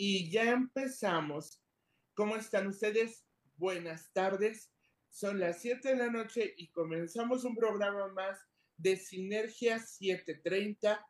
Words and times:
Y 0.00 0.30
ya 0.30 0.52
empezamos. 0.52 1.60
¿Cómo 2.14 2.36
están 2.36 2.68
ustedes? 2.68 3.26
Buenas 3.56 4.12
tardes. 4.12 4.70
Son 5.10 5.40
las 5.40 5.60
7 5.60 5.88
de 5.88 5.96
la 5.96 6.08
noche 6.08 6.54
y 6.56 6.70
comenzamos 6.70 7.42
un 7.42 7.56
programa 7.56 8.06
más 8.12 8.38
de 8.76 8.96
Sinergia 8.96 9.80
730, 9.80 11.04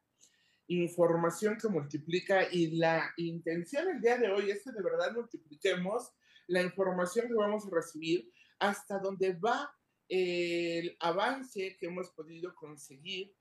información 0.69 1.59
que 1.61 1.69
multiplica 1.69 2.51
y 2.51 2.79
la 2.79 3.13
intención 3.19 3.89
el 3.89 4.01
día 4.01 4.17
de 4.17 4.31
hoy 4.31 4.51
es 4.51 4.65
que 4.65 4.73
de 4.73 4.83
verdad 4.83 5.13
multipliquemos 5.13 6.11
la 6.47 6.63
información 6.63 7.29
que 7.29 7.35
vamos 7.35 7.67
a 7.67 7.71
recibir 7.71 8.33
hasta 8.59 8.99
donde 9.01 9.35
va 9.35 9.71
el 10.09 10.97
avance 11.01 11.77
que 11.79 11.87
hemos 11.89 12.09
podido 12.13 12.55
conseguir 12.55 13.37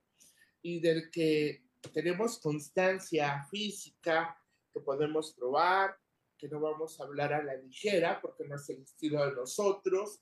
y 0.62 0.82
del 0.82 1.10
que 1.10 1.64
tenemos 1.94 2.38
constancia 2.38 3.48
física, 3.50 4.38
que 4.78 4.86
podemos 4.86 5.34
probar, 5.34 5.98
que 6.38 6.48
no 6.48 6.60
vamos 6.60 7.00
a 7.00 7.04
hablar 7.04 7.34
a 7.34 7.44
la 7.44 7.56
ligera 7.56 8.22
porque 8.22 8.46
no 8.48 8.56
es 8.56 8.70
el 8.70 8.82
estilo 8.84 9.26
de 9.26 9.34
nosotros. 9.34 10.22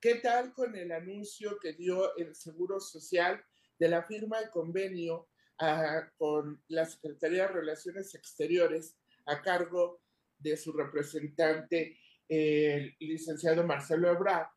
¿Qué 0.00 0.16
tal 0.16 0.52
con 0.52 0.76
el 0.76 0.92
anuncio 0.92 1.58
que 1.58 1.72
dio 1.72 2.16
el 2.16 2.34
Seguro 2.34 2.78
Social 2.78 3.42
de 3.78 3.88
la 3.88 4.02
firma 4.04 4.40
de 4.40 4.50
convenio 4.50 5.28
uh, 5.60 6.16
con 6.16 6.62
la 6.68 6.84
Secretaría 6.84 7.42
de 7.48 7.54
Relaciones 7.54 8.14
Exteriores 8.14 8.96
a 9.26 9.42
cargo 9.42 10.00
de 10.38 10.56
su 10.56 10.72
representante, 10.72 11.98
el 12.28 12.94
licenciado 13.00 13.64
Marcelo 13.64 14.10
Ebrard, 14.10 14.48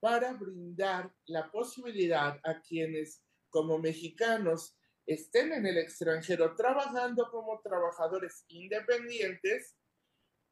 para 0.00 0.32
brindar 0.32 1.14
la 1.26 1.50
posibilidad 1.50 2.38
a 2.42 2.60
quienes 2.60 3.22
como 3.48 3.78
mexicanos 3.78 4.76
estén 5.06 5.52
en 5.52 5.66
el 5.66 5.78
extranjero 5.78 6.54
trabajando 6.54 7.28
como 7.30 7.60
trabajadores 7.60 8.44
independientes 8.48 9.76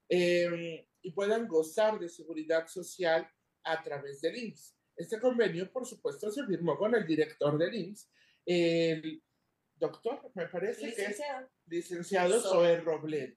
eh, 0.09 0.89
y 1.03 1.13
puedan 1.13 1.47
gozar 1.47 1.99
de 1.99 2.09
seguridad 2.09 2.67
social 2.67 3.29
a 3.65 3.83
través 3.83 4.21
del 4.21 4.37
IMSS. 4.37 4.77
Este 4.97 5.21
convenio, 5.21 5.71
por 5.71 5.87
supuesto, 5.87 6.31
se 6.31 6.45
firmó 6.47 6.77
con 6.77 6.95
el 6.95 7.07
director 7.07 7.57
del 7.57 7.75
IMSS, 7.75 8.11
el 8.47 9.23
doctor, 9.75 10.31
me 10.35 10.49
parece 10.49 10.87
licenciado. 10.87 11.47
que 11.47 11.79
es 11.79 11.85
licenciado 11.85 12.41
Zoe 12.41 12.81
Robledo. 12.81 13.37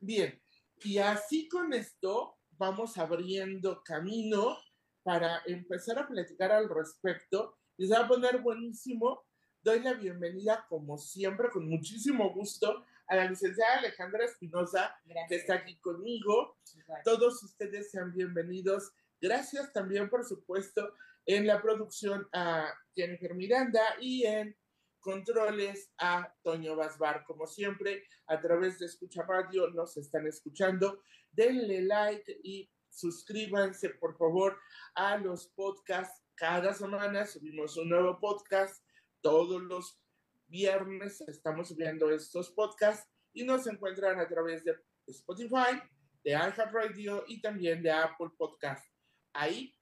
Bien, 0.00 0.42
y 0.82 0.98
así 0.98 1.48
con 1.48 1.72
esto 1.72 2.38
vamos 2.50 2.98
abriendo 2.98 3.82
camino 3.82 4.58
para 5.02 5.42
empezar 5.46 5.98
a 5.98 6.06
platicar 6.06 6.52
al 6.52 6.68
respecto. 6.68 7.58
Se 7.78 7.88
va 7.88 8.00
a 8.00 8.08
poner 8.08 8.38
buenísimo 8.42 9.24
doy 9.62 9.80
la 9.80 9.94
bienvenida, 9.94 10.66
como 10.68 10.96
siempre, 10.96 11.50
con 11.50 11.68
muchísimo 11.68 12.32
gusto, 12.32 12.84
a 13.06 13.16
la 13.16 13.26
licenciada 13.26 13.78
Alejandra 13.78 14.24
Espinosa, 14.24 14.96
que 15.28 15.36
está 15.36 15.54
aquí 15.54 15.78
conmigo. 15.80 16.56
Gracias. 16.86 17.04
Todos 17.04 17.42
ustedes 17.42 17.90
sean 17.90 18.12
bienvenidos. 18.12 18.92
Gracias 19.20 19.72
también, 19.72 20.08
por 20.08 20.24
supuesto, 20.24 20.94
en 21.26 21.46
la 21.46 21.60
producción 21.60 22.26
a 22.32 22.72
Jennifer 22.94 23.34
Miranda 23.34 23.82
y 24.00 24.24
en 24.24 24.56
controles 25.00 25.90
a 25.98 26.32
Toño 26.42 26.76
Basbar. 26.76 27.24
Como 27.24 27.46
siempre, 27.46 28.04
a 28.26 28.40
través 28.40 28.78
de 28.78 28.86
Escucha 28.86 29.22
Radio 29.24 29.68
nos 29.70 29.96
están 29.96 30.26
escuchando. 30.26 31.02
Denle 31.32 31.82
like 31.82 32.40
y 32.42 32.70
suscríbanse, 32.88 33.90
por 33.90 34.16
favor, 34.16 34.58
a 34.94 35.18
los 35.18 35.48
podcasts. 35.48 36.22
Cada 36.34 36.72
semana 36.72 37.26
subimos 37.26 37.76
un 37.76 37.90
nuevo 37.90 38.18
podcast 38.18 38.82
todos 39.20 39.62
los 39.62 40.00
viernes 40.46 41.20
estamos 41.22 41.68
subiendo 41.68 42.10
estos 42.10 42.50
podcasts 42.50 43.08
y 43.32 43.44
nos 43.44 43.66
encuentran 43.66 44.18
a 44.18 44.28
través 44.28 44.64
de 44.64 44.74
Spotify, 45.06 45.80
de 46.24 46.32
iHeartRadio 46.32 47.24
y 47.28 47.40
también 47.40 47.82
de 47.82 47.90
Apple 47.90 48.30
Podcast. 48.36 48.84
Ahí 49.32 49.74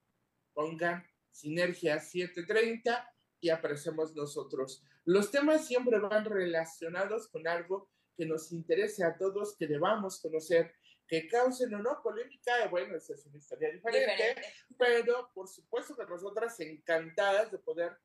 pongan 0.53 1.05
Sinergia 1.31 1.99
730 1.99 3.15
y 3.39 3.49
aparecemos 3.49 4.15
nosotros. 4.15 4.83
Los 5.05 5.31
temas 5.31 5.65
siempre 5.65 5.99
van 5.99 6.25
relacionados 6.25 7.29
con 7.29 7.47
algo 7.47 7.89
que 8.15 8.25
nos 8.25 8.51
interese 8.51 9.03
a 9.03 9.17
todos, 9.17 9.55
que 9.57 9.65
debamos 9.65 10.19
conocer, 10.21 10.75
que 11.07 11.27
causen 11.27 11.73
o 11.73 11.79
no 11.79 12.01
polémica, 12.03 12.67
bueno, 12.69 12.95
esa 12.95 13.13
es 13.13 13.25
una 13.25 13.37
historia 13.37 13.71
diferente, 13.71 14.11
diferente. 14.11 14.41
pero 14.77 15.31
por 15.33 15.47
supuesto 15.47 15.95
que 15.95 16.05
nosotras 16.05 16.59
encantadas 16.59 17.51
de 17.51 17.57
poder 17.57 17.97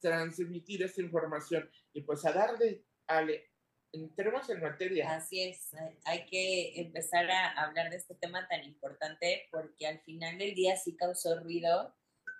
transmitir 0.00 0.82
esta 0.82 1.00
información 1.00 1.70
y 1.92 2.02
pues 2.02 2.24
a 2.24 2.32
darle, 2.32 2.84
Ale, 3.06 3.50
entremos 3.92 4.48
en 4.50 4.60
materia. 4.60 5.14
Así 5.14 5.42
es, 5.42 5.70
hay 6.04 6.26
que 6.26 6.80
empezar 6.80 7.30
a 7.30 7.50
hablar 7.62 7.90
de 7.90 7.96
este 7.96 8.14
tema 8.14 8.46
tan 8.48 8.64
importante 8.64 9.48
porque 9.50 9.86
al 9.86 10.00
final 10.00 10.38
del 10.38 10.54
día 10.54 10.76
sí 10.76 10.96
causó 10.96 11.38
ruido. 11.40 11.94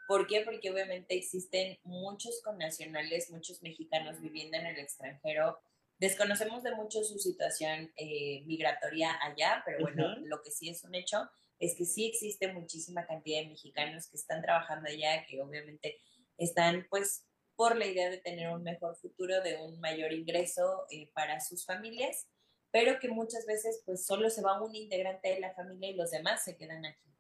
¿Por 0.09 0.27
qué? 0.27 0.43
Porque 0.43 0.71
obviamente 0.71 1.17
existen 1.17 1.79
muchos 1.85 2.41
connacionales, 2.43 3.31
muchos 3.31 3.63
mexicanos 3.63 4.21
viviendo 4.21 4.57
en 4.57 4.67
el 4.67 4.79
extranjero. 4.79 5.61
Desconocemos 5.99 6.63
de 6.63 6.75
mucho 6.75 7.05
su 7.05 7.19
situación 7.19 7.93
eh, 7.97 8.43
migratoria 8.47 9.17
allá, 9.23 9.63
pero 9.65 9.81
bueno, 9.81 10.07
uh 10.07 10.17
-huh. 10.17 10.27
lo 10.27 10.43
que 10.43 10.51
sí 10.51 10.69
es 10.69 10.83
un 10.83 10.95
hecho 10.95 11.29
es 11.61 11.77
que 11.77 11.85
sí 11.85 12.07
existe 12.07 12.53
muchísima 12.53 13.07
cantidad 13.07 13.43
de 13.43 13.49
mexicanos 13.49 14.09
que 14.09 14.17
están 14.17 14.41
trabajando 14.41 14.89
allá, 14.89 15.25
que 15.27 15.41
obviamente 15.43 15.99
están 16.39 16.87
pues 16.89 17.27
por 17.61 17.77
la 17.77 17.85
idea 17.85 18.09
de 18.09 18.17
tener 18.17 18.49
un 18.49 18.63
mejor 18.63 18.97
futuro, 18.97 19.43
de 19.43 19.59
un 19.59 19.79
mayor 19.81 20.15
ingreso 20.15 20.87
eh, 20.89 21.11
para 21.13 21.41
sus 21.41 21.67
familias, 21.67 22.27
pero 22.71 22.99
que 22.99 23.11
muchas 23.11 23.45
veces 23.45 23.83
pues 23.85 24.07
solo 24.07 24.31
se 24.31 24.41
va 24.41 24.63
un 24.63 24.75
integrante 24.75 25.29
de 25.29 25.41
la 25.41 25.53
familia 25.53 25.91
y 25.91 25.95
los 25.95 26.11
demás 26.11 26.43
se 26.43 26.57
quedan 26.57 26.87
aquí 26.87 27.15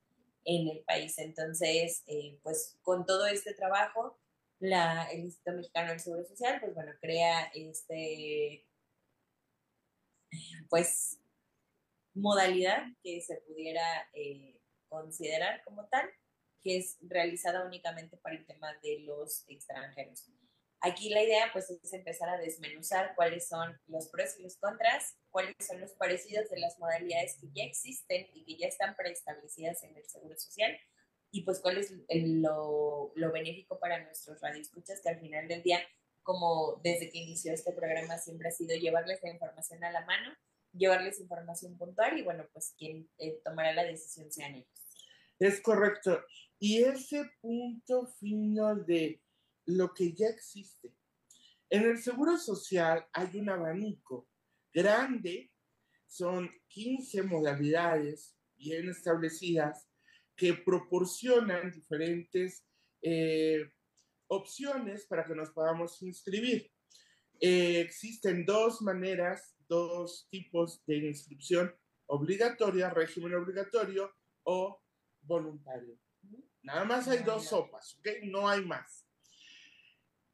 en 0.47 0.71
el 0.71 0.83
país. 0.85 1.19
Entonces, 1.19 2.05
eh, 2.07 2.39
pues 2.43 2.79
con 2.81 3.05
todo 3.05 3.27
este 3.27 3.53
trabajo, 3.53 4.19
la, 4.61 5.11
el 5.13 5.25
Instituto 5.25 5.59
Mexicano 5.59 5.91
del 5.91 6.01
Seguro 6.01 6.25
Social, 6.25 6.59
pues 6.59 6.75
bueno, 6.75 6.93
crea 7.03 7.51
este, 7.53 8.67
pues, 10.71 11.21
modalidad 12.15 12.85
que 13.03 13.21
se 13.21 13.43
pudiera 13.47 14.09
eh, 14.15 14.59
considerar 14.89 15.63
como 15.65 15.87
tal 15.89 16.09
que 16.63 16.79
es 16.79 16.99
realizada 17.01 17.65
únicamente 17.65 18.17
para 18.17 18.37
el 18.37 18.47
tema 18.47 18.73
de 18.83 19.01
los 19.01 19.45
extranjeros. 19.49 20.31
Aquí 20.83 21.11
la 21.11 21.23
idea 21.23 21.51
pues 21.53 21.69
es 21.69 21.93
empezar 21.93 22.31
a 22.31 22.39
desmenuzar 22.39 23.15
cuáles 23.15 23.47
son 23.49 23.79
los 23.87 24.09
pros 24.09 24.39
y 24.39 24.43
los 24.43 24.57
contras, 24.57 25.17
cuáles 25.31 25.55
son 25.61 25.79
los 25.81 25.93
parecidos 25.93 26.49
de 26.49 26.59
las 26.59 26.79
modalidades 26.79 27.37
que 27.39 27.49
ya 27.53 27.65
existen 27.65 28.29
y 28.33 28.45
que 28.45 28.57
ya 28.57 28.67
están 28.67 28.97
preestablecidas 28.97 29.83
en 29.83 29.95
el 29.97 30.09
Seguro 30.09 30.37
Social 30.39 30.79
y 31.33 31.43
pues 31.45 31.61
cuál 31.61 31.79
es 31.79 31.93
el, 32.09 32.41
lo, 32.41 33.13
lo 33.15 33.33
benéfico 33.33 33.79
para 33.79 34.03
nuestros 34.03 34.41
radioescuchas 34.41 35.01
que 35.03 35.11
al 35.11 35.21
final 35.21 35.49
del 35.49 35.63
día, 35.63 35.81
como 36.23 36.81
desde 36.83 37.11
que 37.11 37.19
inició 37.19 37.53
este 37.53 37.73
programa 37.73 38.17
siempre 38.17 38.49
ha 38.49 38.53
sido 38.53 38.75
llevarles 38.77 39.21
la 39.23 39.31
información 39.31 39.85
a 39.85 39.93
la 39.93 40.05
mano, 40.07 40.35
llevarles 40.73 41.21
información 41.21 41.77
puntual 41.77 42.19
y 42.19 42.23
bueno, 42.23 42.47
pues 42.53 42.75
quien 42.79 43.09
eh, 43.19 43.41
tomará 43.45 43.75
la 43.75 43.85
decisión 43.85 44.33
sean 44.33 44.55
ellos. 44.55 44.69
Es 45.39 45.61
correcto. 45.61 46.25
Y 46.63 46.85
ese 46.85 47.25
punto 47.41 48.07
fino 48.21 48.77
de 48.77 49.23
lo 49.65 49.93
que 49.95 50.13
ya 50.13 50.29
existe. 50.29 50.95
En 51.71 51.85
el 51.85 51.99
Seguro 51.99 52.37
Social 52.37 53.07
hay 53.15 53.39
un 53.39 53.49
abanico 53.49 54.29
grande, 54.73 55.51
son 56.07 56.51
15 56.69 57.23
modalidades 57.23 58.37
bien 58.57 58.91
establecidas 58.91 59.89
que 60.37 60.53
proporcionan 60.53 61.71
diferentes 61.71 62.67
eh, 63.01 63.73
opciones 64.27 65.07
para 65.07 65.25
que 65.25 65.35
nos 65.35 65.51
podamos 65.51 66.03
inscribir. 66.03 66.71
Eh, 67.41 67.81
existen 67.81 68.45
dos 68.45 68.83
maneras, 68.83 69.57
dos 69.67 70.29
tipos 70.29 70.85
de 70.85 70.99
inscripción 71.09 71.75
obligatoria, 72.07 72.91
régimen 72.91 73.35
obligatorio 73.35 74.13
o 74.43 74.83
voluntario. 75.23 75.99
Nada 76.63 76.85
más 76.85 77.09
hay 77.09 77.23
dos 77.23 77.47
sopas, 77.47 77.97
¿ok? 77.99 78.09
No 78.25 78.49
hay 78.49 78.65
más. 78.65 79.07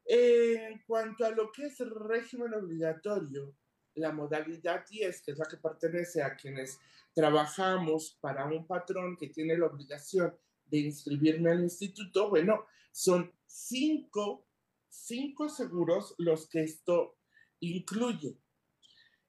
En 0.05 0.81
cuanto 0.85 1.25
a 1.25 1.31
lo 1.31 1.51
que 1.51 1.65
es 1.65 1.79
el 1.79 1.91
régimen 1.91 2.53
obligatorio, 2.53 3.55
la 3.95 4.11
modalidad 4.11 4.85
10, 4.87 5.21
que 5.21 5.31
es 5.31 5.37
la 5.37 5.45
que 5.45 5.57
pertenece 5.57 6.21
a 6.21 6.35
quienes 6.35 6.79
trabajamos 7.13 8.17
para 8.21 8.45
un 8.45 8.65
patrón 8.67 9.17
que 9.17 9.27
tiene 9.27 9.57
la 9.57 9.65
obligación 9.65 10.37
de 10.65 10.77
inscribirme 10.79 11.51
al 11.51 11.61
instituto, 11.61 12.29
bueno, 12.29 12.65
son 12.91 13.33
cinco, 13.45 14.47
cinco 14.87 15.49
seguros 15.49 16.13
los 16.17 16.47
que 16.47 16.63
esto 16.63 17.17
incluye. 17.59 18.37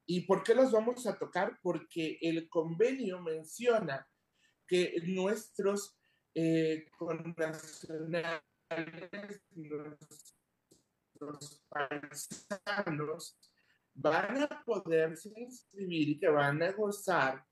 ¿Y 0.07 0.23
por 0.23 0.43
qué 0.43 0.55
los 0.55 0.73
vamos 0.73 1.07
a 1.07 1.19
tocar? 1.19 1.59
Porque 1.63 2.19
el 2.23 2.49
convenio 2.49 3.21
menciona 3.21 4.09
que 4.67 4.95
nuestros 5.07 5.98
eh, 6.41 6.87
connacionales, 6.97 8.43
nuestros 9.51 10.07
paisanos, 11.69 13.37
van 13.93 14.43
a 14.43 14.65
poderse 14.65 15.33
inscribir 15.35 16.11
y 16.11 16.19
que 16.21 16.29
van 16.29 16.63
a 16.63 16.71
gozar 16.71 17.45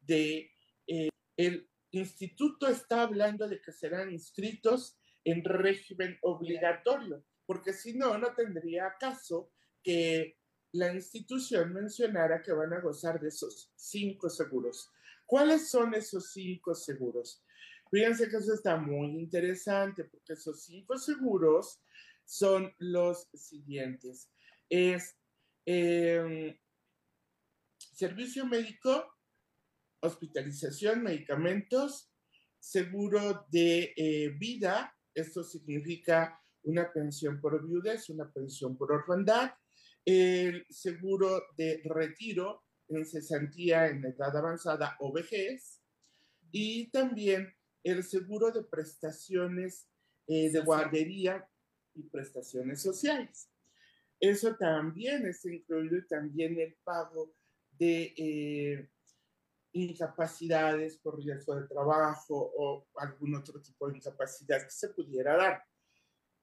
de 0.00 0.50
eh, 0.86 1.10
el 1.36 1.68
instituto 1.90 2.68
está 2.68 3.02
hablando 3.02 3.46
de 3.46 3.60
que 3.60 3.70
serán 3.70 4.10
inscritos 4.10 4.98
en 5.24 5.44
régimen 5.44 6.16
obligatorio, 6.22 7.26
porque 7.44 7.74
si 7.74 7.98
no, 7.98 8.16
no 8.16 8.34
tendría 8.34 8.94
caso 8.98 9.52
que 9.82 10.38
la 10.72 10.90
institución 10.94 11.74
mencionara 11.74 12.40
que 12.40 12.52
van 12.52 12.72
a 12.72 12.80
gozar 12.80 13.20
de 13.20 13.28
esos 13.28 13.70
cinco 13.76 14.30
seguros. 14.30 14.90
¿Cuáles 15.26 15.68
son 15.68 15.92
esos 15.92 16.32
cinco 16.32 16.74
seguros? 16.74 17.44
Fíjense 17.92 18.30
que 18.30 18.38
eso 18.38 18.54
está 18.54 18.78
muy 18.78 19.18
interesante 19.20 20.04
porque 20.04 20.32
esos 20.32 20.64
cinco 20.64 20.96
seguros 20.96 21.82
son 22.24 22.74
los 22.78 23.28
siguientes. 23.34 24.30
Es 24.70 25.14
em, 25.66 26.58
servicio 27.76 28.46
médico, 28.46 29.14
hospitalización, 30.00 31.02
medicamentos, 31.02 32.10
seguro 32.58 33.46
de 33.50 33.92
eh, 33.94 34.30
vida, 34.38 34.96
esto 35.14 35.44
significa 35.44 36.40
una 36.62 36.90
pensión 36.90 37.42
por 37.42 37.62
viudez, 37.62 38.08
una 38.08 38.32
pensión 38.32 38.74
por 38.78 38.90
orfandad, 38.90 39.52
el 40.02 40.64
seguro 40.70 41.42
de 41.58 41.82
retiro 41.84 42.64
en 42.88 43.04
cesantía 43.04 43.88
en 43.88 44.02
edad 44.02 44.34
avanzada 44.34 44.96
o 45.00 45.12
vejez. 45.12 45.82
Y 46.50 46.90
también 46.90 47.54
el 47.84 48.04
seguro 48.04 48.50
de 48.50 48.62
prestaciones 48.62 49.88
eh, 50.26 50.50
de 50.50 50.60
guardería 50.60 51.48
y 51.94 52.02
prestaciones 52.04 52.80
sociales. 52.80 53.50
Eso 54.20 54.54
también 54.56 55.26
es 55.26 55.44
incluido 55.44 56.00
también 56.08 56.58
el 56.60 56.76
pago 56.84 57.34
de 57.72 58.14
eh, 58.16 58.90
incapacidades 59.72 60.98
por 60.98 61.18
riesgo 61.18 61.56
de 61.56 61.66
trabajo 61.66 62.52
o 62.56 62.86
algún 62.96 63.34
otro 63.34 63.60
tipo 63.60 63.88
de 63.88 63.96
incapacidad 63.96 64.62
que 64.62 64.70
se 64.70 64.90
pudiera 64.90 65.36
dar. 65.36 65.64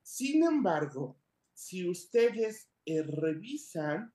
Sin 0.02 0.44
embargo, 0.44 1.22
si 1.54 1.88
ustedes 1.88 2.70
eh, 2.86 3.04
revisan 3.04 4.14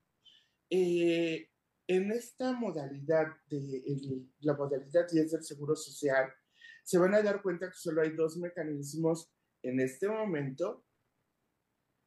eh, 0.69 1.49
en 1.87 2.11
esta 2.11 2.51
modalidad 2.53 3.27
de 3.47 4.27
la 4.39 4.55
modalidad 4.55 5.09
10 5.09 5.31
del 5.31 5.43
Seguro 5.43 5.75
Social, 5.75 6.33
se 6.85 6.97
van 6.97 7.13
a 7.13 7.21
dar 7.21 7.41
cuenta 7.41 7.67
que 7.67 7.75
solo 7.75 8.01
hay 8.01 8.11
dos 8.11 8.37
mecanismos 8.37 9.29
en 9.61 9.81
este 9.81 10.07
momento 10.07 10.85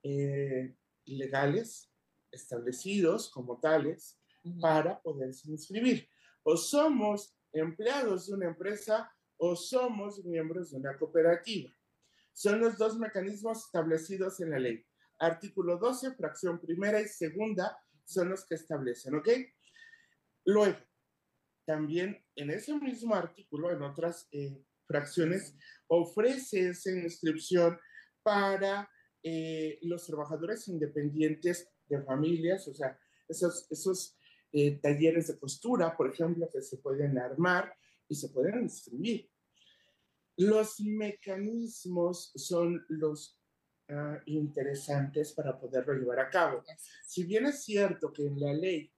eh, 0.03 0.75
legales 1.05 1.93
establecidos 2.31 3.31
como 3.31 3.61
tales 3.61 4.19
para 4.61 5.03
poderse 5.03 5.51
inscribir. 5.51 6.09
O 6.43 6.57
somos 6.57 7.37
empleados 7.53 8.29
de 8.29 8.35
una 8.35 8.47
empresa 8.47 9.13
o 9.37 9.55
somos 9.57 10.25
miembros 10.25 10.71
de 10.71 10.79
una 10.79 10.97
cooperativa. 10.97 11.71
Son 12.33 12.61
los 12.61 12.79
dos 12.79 12.97
mecanismos 12.99 13.67
establecidos 13.67 14.41
en 14.41 14.51
la 14.51 14.59
ley 14.59 14.89
artículo 15.19 15.77
12, 15.79 16.13
fracción 16.13 16.61
primera 16.61 17.01
y 17.01 17.09
segunda 17.09 17.77
son 18.05 18.31
los 18.31 18.47
que 18.47 18.55
establecen, 18.55 19.17
¿ok? 19.17 19.29
Luego, 20.45 20.79
también 21.67 22.25
en 22.37 22.51
ese 22.51 22.75
mismo 22.79 23.15
artículo, 23.15 23.71
en 23.71 23.83
otras 23.83 24.29
eh, 24.33 24.65
fracciones, 24.89 25.55
ofrece 25.87 26.71
esa 26.71 26.91
inscripción 26.91 27.79
para 28.25 28.91
eh, 29.23 29.79
los 29.83 30.05
trabajadores 30.07 30.67
independientes 30.67 31.69
de 31.87 32.03
familias, 32.03 32.67
o 32.67 32.75
sea, 32.75 32.99
esos, 33.29 33.71
esos 33.71 34.19
eh, 34.51 34.81
talleres 34.81 35.29
de 35.29 35.39
costura, 35.39 35.97
por 35.97 36.11
ejemplo, 36.11 36.49
que 36.53 36.63
se 36.63 36.79
pueden 36.79 37.17
armar 37.19 37.73
y 38.09 38.17
se 38.17 38.31
pueden 38.31 38.63
inscribir. 38.63 39.31
Los 40.37 40.81
mecanismos 40.81 42.33
son 42.35 42.85
los 42.89 43.39
Ah, 43.91 44.21
interesantes 44.27 45.33
para 45.33 45.59
poderlo 45.59 45.95
llevar 45.95 46.21
a 46.21 46.29
cabo. 46.29 46.63
Si 47.07 47.25
bien 47.25 47.47
es 47.47 47.65
cierto 47.65 48.13
que 48.13 48.27
en 48.27 48.39
la 48.39 48.53
ley 48.53 48.93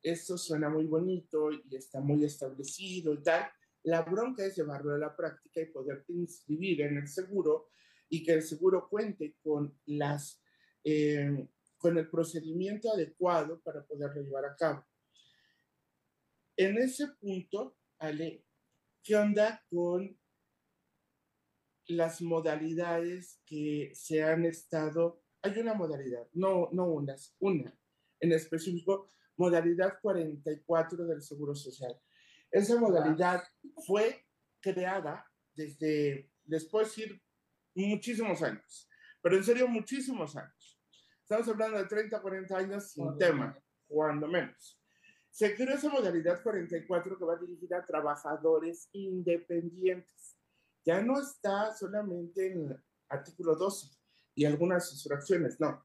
esto 0.00 0.38
suena 0.38 0.68
muy 0.68 0.86
bonito 0.86 1.50
y 1.50 1.74
está 1.74 2.00
muy 2.00 2.24
establecido 2.24 3.12
y 3.12 3.22
tal, 3.24 3.50
la 3.86 4.02
bronca 4.02 4.44
es 4.44 4.56
llevarlo 4.56 4.94
a 4.94 4.98
la 4.98 5.14
práctica 5.14 5.60
y 5.60 5.66
poderte 5.66 6.12
inscribir 6.12 6.82
en 6.82 6.96
el 6.96 7.06
seguro 7.06 7.68
y 8.08 8.24
que 8.24 8.32
el 8.32 8.42
seguro 8.42 8.88
cuente 8.88 9.36
con 9.42 9.78
las 9.86 10.42
eh, 10.82 11.48
con 11.78 11.96
el 11.96 12.10
procedimiento 12.10 12.92
adecuado 12.92 13.60
para 13.60 13.84
poderlo 13.84 14.22
llevar 14.22 14.44
a 14.44 14.56
cabo. 14.56 14.84
En 16.56 16.78
ese 16.78 17.06
punto, 17.20 17.76
Ale, 17.98 18.44
¿qué 19.04 19.14
onda 19.14 19.64
con 19.70 20.18
las 21.86 22.20
modalidades 22.22 23.40
que 23.46 23.92
se 23.94 24.24
han 24.24 24.46
estado, 24.46 25.22
hay 25.42 25.58
una 25.58 25.74
modalidad, 25.74 26.26
no, 26.32 26.70
no 26.72 26.86
unas, 26.86 27.36
una 27.38 27.72
en 28.18 28.32
específico, 28.32 29.08
modalidad 29.36 30.00
44 30.02 31.06
del 31.06 31.22
Seguro 31.22 31.54
Social. 31.54 31.96
Esa 32.50 32.78
modalidad 32.78 33.42
fue 33.86 34.24
creada 34.60 35.26
desde, 35.54 36.30
después 36.44 36.96
ir 36.98 37.20
muchísimos 37.74 38.42
años, 38.42 38.88
pero 39.22 39.36
en 39.36 39.44
serio 39.44 39.68
muchísimos 39.68 40.36
años. 40.36 40.80
Estamos 41.22 41.48
hablando 41.48 41.78
de 41.78 41.86
30, 41.86 42.20
40 42.20 42.56
años 42.56 42.90
sin 42.92 43.18
tema, 43.18 43.58
cuando 43.86 44.28
menos. 44.28 44.80
Se 45.30 45.54
creó 45.54 45.74
esa 45.74 45.90
modalidad 45.90 46.42
44 46.42 47.18
que 47.18 47.24
va 47.24 47.36
dirigida 47.36 47.78
a 47.78 47.84
trabajadores 47.84 48.88
independientes 48.92 50.36
ya 50.86 51.02
no 51.02 51.20
está 51.20 51.74
solamente 51.74 52.52
en 52.52 52.70
el 52.70 52.84
artículo 53.08 53.56
12 53.56 53.88
y 54.36 54.44
algunas 54.44 54.88
sus 54.88 55.02
fracciones, 55.02 55.58
no. 55.58 55.84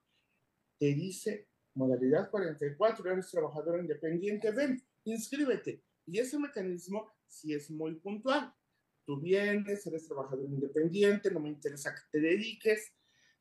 Te 0.77 0.93
dice 0.93 1.49
modalidad 1.73 2.29
44, 2.29 3.11
eres 3.11 3.31
trabajador 3.31 3.79
independiente, 3.79 4.51
ven, 4.51 4.79
inscríbete. 5.05 5.83
Y 6.11 6.19
ese 6.19 6.37
mecanismo 6.37 7.09
sí 7.25 7.53
es 7.53 7.71
muy 7.71 7.95
puntual. 7.95 8.53
Tú 9.05 9.21
vienes, 9.21 9.87
eres 9.87 10.05
trabajador 10.05 10.43
independiente, 10.45 11.31
no 11.31 11.39
me 11.39 11.47
interesa 11.47 11.95
que 11.95 12.01
te 12.11 12.19
dediques, 12.19 12.93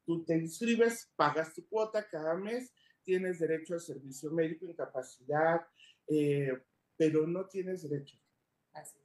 tú 0.06 0.24
te 0.24 0.36
inscribes, 0.36 1.10
pagas 1.16 1.52
tu 1.52 1.66
cuota 1.68 2.08
cada 2.08 2.36
mes, 2.36 2.72
tienes 3.02 3.40
derecho 3.40 3.74
a 3.74 3.80
servicio 3.80 4.30
médico, 4.30 4.66
incapacidad, 4.66 5.62
eh, 6.06 6.62
pero 6.96 7.26
no 7.26 7.46
tienes 7.46 7.82
derecho 7.82 8.16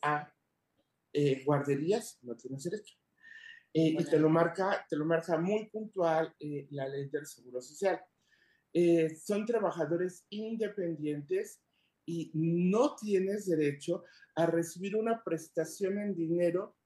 a 0.04 0.32
eh, 1.12 1.44
guarderías 1.44 2.20
no 2.22 2.36
tienes 2.36 2.66
derecho. 2.66 2.96
Eh, 3.74 3.96
y 4.00 4.06
te 4.06 4.20
lo, 4.20 4.30
marca, 4.30 4.86
te 4.88 4.96
lo 4.96 5.06
marca 5.06 5.40
muy 5.40 5.70
puntual 5.70 6.36
eh, 6.40 6.68
la 6.70 6.88
ley 6.88 7.10
del 7.10 7.26
Seguro 7.26 7.62
Social. 7.62 8.00
son 9.26 9.44
trabajadores 9.46 10.26
independientes 10.30 11.65
y 12.06 12.32
no 12.34 12.96
tienes 12.96 13.48
derecho 13.48 14.04
a 14.36 14.46
recibir 14.46 14.96
una 14.96 15.24
prestación 15.24 16.00
en 16.00 16.16
dinero 16.16 16.78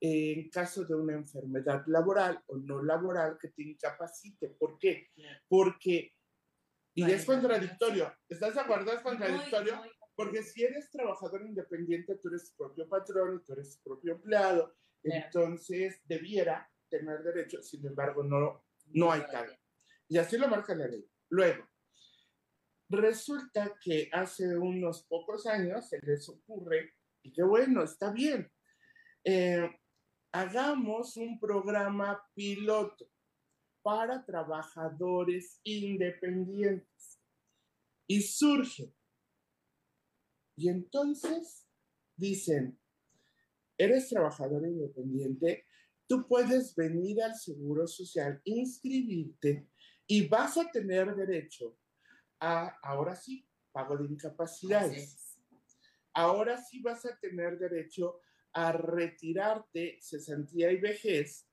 en 0.00 0.50
caso 0.50 0.84
de 0.84 0.94
una 0.94 1.14
enfermedad 1.14 1.84
laboral 1.86 2.42
o 2.46 2.58
no 2.58 2.82
laboral 2.82 3.38
que 3.40 3.48
te 3.48 3.62
incapacite. 3.62 4.50
¿Por 4.50 4.78
qué? 4.78 5.08
Porque, 5.48 6.12
y 6.94 7.10
es 7.10 7.24
contradictorio, 7.24 8.12
¿estás 8.28 8.54
de 8.54 8.60
acuerdo? 8.60 8.92
Es 8.92 9.00
contradictorio 9.00 9.80
porque 10.16 10.42
si 10.42 10.64
eres 10.64 10.90
trabajador 10.90 11.42
independiente, 11.42 12.16
tú 12.16 12.28
eres 12.28 12.50
tu 12.50 12.56
propio 12.56 12.88
patrón 12.88 13.36
y 13.36 13.44
tú 13.44 13.52
eres 13.52 13.76
tu 13.76 13.90
propio 13.90 14.14
empleado, 14.14 14.74
entonces 15.02 16.00
debiera 16.04 16.70
tener 16.88 17.22
derecho, 17.22 17.62
sin 17.62 17.86
embargo, 17.86 18.24
no, 18.24 18.64
no 18.94 19.12
hay 19.12 19.20
tal. 19.30 19.46
Y 20.08 20.16
así 20.16 20.38
lo 20.38 20.48
marca 20.48 20.74
la 20.74 20.86
ley. 20.88 21.06
Luego, 21.28 21.68
resulta 22.88 23.76
que 23.82 24.08
hace 24.12 24.56
unos 24.56 25.04
pocos 25.04 25.46
años 25.46 25.88
se 25.88 25.98
les 26.02 26.28
ocurre, 26.28 26.94
y 27.22 27.32
qué 27.32 27.42
bueno, 27.42 27.82
está 27.82 28.10
bien, 28.10 28.50
eh, 29.24 29.68
hagamos 30.32 31.16
un 31.16 31.40
programa 31.40 32.22
piloto 32.34 33.08
para 33.82 34.24
trabajadores 34.24 35.60
independientes. 35.64 37.20
Y 38.08 38.22
surge 38.22 38.94
y 40.56 40.68
entonces 40.70 41.68
dicen, 42.16 42.80
eres 43.76 44.08
trabajador 44.08 44.66
independiente, 44.66 45.66
tú 46.08 46.26
puedes 46.26 46.74
venir 46.74 47.22
al 47.22 47.34
Seguro 47.34 47.86
Social, 47.86 48.40
inscribirte 48.44 49.68
y 50.06 50.26
vas 50.26 50.56
a 50.56 50.70
tener 50.70 51.14
derecho 51.14 51.78
a, 52.40 52.78
ahora 52.82 53.14
sí, 53.14 53.48
pago 53.72 53.96
de 53.96 54.04
incapacidades. 54.04 55.38
Ahora 56.14 56.56
sí 56.56 56.80
vas 56.80 57.04
a 57.04 57.16
tener 57.18 57.58
derecho 57.58 58.20
a 58.52 58.72
retirarte 58.72 59.98
cesantía 60.00 60.72
y 60.72 60.80
vejez 60.80 61.46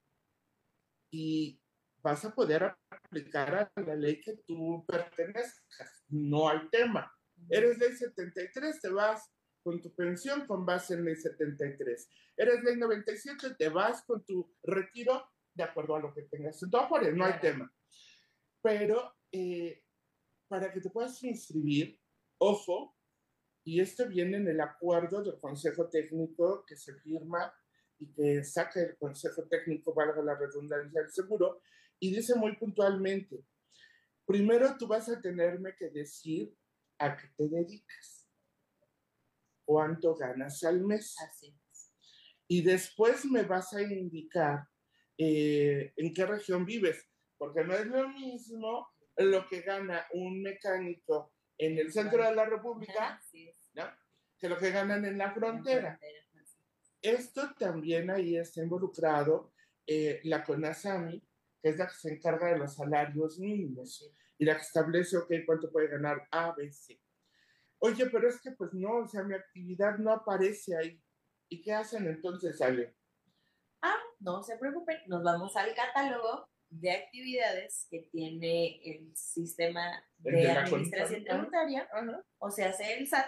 y 1.12 1.60
vas 2.02 2.24
a 2.24 2.34
poder 2.34 2.76
aplicar 2.90 3.72
a 3.76 3.82
la 3.82 3.96
ley 3.96 4.22
que 4.22 4.38
tú 4.46 4.86
pertenezcas. 4.88 6.06
No 6.08 6.50
hay 6.50 6.68
tema. 6.70 7.12
Eres 7.50 7.78
ley 7.78 7.94
73, 7.94 8.80
te 8.80 8.90
vas 8.90 9.30
con 9.64 9.82
tu 9.82 9.94
pensión 9.96 10.46
con 10.46 10.66
base 10.66 10.94
en 10.94 11.06
ley 11.06 11.16
73. 11.16 12.10
Eres 12.38 12.64
ley 12.64 12.78
97, 12.78 13.56
te 13.58 13.70
vas 13.70 14.04
con 14.06 14.24
tu 14.26 14.56
retiro 14.64 15.30
de 15.54 15.64
acuerdo 15.64 15.96
a 15.96 16.00
lo 16.00 16.14
que 16.14 16.24
tengas 16.24 16.62
en 16.64 16.70
tu 16.72 16.78
no 17.14 17.26
hay 17.26 17.40
tema. 17.40 17.72
Pero 18.62 19.16
eh, 19.32 19.83
para 20.54 20.72
que 20.72 20.80
te 20.80 20.92
puedas 20.92 21.24
inscribir, 21.24 22.00
ojo, 22.38 22.96
y 23.64 23.80
esto 23.80 24.08
viene 24.08 24.38
en 24.38 24.48
el 24.48 24.62
acuerdo 24.62 25.24
del 25.24 25.40
Consejo 25.40 25.90
Técnico 25.90 26.64
que 26.64 26.76
se 26.76 26.94
firma 27.00 27.52
y 27.98 28.14
que 28.14 28.44
saca 28.44 28.80
el 28.80 28.96
Consejo 28.96 29.46
Técnico, 29.46 29.96
valga 29.96 30.22
la 30.22 30.36
redundancia 30.36 31.02
del 31.02 31.10
seguro, 31.10 31.60
y 32.00 32.16
dice 32.16 32.36
muy 32.36 32.56
puntualmente, 32.56 33.44
primero 34.28 34.78
tú 34.78 34.86
vas 34.86 35.10
a 35.10 35.20
tenerme 35.20 35.76
que 35.76 35.90
decir 35.90 36.56
a 37.00 37.18
qué 37.18 37.30
te 37.36 37.50
dedicas, 37.50 38.30
cuánto 39.66 40.14
ganas 40.14 40.64
al 40.64 40.82
mes. 40.82 41.16
Así 41.20 41.60
Y 42.48 42.62
después 42.62 43.26
me 43.26 43.42
vas 43.42 43.74
a 43.74 43.82
indicar 43.82 44.68
eh, 45.18 45.94
en 45.98 46.14
qué 46.14 46.28
región 46.28 46.64
vives, 46.64 47.10
porque 47.40 47.64
no 47.64 47.74
es 47.74 47.88
lo 47.88 48.08
mismo 48.10 48.93
lo 49.18 49.48
que 49.48 49.62
gana 49.62 50.06
un 50.14 50.42
mecánico 50.42 51.34
en 51.58 51.78
el 51.78 51.92
centro 51.92 52.24
de 52.24 52.36
la 52.36 52.46
República 52.46 53.22
que 54.40 54.50
lo 54.50 54.58
que 54.58 54.72
ganan 54.72 55.06
en 55.06 55.18
la 55.18 55.32
frontera. 55.32 56.00
Esto 57.02 57.54
también 57.58 58.10
ahí 58.10 58.38
está 58.38 58.62
involucrado 58.62 59.54
eh, 59.86 60.22
la 60.24 60.44
CONASAMI, 60.44 61.22
que 61.62 61.70
es 61.70 61.78
la 61.78 61.88
que 61.88 61.96
se 61.96 62.14
encarga 62.14 62.48
de 62.48 62.58
los 62.58 62.76
salarios 62.76 63.40
mínimos 63.40 64.10
y 64.38 64.46
la 64.46 64.56
que 64.56 64.62
establece, 64.62 65.18
ok, 65.18 65.32
cuánto 65.46 65.72
puede 65.72 65.88
ganar 65.88 66.28
ABC. 66.32 67.00
Oye, 67.80 68.06
pero 68.08 68.30
es 68.30 68.42
que 68.42 68.52
pues 68.52 68.74
no, 68.74 68.98
o 68.98 69.08
sea, 69.08 69.24
mi 69.24 69.36
actividad 69.36 69.98
no 69.98 70.12
aparece 70.12 70.76
ahí. 70.78 71.02
¿Y 71.50 71.62
qué 71.62 71.74
hacen 71.74 72.08
entonces, 72.08 72.62
Ale? 72.62 72.96
Ah, 73.82 74.00
no 74.20 74.42
se 74.42 74.58
preocupen, 74.58 74.98
nos 75.08 75.24
vamos 75.24 75.56
al 75.56 75.76
catálogo 75.76 76.50
de 76.80 76.92
actividades 76.92 77.88
que 77.90 78.00
tiene 78.12 78.82
el 78.84 79.16
sistema 79.16 80.04
de, 80.18 80.50
administración 80.50 81.24
tributaria, 81.24 81.88
o 82.40 82.52
sea, 82.52 82.70
hace 82.70 82.98
el 82.98 83.08
SAT, 83.08 83.28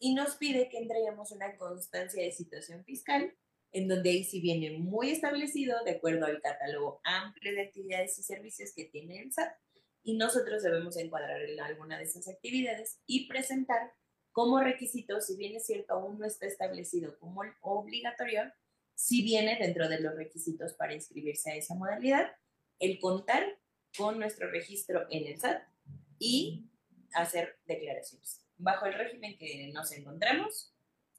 y 0.00 0.14
nos 0.14 0.36
pide 0.36 0.68
que 0.68 0.78
entreguemos 0.78 1.32
una 1.32 1.56
constancia 1.56 2.22
de 2.22 2.32
situación 2.32 2.84
fiscal, 2.84 3.34
en 3.72 3.88
donde 3.88 4.10
ahí 4.10 4.24
sí 4.24 4.40
viene 4.40 4.78
muy 4.78 5.10
establecido, 5.10 5.84
de 5.84 5.92
acuerdo 5.92 6.26
al 6.26 6.40
catálogo 6.40 7.00
amplio 7.04 7.52
de 7.52 7.62
actividades 7.62 8.18
y 8.18 8.22
servicios 8.22 8.72
que 8.74 8.86
tiene 8.86 9.20
el 9.20 9.32
SAT, 9.32 9.52
y 10.02 10.16
nosotros 10.16 10.62
debemos 10.62 10.96
encuadrar 10.96 11.42
en 11.42 11.60
alguna 11.60 11.98
de 11.98 12.04
esas 12.04 12.28
actividades 12.28 13.00
y 13.06 13.28
presentar 13.28 13.92
como 14.32 14.60
requisito, 14.60 15.20
si 15.20 15.36
bien 15.36 15.56
es 15.56 15.66
cierto, 15.66 15.94
aún 15.94 16.18
no 16.18 16.24
está 16.24 16.46
establecido 16.46 17.18
como 17.18 17.42
obligatorio, 17.60 18.44
si 18.98 19.22
viene 19.22 19.56
dentro 19.60 19.88
de 19.88 20.00
los 20.00 20.16
requisitos 20.16 20.74
para 20.74 20.92
inscribirse 20.92 21.52
a 21.52 21.54
esa 21.54 21.76
modalidad, 21.76 22.32
el 22.80 22.98
contar 22.98 23.44
con 23.96 24.18
nuestro 24.18 24.50
registro 24.50 25.06
en 25.08 25.28
el 25.28 25.38
SAT 25.38 25.62
y 26.18 26.66
hacer 27.14 27.60
declaraciones. 27.64 28.44
Bajo 28.56 28.86
el 28.86 28.94
régimen 28.94 29.38
que 29.38 29.70
nos 29.72 29.92
encontramos, 29.92 30.74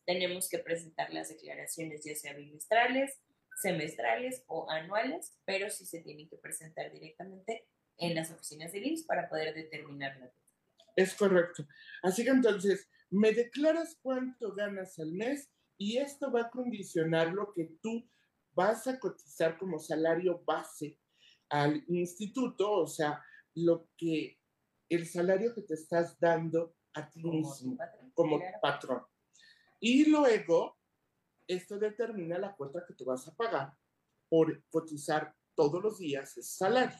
tenemos 0.05 0.49
que 0.49 0.59
presentar 0.59 1.13
las 1.13 1.29
declaraciones 1.29 2.03
ya 2.03 2.15
sea 2.15 2.33
bimestrales, 2.33 3.21
semestrales 3.61 4.43
o 4.47 4.69
anuales, 4.69 5.39
pero 5.45 5.69
sí 5.69 5.85
se 5.85 6.01
tienen 6.01 6.27
que 6.27 6.35
presentar 6.35 6.91
directamente 6.91 7.65
en 7.95 8.13
las 8.13 8.29
oficinas 8.29 8.73
de 8.73 8.79
IMSS 8.79 9.05
para 9.05 9.29
poder 9.29 9.53
determinar 9.53 10.17
la 10.19 10.29
Es 10.97 11.13
correcto. 11.13 11.65
Así 12.03 12.25
que 12.25 12.31
entonces, 12.31 12.89
me 13.09 13.31
declaras 13.31 13.97
cuánto 14.01 14.53
ganas 14.53 14.99
al 14.99 15.13
mes 15.13 15.49
y 15.79 15.97
esto 15.97 16.29
va 16.29 16.41
a 16.41 16.49
condicionar 16.49 17.31
lo 17.31 17.53
que 17.53 17.77
tú 17.81 18.07
vas 18.53 18.85
a 18.85 18.99
cotizar 18.99 19.57
como 19.57 19.79
salario 19.79 20.43
base 20.45 20.99
al 21.49 21.83
instituto, 21.87 22.69
o 22.69 22.85
sea, 22.85 23.23
lo 23.55 23.89
que 23.97 24.37
el 24.89 25.07
salario 25.07 25.55
que 25.55 25.61
te 25.61 25.75
estás 25.75 26.19
dando 26.19 26.75
a 26.93 27.09
ti 27.09 27.23
mismo 27.23 27.77
como 28.13 28.41
patrón. 28.61 29.03
Y 29.79 30.09
luego, 30.09 30.77
esto 31.47 31.79
determina 31.79 32.37
la 32.37 32.53
cuota 32.55 32.83
que 32.85 32.93
tú 32.93 33.05
vas 33.05 33.25
a 33.29 33.35
pagar 33.35 33.73
por 34.27 34.61
cotizar 34.69 35.33
todos 35.55 35.81
los 35.81 35.97
días 35.97 36.37
ese 36.37 36.43
salario. 36.43 36.99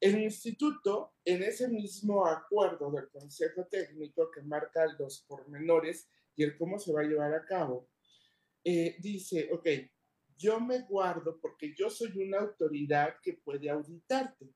El 0.00 0.22
instituto, 0.22 1.14
en 1.24 1.42
ese 1.42 1.66
mismo 1.66 2.24
acuerdo 2.24 2.92
del 2.92 3.10
Consejo 3.10 3.66
Técnico 3.66 4.30
que 4.30 4.42
marca 4.42 4.86
los 4.96 5.22
pormenores 5.22 6.08
y 6.38 6.44
el 6.44 6.56
cómo 6.56 6.78
se 6.78 6.92
va 6.92 7.00
a 7.00 7.04
llevar 7.04 7.34
a 7.34 7.44
cabo, 7.44 7.90
eh, 8.64 8.96
dice, 9.00 9.48
ok, 9.52 9.66
yo 10.36 10.60
me 10.60 10.82
guardo 10.82 11.40
porque 11.40 11.74
yo 11.76 11.90
soy 11.90 12.16
una 12.16 12.38
autoridad 12.38 13.16
que 13.20 13.32
puede 13.34 13.68
auditarte. 13.68 14.54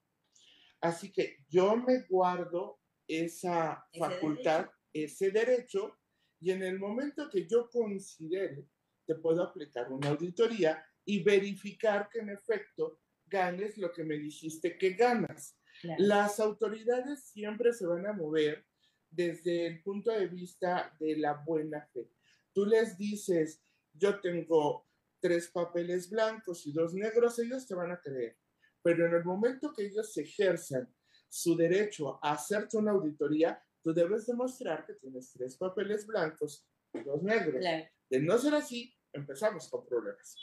Así 0.81 1.11
que 1.11 1.39
yo 1.49 1.77
me 1.77 2.03
guardo 2.09 2.79
esa 3.09 3.85
facultad, 3.99 4.71
ese 4.93 5.33
derecho, 5.33 5.99
y 6.41 6.53
en 6.53 6.62
el 6.62 6.79
momento 6.79 7.29
que 7.29 7.49
yo 7.49 7.69
considere, 7.69 8.69
te 9.05 9.17
puedo 9.17 9.43
aplicar 9.43 9.91
una 9.91 10.11
auditoría 10.11 10.87
y 11.05 11.25
verificar 11.25 12.09
que 12.09 12.21
en 12.21 12.31
efecto 12.31 13.01
ganes 13.27 13.77
lo 13.77 13.93
que 13.93 14.05
me 14.05 14.19
dijiste 14.19 14.79
que 14.79 14.91
ganas. 14.91 15.59
Las 15.99 16.39
autoridades 16.39 17.25
siempre 17.25 17.73
se 17.73 17.87
van 17.87 18.07
a 18.07 18.12
mover 18.12 18.65
desde 19.12 19.66
el 19.66 19.83
punto 19.83 20.11
de 20.11 20.26
vista 20.26 20.95
de 20.99 21.16
la 21.16 21.35
buena 21.35 21.87
fe. 21.92 22.11
Tú 22.52 22.66
les 22.66 22.97
dices, 22.97 23.62
yo 23.92 24.21
tengo 24.21 24.87
tres 25.21 25.49
papeles 25.49 26.11
blancos 26.11 26.66
y 26.66 26.73
dos 26.73 26.95
negros, 26.95 27.38
ellos 27.38 27.66
te 27.66 27.75
van 27.75 27.92
a 27.92 28.00
creer. 28.00 28.37
Pero 28.83 29.07
en 29.07 29.14
el 29.14 29.25
momento 29.25 29.73
que 29.73 29.87
ellos 29.87 30.16
ejerzan 30.16 30.92
su 31.28 31.57
derecho 31.57 32.19
a 32.23 32.33
hacerte 32.33 32.76
una 32.76 32.92
auditoría, 32.92 33.62
tú 33.83 33.92
debes 33.95 34.26
demostrar 34.26 34.85
que 34.85 34.95
tienes 34.95 35.33
tres 35.33 35.57
papeles 35.57 36.07
blancos 36.07 36.66
y 36.92 37.00
dos 37.00 37.23
negros. 37.23 37.62
De 38.11 38.21
no 38.21 38.37
ser 38.38 38.54
así, 38.54 38.95
empezamos 39.12 39.69
con 39.69 39.87
problemas. 39.87 40.37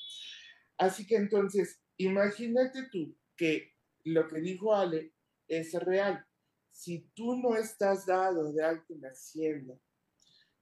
Así 0.77 1.05
que 1.05 1.17
entonces, 1.17 1.81
imagínate 1.97 2.87
tú 2.91 3.15
que 3.35 3.73
lo 4.05 4.27
que 4.27 4.39
dijo 4.39 4.73
Ale 4.73 5.13
es 5.47 5.73
real. 5.73 6.25
Si 6.79 7.11
tú 7.13 7.35
no 7.35 7.57
estás 7.57 8.05
dado 8.05 8.53
de 8.53 8.63
alta 8.63 8.93
en 8.93 9.05
Hacienda 9.05 9.77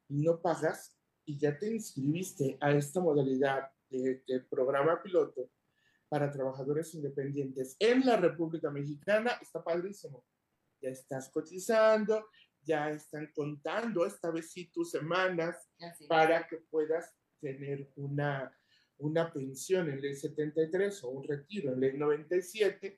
y 0.09 0.24
no 0.24 0.41
pagas 0.41 0.97
y 1.24 1.38
ya 1.38 1.55
te 1.59 1.71
inscribiste 1.71 2.57
a 2.59 2.71
esta 2.71 3.00
modalidad 3.00 3.69
de, 3.88 4.24
programa 4.50 5.00
piloto 5.03 5.51
para 6.09 6.31
trabajadores 6.31 6.91
independientes 6.95 7.75
en 7.77 8.03
la 8.03 8.17
República 8.17 8.71
Mexicana 8.71 9.38
está 9.39 9.63
padrísimo. 9.63 10.25
Ya 10.81 10.89
estás 10.89 11.29
cotizando, 11.29 12.25
ya 12.63 12.89
están 12.89 13.31
contando 13.36 14.03
esta 14.03 14.31
vez 14.31 14.50
sí 14.50 14.71
tus 14.71 14.89
semanas 14.89 15.69
para 16.09 16.47
que 16.47 16.57
puedas 16.57 17.15
tener 17.39 17.91
una, 17.95 18.51
una 18.97 19.31
pensión 19.31 19.88
en 19.88 20.01
ley 20.01 20.15
73 20.15 21.03
o 21.03 21.09
un 21.09 21.27
retiro 21.27 21.74
en 21.74 21.79
ley 21.79 21.95
97. 21.95 22.97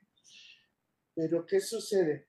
Pero 1.13 1.45
¿qué 1.45 1.59
sucede? 1.59 2.28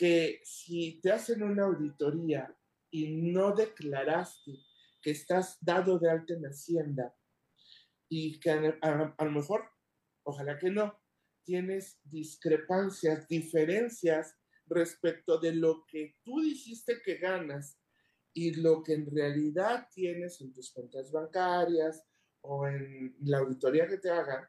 Que 0.00 0.40
si 0.44 0.98
te 1.02 1.12
hacen 1.12 1.42
una 1.42 1.64
auditoría 1.64 2.56
y 2.90 3.20
no 3.20 3.54
declaraste 3.54 4.52
que 5.02 5.10
estás 5.10 5.58
dado 5.60 5.98
de 5.98 6.10
alta 6.10 6.32
en 6.32 6.46
Hacienda 6.46 7.14
y 8.08 8.40
que 8.40 8.50
a, 8.50 9.14
lo 9.24 9.30
mejor, 9.30 9.68
ojalá 10.22 10.58
que 10.58 10.70
no, 10.70 10.98
tienes 11.44 12.00
discrepancias, 12.04 13.28
diferencias 13.28 14.38
respecto 14.64 15.38
de 15.38 15.54
lo 15.54 15.84
que 15.86 16.16
tú 16.24 16.40
dijiste 16.40 17.02
que 17.04 17.16
ganas 17.16 17.78
y 18.32 18.54
lo 18.54 18.82
que 18.82 18.94
en 18.94 19.14
realidad 19.14 19.86
tienes 19.92 20.40
en 20.40 20.54
tus 20.54 20.72
cuentas 20.72 21.12
bancarias 21.12 22.06
o 22.40 22.66
en 22.66 23.14
la 23.20 23.40
auditoría 23.40 23.86
que 23.86 23.98
te 23.98 24.08
hagan, 24.08 24.48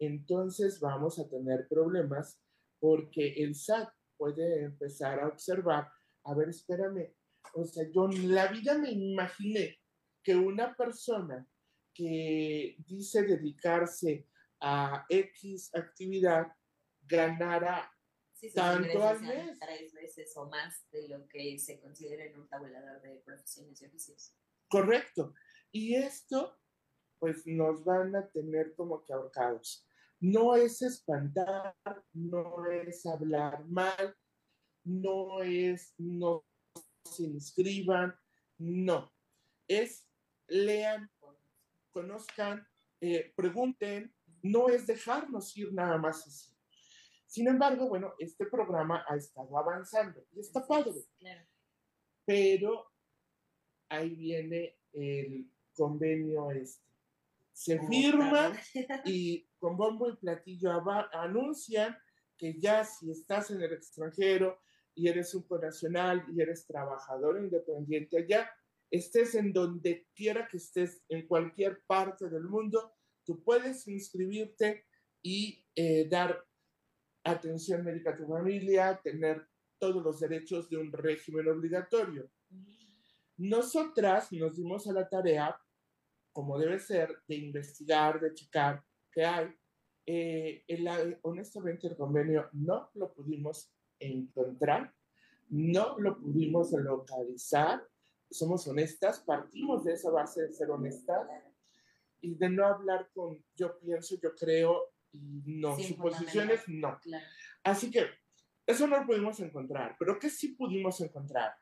entonces 0.00 0.80
vamos 0.80 1.20
a 1.20 1.28
tener 1.28 1.68
problemas 1.68 2.42
porque 2.80 3.28
el 3.36 3.54
SAT 3.54 3.95
puede 4.16 4.64
empezar 4.64 5.20
a 5.20 5.28
observar, 5.28 5.90
a 6.24 6.34
ver, 6.34 6.48
espérame, 6.48 7.14
o 7.54 7.64
sea, 7.64 7.84
yo 7.90 8.06
en 8.06 8.34
la 8.34 8.48
vida 8.48 8.76
me 8.76 8.90
imaginé 8.90 9.78
que 10.22 10.34
una 10.34 10.74
persona 10.74 11.46
que 11.94 12.76
dice 12.86 13.22
dedicarse 13.22 14.28
a 14.60 15.06
X 15.08 15.70
actividad 15.74 16.48
ganara 17.02 17.90
tanto 18.54 19.02
al 19.06 19.20
mes. 19.22 19.58
Tres 19.58 19.92
veces 19.92 20.36
o 20.36 20.46
más 20.46 20.88
de 20.90 21.08
lo 21.08 21.26
que 21.28 21.58
se 21.58 21.80
considera 21.80 22.24
en 22.24 22.38
un 22.38 22.48
tabulador 22.48 23.00
de 23.02 23.16
profesiones 23.24 23.80
y 23.80 23.86
oficios. 23.86 24.34
Correcto. 24.68 25.32
Y 25.72 25.94
esto, 25.94 26.58
pues 27.18 27.46
nos 27.46 27.84
van 27.84 28.14
a 28.16 28.28
tener 28.30 28.74
como 28.74 29.02
que 29.04 29.12
ahorcados. 29.12 29.85
No 30.20 30.56
es 30.56 30.82
espantar, 30.82 31.76
no 32.12 32.66
es 32.66 33.04
hablar 33.06 33.64
mal, 33.66 34.16
no 34.84 35.42
es 35.42 35.94
no 35.98 36.44
se 37.04 37.24
inscriban, 37.24 38.14
No, 38.58 39.12
es 39.68 40.06
lean, 40.48 41.10
conozcan, 41.90 42.66
eh, 43.00 43.32
pregunten, 43.36 44.14
no 44.42 44.68
es 44.68 44.86
dejarnos 44.86 45.56
ir 45.56 45.72
nada 45.72 45.98
más 45.98 46.26
así. 46.26 46.56
Sin 47.26 47.48
embargo, 47.48 47.88
bueno, 47.88 48.14
este 48.18 48.46
programa 48.46 49.04
ha 49.08 49.16
estado 49.16 49.58
avanzando 49.58 50.24
y 50.32 50.40
está 50.40 50.66
padre. 50.66 51.04
Pero 52.24 52.86
ahí 53.88 54.14
viene 54.14 54.78
el 54.92 55.50
convenio 55.74 56.50
este. 56.52 56.85
Se 57.56 57.80
firma 57.88 58.52
y 59.06 59.48
con 59.58 59.78
bombo 59.78 60.10
y 60.10 60.16
platillo 60.16 60.70
anuncian 61.14 61.96
que 62.36 62.60
ya 62.60 62.84
si 62.84 63.10
estás 63.10 63.50
en 63.50 63.62
el 63.62 63.72
extranjero 63.72 64.60
y 64.94 65.08
eres 65.08 65.34
un 65.34 65.44
conacional 65.44 66.22
y 66.30 66.42
eres 66.42 66.66
trabajador 66.66 67.38
independiente 67.40 68.18
allá, 68.18 68.50
estés 68.90 69.34
en 69.36 69.54
donde 69.54 70.06
quiera 70.14 70.46
que 70.46 70.58
estés, 70.58 71.02
en 71.08 71.26
cualquier 71.26 71.82
parte 71.86 72.28
del 72.28 72.44
mundo, 72.44 72.92
tú 73.24 73.42
puedes 73.42 73.88
inscribirte 73.88 74.84
y 75.22 75.64
eh, 75.74 76.06
dar 76.10 76.44
atención 77.24 77.82
médica 77.82 78.10
a 78.10 78.16
tu 78.16 78.26
familia, 78.26 79.00
tener 79.02 79.48
todos 79.78 80.04
los 80.04 80.20
derechos 80.20 80.68
de 80.68 80.76
un 80.76 80.92
régimen 80.92 81.48
obligatorio. 81.48 82.30
Nosotras 83.38 84.30
nos 84.32 84.56
dimos 84.56 84.86
a 84.88 84.92
la 84.92 85.08
tarea, 85.08 85.58
como 86.36 86.58
debe 86.58 86.78
ser, 86.78 87.22
de 87.26 87.34
investigar, 87.34 88.20
de 88.20 88.34
checar 88.34 88.84
qué 89.10 89.24
hay. 89.24 89.48
Eh, 90.04 90.66
honestamente, 91.22 91.86
el 91.86 91.96
convenio 91.96 92.50
no 92.52 92.90
lo 92.92 93.14
pudimos 93.14 93.72
encontrar, 93.98 94.94
no 95.48 95.98
lo 95.98 96.18
pudimos 96.18 96.72
localizar. 96.72 97.82
Somos 98.30 98.66
honestas, 98.66 99.20
partimos 99.20 99.84
de 99.84 99.94
esa 99.94 100.10
base 100.10 100.42
de 100.42 100.52
ser 100.52 100.70
honestas 100.70 101.26
y 102.20 102.34
de 102.34 102.50
no 102.50 102.66
hablar 102.66 103.08
con 103.14 103.42
yo 103.54 103.78
pienso, 103.78 104.16
yo 104.22 104.34
creo 104.34 104.92
y 105.12 105.42
no, 105.46 105.78
suposiciones 105.78 106.68
no. 106.68 107.00
Así 107.64 107.90
que 107.90 108.10
eso 108.66 108.86
no 108.86 108.98
lo 108.98 109.06
pudimos 109.06 109.40
encontrar, 109.40 109.96
pero 109.98 110.18
¿qué 110.18 110.28
sí 110.28 110.48
pudimos 110.48 111.00
encontrar? 111.00 111.54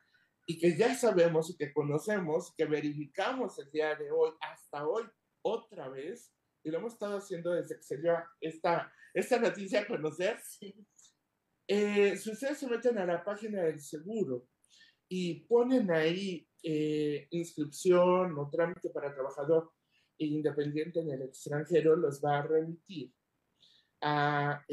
Y 0.45 0.59
que 0.59 0.77
ya 0.77 0.93
sabemos 0.95 1.49
y 1.49 1.57
que 1.57 1.73
conocemos, 1.73 2.53
que 2.55 2.65
verificamos 2.65 3.57
el 3.59 3.71
día 3.71 3.95
de 3.95 4.11
hoy, 4.11 4.31
hasta 4.41 4.87
hoy, 4.87 5.03
otra 5.41 5.89
vez, 5.89 6.31
y 6.63 6.71
lo 6.71 6.79
hemos 6.79 6.93
estado 6.93 7.17
haciendo 7.17 7.51
desde 7.51 7.77
que 7.77 7.83
se 7.83 7.97
dio 7.97 8.13
esta, 8.41 8.91
esta 9.13 9.39
noticia 9.39 9.81
a 9.81 9.87
conocer. 9.87 10.39
Eh, 11.67 12.17
si 12.17 12.31
ustedes 12.31 12.57
se 12.57 12.67
meten 12.67 12.97
a 12.97 13.05
la 13.05 13.23
página 13.23 13.63
del 13.63 13.79
seguro 13.79 14.47
y 15.07 15.45
ponen 15.45 15.91
ahí 15.91 16.47
eh, 16.61 17.27
inscripción 17.31 18.37
o 18.37 18.49
trámite 18.49 18.89
para 18.89 19.13
trabajador 19.13 19.71
independiente 20.17 21.01
en 21.01 21.11
el 21.11 21.21
extranjero, 21.23 21.95
los 21.95 22.23
va 22.23 22.39
a 22.39 22.47
remitir 22.47 23.13
a, 24.01 24.65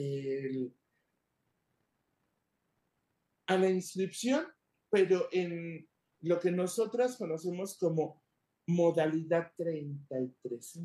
a 3.46 3.56
la 3.56 3.68
inscripción, 3.68 4.46
pero 4.92 5.26
en 5.32 5.88
lo 6.20 6.38
que 6.38 6.50
nosotras 6.50 7.16
conocemos 7.16 7.78
como 7.78 8.22
modalidad 8.66 9.50
33. 9.56 10.80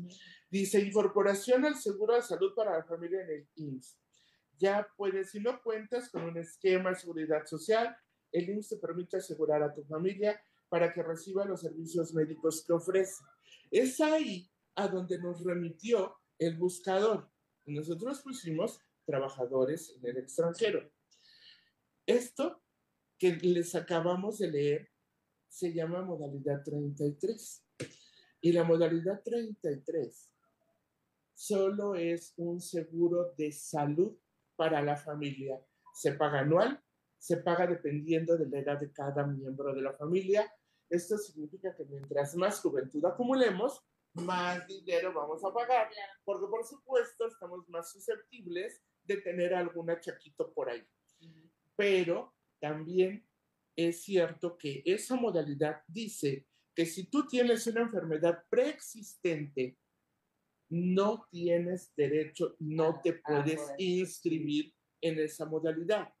Dice 0.50 0.80
incorporación 0.80 1.66
al 1.66 1.76
seguro 1.76 2.14
de 2.14 2.22
salud 2.22 2.54
para 2.56 2.78
la 2.78 2.84
familia 2.84 3.20
en 3.20 3.30
el 3.30 3.48
IMSS. 3.56 3.98
Ya 4.56 4.88
puedes, 4.96 5.30
si 5.30 5.40
no 5.40 5.60
cuentas 5.62 6.08
con 6.08 6.24
un 6.24 6.38
esquema 6.38 6.88
de 6.88 6.96
seguridad 6.96 7.44
social, 7.44 7.94
el 8.32 8.48
IMSS 8.48 8.68
te 8.70 8.76
permite 8.78 9.18
asegurar 9.18 9.62
a 9.62 9.74
tu 9.74 9.84
familia 9.84 10.40
para 10.70 10.90
que 10.90 11.02
reciba 11.02 11.44
los 11.44 11.60
servicios 11.60 12.14
médicos 12.14 12.64
que 12.66 12.72
ofrece. 12.72 13.22
Es 13.70 14.00
ahí 14.00 14.50
a 14.74 14.88
donde 14.88 15.18
nos 15.18 15.44
remitió 15.44 16.16
el 16.38 16.56
buscador. 16.56 17.30
Nosotros 17.66 18.22
pusimos 18.22 18.80
trabajadores 19.04 19.94
en 19.98 20.06
el 20.06 20.16
extranjero. 20.16 20.90
Esto 22.06 22.62
que 23.18 23.36
les 23.36 23.74
acabamos 23.74 24.38
de 24.38 24.50
leer 24.50 24.90
se 25.48 25.72
llama 25.72 26.02
modalidad 26.02 26.62
33. 26.62 27.64
Y 28.40 28.52
la 28.52 28.64
modalidad 28.64 29.22
33 29.24 30.30
solo 31.34 31.94
es 31.94 32.34
un 32.36 32.60
seguro 32.60 33.32
de 33.36 33.52
salud 33.52 34.16
para 34.56 34.82
la 34.82 34.96
familia. 34.96 35.60
Se 35.94 36.12
paga 36.12 36.40
anual, 36.40 36.82
se 37.18 37.38
paga 37.38 37.66
dependiendo 37.66 38.36
de 38.36 38.48
la 38.48 38.58
edad 38.58 38.80
de 38.80 38.92
cada 38.92 39.26
miembro 39.26 39.74
de 39.74 39.82
la 39.82 39.92
familia. 39.92 40.52
Esto 40.88 41.18
significa 41.18 41.74
que 41.76 41.84
mientras 41.84 42.34
más 42.34 42.60
juventud 42.60 43.04
acumulemos, 43.04 43.84
más 44.14 44.66
dinero 44.66 45.12
vamos 45.12 45.44
a 45.44 45.52
pagar, 45.52 45.88
porque 46.24 46.46
por 46.48 46.64
supuesto 46.64 47.26
estamos 47.26 47.68
más 47.68 47.92
susceptibles 47.92 48.80
de 49.04 49.18
tener 49.18 49.54
algún 49.54 49.90
achaquito 49.90 50.52
por 50.52 50.70
ahí. 50.70 50.84
Pero 51.76 52.34
también 52.60 53.26
es 53.76 54.02
cierto 54.02 54.58
que 54.58 54.82
esa 54.84 55.16
modalidad 55.16 55.82
dice 55.86 56.46
que 56.74 56.86
si 56.86 57.04
tú 57.04 57.26
tienes 57.26 57.66
una 57.66 57.82
enfermedad 57.82 58.44
preexistente, 58.48 59.78
no 60.70 61.26
tienes 61.30 61.94
derecho, 61.96 62.56
no 62.58 63.00
te 63.00 63.14
puedes 63.14 63.60
inscribir 63.78 64.74
en 65.00 65.18
esa 65.18 65.44
modalidad. 65.46 66.12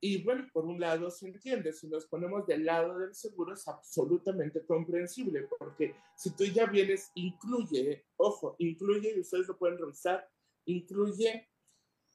Y 0.00 0.22
bueno, 0.22 0.46
por 0.52 0.66
un 0.66 0.78
lado 0.78 1.10
se 1.10 1.28
entiende, 1.28 1.72
si 1.72 1.88
nos 1.88 2.06
ponemos 2.06 2.46
del 2.46 2.64
lado 2.64 2.98
del 2.98 3.14
seguro 3.14 3.54
es 3.54 3.66
absolutamente 3.66 4.64
comprensible, 4.64 5.48
porque 5.58 5.94
si 6.16 6.30
tú 6.36 6.44
ya 6.44 6.66
vienes, 6.66 7.10
incluye, 7.14 8.04
ojo, 8.16 8.56
incluye, 8.58 9.14
y 9.16 9.20
ustedes 9.20 9.48
lo 9.48 9.56
pueden 9.56 9.78
revisar, 9.78 10.28
incluye, 10.66 11.48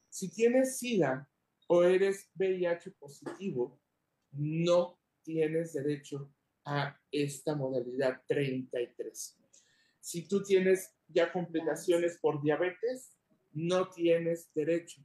si 0.08 0.30
tienes 0.30 0.78
SIDA 0.78 1.28
o 1.72 1.84
eres 1.84 2.30
VIH 2.34 2.90
positivo, 2.92 3.80
no 4.32 5.00
tienes 5.22 5.72
derecho 5.72 6.32
a 6.64 7.00
esta 7.10 7.54
modalidad 7.54 8.22
33. 8.26 9.38
Si 10.00 10.28
tú 10.28 10.42
tienes 10.42 10.94
ya 11.08 11.32
complicaciones 11.32 12.18
por 12.18 12.42
diabetes, 12.42 13.16
no 13.52 13.88
tienes 13.88 14.52
derecho 14.54 15.02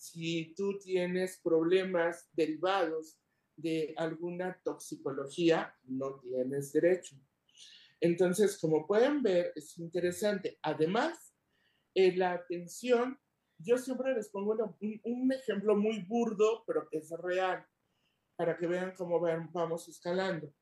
si 0.00 0.54
tú 0.56 0.78
tienes 0.78 1.38
problemas 1.44 2.30
derivados 2.32 3.18
de 3.54 3.92
alguna 3.98 4.58
toxicología, 4.64 5.76
no 5.84 6.18
tienes 6.20 6.72
derecho. 6.72 7.16
Entonces, 8.00 8.58
como 8.58 8.86
pueden 8.86 9.22
ver, 9.22 9.52
es 9.54 9.76
interesante. 9.76 10.58
Además, 10.62 11.34
en 11.94 12.18
la 12.18 12.32
atención, 12.32 13.20
yo 13.62 13.78
siempre 13.78 14.14
les 14.14 14.28
pongo 14.28 14.56
un, 15.04 15.32
ejemplo 15.32 15.76
muy 15.76 16.02
burdo, 16.02 16.64
pero 16.66 16.88
que 16.88 16.98
es 16.98 17.10
real, 17.10 17.64
para 18.36 18.56
que 18.56 18.66
vean 18.66 18.94
cómo 18.96 19.20
vamos 19.20 19.88
escalando. 19.88 20.52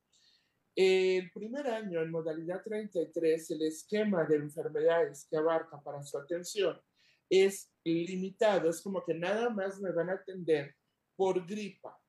El 0.74 1.30
primer 1.32 1.66
año, 1.66 2.00
en 2.00 2.10
modalidad 2.10 2.62
33, 2.62 3.50
el 3.50 3.62
esquema 3.62 4.24
de 4.24 4.36
enfermedades 4.36 5.26
que 5.28 5.36
abarca 5.36 5.80
para 5.80 6.02
su 6.02 6.16
atención 6.18 6.80
es 7.28 7.72
limitado, 7.84 8.70
es 8.70 8.80
como 8.80 9.04
que 9.04 9.14
nada 9.14 9.50
más 9.50 9.80
me 9.80 9.90
van 9.92 10.10
a 10.10 10.14
atender 10.14 10.76
por 11.16 11.44
gripa. 11.46 12.00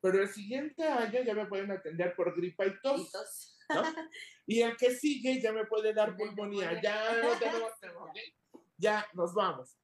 Pero 0.00 0.22
el 0.22 0.28
siguiente 0.28 0.84
año 0.84 1.22
ya 1.22 1.34
me 1.34 1.46
pueden 1.46 1.70
atender 1.70 2.14
por 2.14 2.34
gripa 2.36 2.66
y 2.66 2.80
tos. 2.80 3.56
Y, 4.46 4.60
el 4.62 4.76
que 4.76 4.90
sigue 4.94 5.40
ya 5.40 5.52
me 5.52 5.64
puede 5.66 5.94
dar 5.94 6.16
pulmonía. 6.16 6.80
Ya 6.82 7.22
no 7.22 7.38
tenemos, 7.38 7.72
ya 8.78 9.06
nos 9.14 9.34
vamos. 9.34 9.76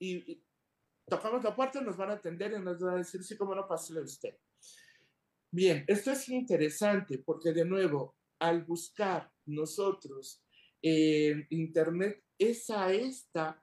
Y, 0.00 0.42
tocamos 1.06 1.44
la 1.44 1.54
puerta, 1.54 1.80
nos 1.80 1.96
van 1.96 2.10
a 2.10 2.14
atender 2.14 2.52
y 2.52 2.60
nos 2.60 2.80
van 2.80 2.94
a 2.94 2.98
decir, 2.98 3.22
sí, 3.22 3.36
cómo 3.36 3.54
no, 3.54 3.66
pásale 3.68 4.00
usted. 4.00 4.36
Bien, 5.52 5.84
esto 5.86 6.10
es 6.10 6.28
interesante 6.28 7.18
porque 7.18 7.52
de 7.52 7.64
nuevo, 7.64 8.16
al 8.38 8.64
buscar 8.64 9.32
nosotros 9.46 10.42
en 10.80 11.46
Internet, 11.50 12.24
esa 12.38 12.92
esta 12.92 13.62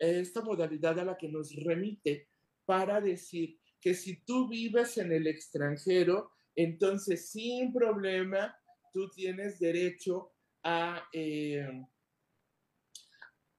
esta 0.00 0.40
modalidad 0.40 0.98
a 0.98 1.04
la 1.04 1.16
que 1.16 1.28
nos 1.28 1.54
remite 1.54 2.28
para 2.64 3.00
decir 3.00 3.60
que 3.80 3.94
si 3.94 4.24
tú 4.24 4.48
vives 4.48 4.96
en 4.98 5.12
el 5.12 5.26
extranjero, 5.26 6.32
entonces 6.56 7.30
sin 7.30 7.72
problema 7.72 8.56
tú 8.92 9.10
tienes 9.10 9.58
derecho 9.58 10.32
a, 10.62 11.02
eh, 11.12 11.84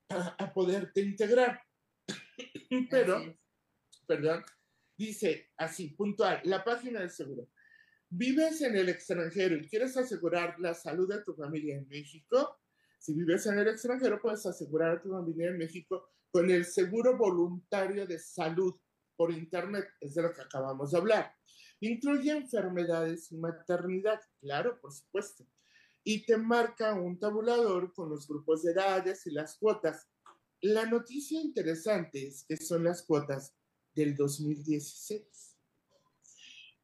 a, 0.09 0.53
poderte 0.53 1.01
integrar. 1.01 1.61
Pero, 2.89 3.37
perdón, 4.07 4.43
dice 4.97 5.51
así, 5.57 5.89
puntual, 5.89 6.41
la 6.43 6.63
página 6.63 6.99
del 6.99 7.11
seguro. 7.11 7.49
¿Vives 8.09 8.61
en 8.61 8.75
el 8.75 8.89
extranjero 8.89 9.55
y 9.55 9.67
quieres 9.67 9.95
asegurar 9.95 10.59
la 10.59 10.73
salud 10.73 11.07
de 11.07 11.23
tu 11.23 11.33
familia 11.33 11.77
en 11.77 11.87
México? 11.87 12.59
Si 12.99 13.13
vives 13.13 13.45
en 13.45 13.57
el 13.57 13.67
extranjero, 13.69 14.21
puedes 14.21 14.45
asegurar 14.45 14.97
a 14.97 15.01
tu 15.01 15.09
familia 15.09 15.49
en 15.49 15.57
México 15.57 16.09
con 16.29 16.49
el 16.49 16.65
seguro 16.65 17.17
voluntario 17.17 18.05
de 18.05 18.19
salud 18.19 18.75
por 19.15 19.31
Internet, 19.31 19.87
es 19.99 20.15
de 20.15 20.23
lo 20.23 20.33
que 20.33 20.41
acabamos 20.41 20.91
de 20.91 20.97
hablar. 20.97 21.35
Incluye 21.79 22.31
enfermedades 22.31 23.31
y 23.31 23.37
maternidad, 23.37 24.19
claro, 24.39 24.79
por 24.79 24.91
supuesto. 24.93 25.45
Y 26.03 26.25
te 26.25 26.37
marca 26.37 26.93
un 26.93 27.19
tabulador 27.19 27.93
con 27.93 28.09
los 28.09 28.27
grupos 28.27 28.63
de 28.63 28.71
edades 28.71 29.25
y 29.27 29.31
las 29.31 29.57
cuotas. 29.57 30.07
La 30.61 30.85
noticia 30.85 31.41
interesante 31.41 32.27
es 32.27 32.43
que 32.43 32.55
son 32.55 32.83
las 32.83 33.01
cuotas 33.03 33.55
del 33.95 34.15
2016. 34.15 35.57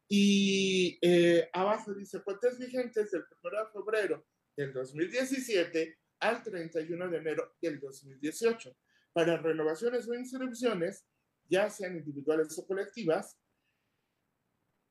Y 0.10 0.98
eh, 1.02 1.50
abajo 1.54 1.94
dice 1.94 2.24
cuotas 2.24 2.58
vigentes 2.58 3.12
del 3.12 3.24
1 3.44 3.66
de 3.66 3.72
febrero 3.72 4.26
del 4.56 4.74
2017 4.74 6.00
al 6.20 6.42
31 6.42 7.10
de 7.10 7.18
enero 7.18 7.56
del 7.62 7.80
2018 7.80 8.76
para 9.14 9.38
renovaciones 9.38 10.08
o 10.08 10.16
inscripciones, 10.16 11.06
ya 11.48 11.70
sean 11.70 11.98
individuales 11.98 12.58
o 12.58 12.66
colectivas. 12.66 13.38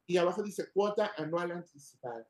Y 0.07 0.17
abajo 0.17 0.43
dice 0.43 0.71
cuota 0.73 1.13
anual 1.17 1.51
anticipada. 1.51 2.29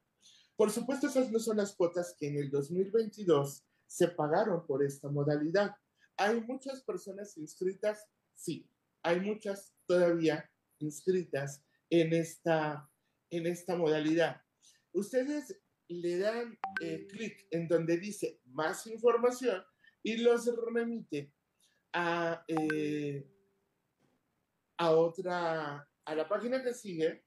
Por 0.56 0.70
supuesto, 0.70 1.08
esas 1.08 1.30
no 1.30 1.38
son 1.38 1.58
las 1.58 1.76
cuotas 1.76 2.14
que 2.18 2.28
en 2.28 2.36
el 2.38 2.50
2022 2.50 3.62
se 3.86 4.08
pagaron 4.08 4.66
por 4.66 4.82
esta 4.82 5.08
modalidad. 5.08 5.76
¿Hay 6.16 6.40
muchas 6.40 6.82
personas 6.82 7.36
inscritas? 7.36 8.06
Sí, 8.34 8.70
hay 9.02 9.20
muchas 9.20 9.74
todavía 9.86 10.50
inscritas 10.78 11.62
en 11.90 12.12
esta, 12.12 12.90
en 13.30 13.46
esta 13.46 13.76
modalidad. 13.76 14.40
Ustedes 14.92 15.60
le 15.88 16.18
dan 16.18 16.58
eh, 16.80 17.06
clic 17.06 17.46
en 17.50 17.68
donde 17.68 17.98
dice 17.98 18.40
más 18.46 18.86
información 18.86 19.62
y 20.02 20.16
los 20.16 20.46
remite 20.56 21.32
a, 21.92 22.44
eh, 22.48 23.28
a 24.78 24.90
otra, 24.90 25.88
a 26.04 26.14
la 26.14 26.28
página 26.28 26.62
que 26.62 26.74
sigue, 26.74 27.24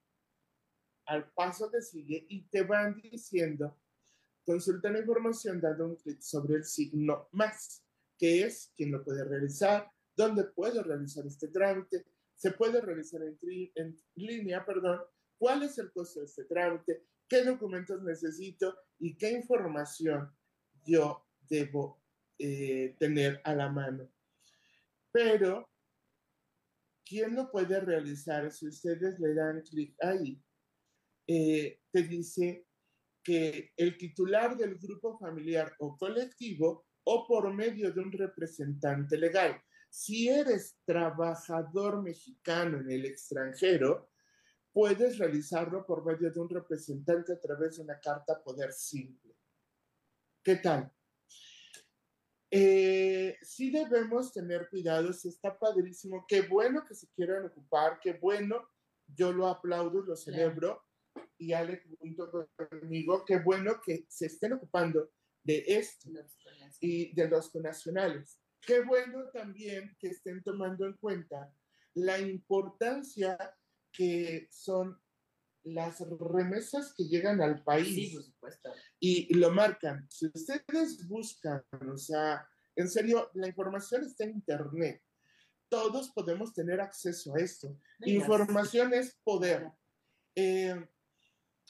al 1.05 1.31
paso 1.31 1.71
que 1.71 1.81
sigue 1.81 2.25
y 2.29 2.47
te 2.49 2.63
van 2.63 2.99
diciendo, 3.01 3.79
consulta 4.45 4.91
la 4.91 4.99
información 4.99 5.59
dando 5.59 5.87
un 5.87 5.95
clic 5.95 6.21
sobre 6.21 6.55
el 6.55 6.65
signo 6.65 7.29
más, 7.31 7.83
que 8.19 8.43
es 8.43 8.71
quien 8.75 8.91
lo 8.91 9.03
puede 9.03 9.23
realizar, 9.23 9.89
dónde 10.15 10.43
puedo 10.43 10.83
realizar 10.83 11.25
este 11.25 11.47
trámite, 11.47 12.05
se 12.35 12.51
puede 12.51 12.81
realizar 12.81 13.21
en, 13.23 13.37
en 13.75 13.97
línea, 14.15 14.65
perdón, 14.65 14.99
cuál 15.37 15.63
es 15.63 15.77
el 15.79 15.91
costo 15.91 16.19
de 16.19 16.25
este 16.25 16.43
trámite, 16.43 17.05
qué 17.27 17.43
documentos 17.43 18.03
necesito 18.03 18.75
y 18.99 19.17
qué 19.17 19.31
información 19.31 20.29
yo 20.85 21.25
debo 21.49 22.03
eh, 22.37 22.95
tener 22.99 23.41
a 23.43 23.55
la 23.55 23.69
mano. 23.69 24.11
Pero, 25.11 25.69
¿quién 27.05 27.35
lo 27.35 27.49
puede 27.49 27.79
realizar? 27.79 28.51
Si 28.51 28.67
ustedes 28.67 29.19
le 29.19 29.33
dan 29.33 29.61
clic 29.61 29.95
ahí, 30.03 30.41
eh, 31.27 31.81
te 31.91 32.03
dice 32.03 32.67
que 33.23 33.71
el 33.77 33.97
titular 33.97 34.57
del 34.57 34.77
grupo 34.77 35.17
familiar 35.17 35.75
o 35.79 35.97
colectivo 35.97 36.88
o 37.11 37.25
por 37.25 37.51
medio 37.51 37.91
de 37.91 38.01
un 38.01 38.11
representante 38.11 39.17
legal. 39.17 39.59
Si 39.89 40.29
eres 40.29 40.77
trabajador 40.85 42.03
mexicano 42.03 42.79
en 42.79 42.91
el 42.91 43.05
extranjero, 43.05 44.11
puedes 44.71 45.17
realizarlo 45.17 45.87
por 45.87 46.05
medio 46.05 46.31
de 46.31 46.39
un 46.39 46.47
representante 46.47 47.33
a 47.33 47.39
través 47.39 47.77
de 47.77 47.81
una 47.81 47.99
carta 47.99 48.39
poder 48.43 48.71
simple. 48.71 49.35
¿Qué 50.43 50.57
tal? 50.57 50.93
Eh, 52.51 53.37
sí 53.41 53.71
debemos 53.71 54.31
tener 54.31 54.69
cuidado, 54.69 55.11
si 55.11 55.29
está 55.29 55.57
padrísimo, 55.57 56.25
qué 56.27 56.41
bueno 56.41 56.85
que 56.85 56.93
se 56.93 57.07
quieran 57.09 57.47
ocupar, 57.47 57.99
qué 57.99 58.13
bueno, 58.13 58.69
yo 59.07 59.31
lo 59.31 59.47
aplaudo, 59.47 60.03
lo 60.03 60.15
celebro, 60.15 60.85
y 61.39 61.53
Ale 61.53 61.81
junto 61.97 62.47
conmigo, 62.55 63.25
qué 63.25 63.39
bueno 63.39 63.81
que 63.83 64.05
se 64.07 64.27
estén 64.27 64.53
ocupando 64.53 65.09
de 65.43 65.63
esto 65.67 66.09
y 66.79 67.13
de 67.13 67.27
los 67.27 67.53
nacionales. 67.55 68.39
Qué 68.61 68.81
bueno 68.81 69.29
también 69.33 69.95
que 69.99 70.09
estén 70.09 70.43
tomando 70.43 70.85
en 70.85 70.93
cuenta 70.93 71.53
la 71.93 72.19
importancia 72.19 73.37
que 73.91 74.47
son 74.51 74.99
las 75.63 75.99
remesas 75.99 76.93
que 76.95 77.05
llegan 77.05 77.41
al 77.41 77.63
país. 77.63 77.87
Sí, 77.87 78.15
por 78.15 78.23
supuesto. 78.23 78.69
Y 78.99 79.33
lo 79.35 79.51
marcan. 79.51 80.05
Si 80.09 80.27
ustedes 80.27 81.07
buscan, 81.07 81.63
o 81.91 81.97
sea, 81.97 82.47
en 82.75 82.89
serio, 82.89 83.29
la 83.33 83.47
información 83.47 84.03
está 84.03 84.23
en 84.23 84.31
Internet. 84.31 85.01
Todos 85.69 86.11
podemos 86.11 86.53
tener 86.53 86.81
acceso 86.81 87.35
a 87.35 87.39
esto. 87.39 87.77
Información 87.99 88.93
es 88.93 89.19
poder. 89.23 89.69
Eh, 90.35 90.87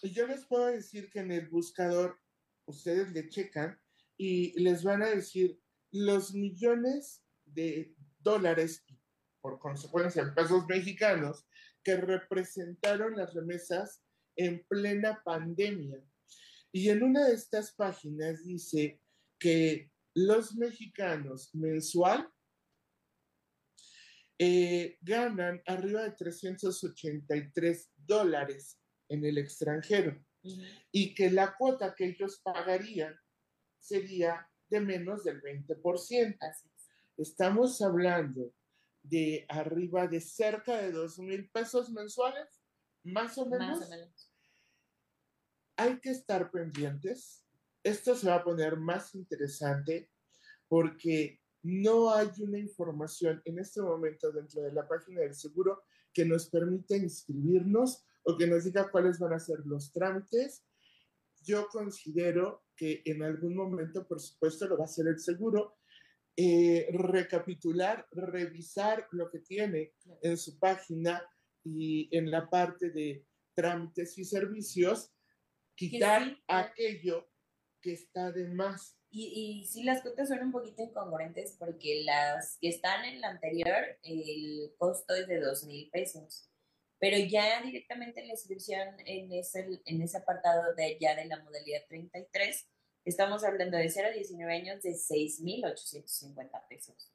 yo 0.04 0.28
les 0.28 0.46
puedo 0.46 0.68
decir 0.68 1.10
que 1.10 1.20
en 1.20 1.32
el 1.32 1.50
buscador 1.50 2.18
ustedes 2.66 3.12
le 3.12 3.28
checan 3.28 3.80
y 4.20 4.52
les 4.60 4.84
van 4.84 5.02
a 5.02 5.10
decir 5.10 5.58
los 5.92 6.34
millones 6.34 7.24
de 7.46 7.96
dólares, 8.20 8.86
por 9.42 9.58
consecuencia 9.60 10.22
en 10.22 10.36
pesos 10.36 10.66
mexicanos, 10.68 11.48
que 11.82 11.96
representaron 11.96 13.16
las 13.16 13.34
remesas 13.34 14.04
en 14.36 14.66
plena 14.68 15.22
pandemia. 15.24 16.04
Y 16.74 16.90
en 16.90 17.02
una 17.02 17.28
de 17.28 17.34
estas 17.34 17.74
páginas 17.74 18.44
dice 18.44 19.02
que 19.40 19.90
los 20.14 20.54
mexicanos 20.56 21.56
mensual 21.56 22.30
eh, 24.38 24.98
ganan 25.00 25.62
arriba 25.66 26.04
de 26.04 26.12
383 26.12 27.90
dólares 27.96 28.78
en 29.08 29.24
el 29.24 29.38
extranjero 29.38 30.22
y 30.92 31.14
que 31.14 31.32
la 31.32 31.56
cuota 31.56 31.96
que 31.96 32.08
ellos 32.08 32.42
pagarían 32.44 33.18
sería 33.80 34.50
de 34.70 34.80
menos 34.80 35.24
del 35.24 35.42
20%. 35.42 36.38
Estamos 37.18 37.82
hablando 37.82 38.54
de 39.02 39.46
arriba 39.50 40.08
de 40.08 40.22
cerca 40.22 40.78
de 40.78 40.92
dos 40.92 41.20
mil 41.20 41.50
pesos 41.50 41.90
mensuales, 41.92 42.62
más 43.04 43.38
o 43.38 43.46
menos. 43.46 43.80
Más 43.80 43.88
o 43.88 43.90
menos. 43.90 44.34
Hay 45.78 46.00
que 46.00 46.12
estar 46.12 46.52
pendientes. 46.52 47.46
Esto 47.84 48.16
se 48.16 48.28
va 48.28 48.36
a 48.36 48.44
poner 48.44 48.78
más 48.78 49.16
interesante 49.16 50.12
porque 50.68 51.40
no 51.64 52.14
hay 52.14 52.30
una 52.40 52.60
información 52.60 53.42
en 53.46 53.60
este 53.60 53.82
momento 53.82 54.32
dentro 54.32 54.62
de 54.62 54.72
la 54.72 54.88
página 54.88 55.22
del 55.22 55.36
seguro 55.36 55.84
que 56.14 56.26
nos 56.26 56.50
permita 56.50 56.96
inscribirnos 56.96 58.06
o 58.24 58.38
que 58.38 58.48
nos 58.48 58.64
diga 58.64 58.90
cuáles 58.92 59.20
van 59.20 59.34
a 59.34 59.40
ser 59.40 59.66
los 59.66 59.92
trámites. 59.92 60.64
Yo 61.50 61.68
considero 61.68 62.66
que 62.76 63.02
en 63.06 63.24
algún 63.24 63.56
momento, 63.56 64.08
por 64.08 64.20
supuesto, 64.20 64.68
lo 64.68 64.78
va 64.78 64.84
a 64.84 64.86
hacer 64.86 65.08
el 65.08 65.20
seguro, 65.20 65.80
eh, 66.38 66.88
recapitular, 66.92 68.08
revisar 68.12 69.08
lo 69.12 69.32
que 69.32 69.40
tiene 69.40 69.96
en 70.22 70.38
su 70.38 70.60
página 70.60 71.28
y 71.64 72.08
en 72.16 72.30
la 72.30 72.48
parte 72.52 72.92
de 72.92 73.26
trámites 73.56 74.16
y 74.20 74.26
servicios, 74.26 75.12
quitar 75.76 76.38
aquello 76.48 77.28
que 77.82 77.94
está 77.94 78.32
de 78.32 78.48
más. 78.50 79.00
Y, 79.10 79.62
y 79.62 79.66
sí, 79.66 79.82
las 79.84 80.04
cuotas 80.04 80.30
son 80.30 80.44
un 80.44 80.52
poquito 80.52 80.84
incongruentes 80.84 81.56
porque 81.58 82.04
las 82.06 82.60
que 82.62 82.70
están 82.70 83.06
en 83.06 83.22
la 83.22 83.30
anterior, 83.32 83.98
el 84.04 84.72
costo 84.78 85.16
es 85.16 85.28
de 85.28 85.40
dos 85.40 85.64
mil 85.64 85.90
pesos. 85.90 86.49
Pero 87.00 87.18
ya 87.18 87.62
directamente 87.62 88.20
en 88.22 88.28
la 88.28 88.34
inscripción 88.34 88.96
en 89.06 89.32
ese, 89.32 89.82
en 89.86 90.02
ese 90.02 90.18
apartado 90.18 90.74
de 90.76 90.98
ya 91.00 91.16
de 91.16 91.26
la 91.26 91.42
modalidad 91.42 91.82
33, 91.88 92.68
Estamos 93.06 93.44
hablando 93.44 93.78
de 93.78 93.90
0 93.90 94.10
a 94.10 94.12
19 94.12 94.54
años 94.54 94.84
de 94.84 94.92
6.850 94.92 96.68
pesos. 96.68 97.12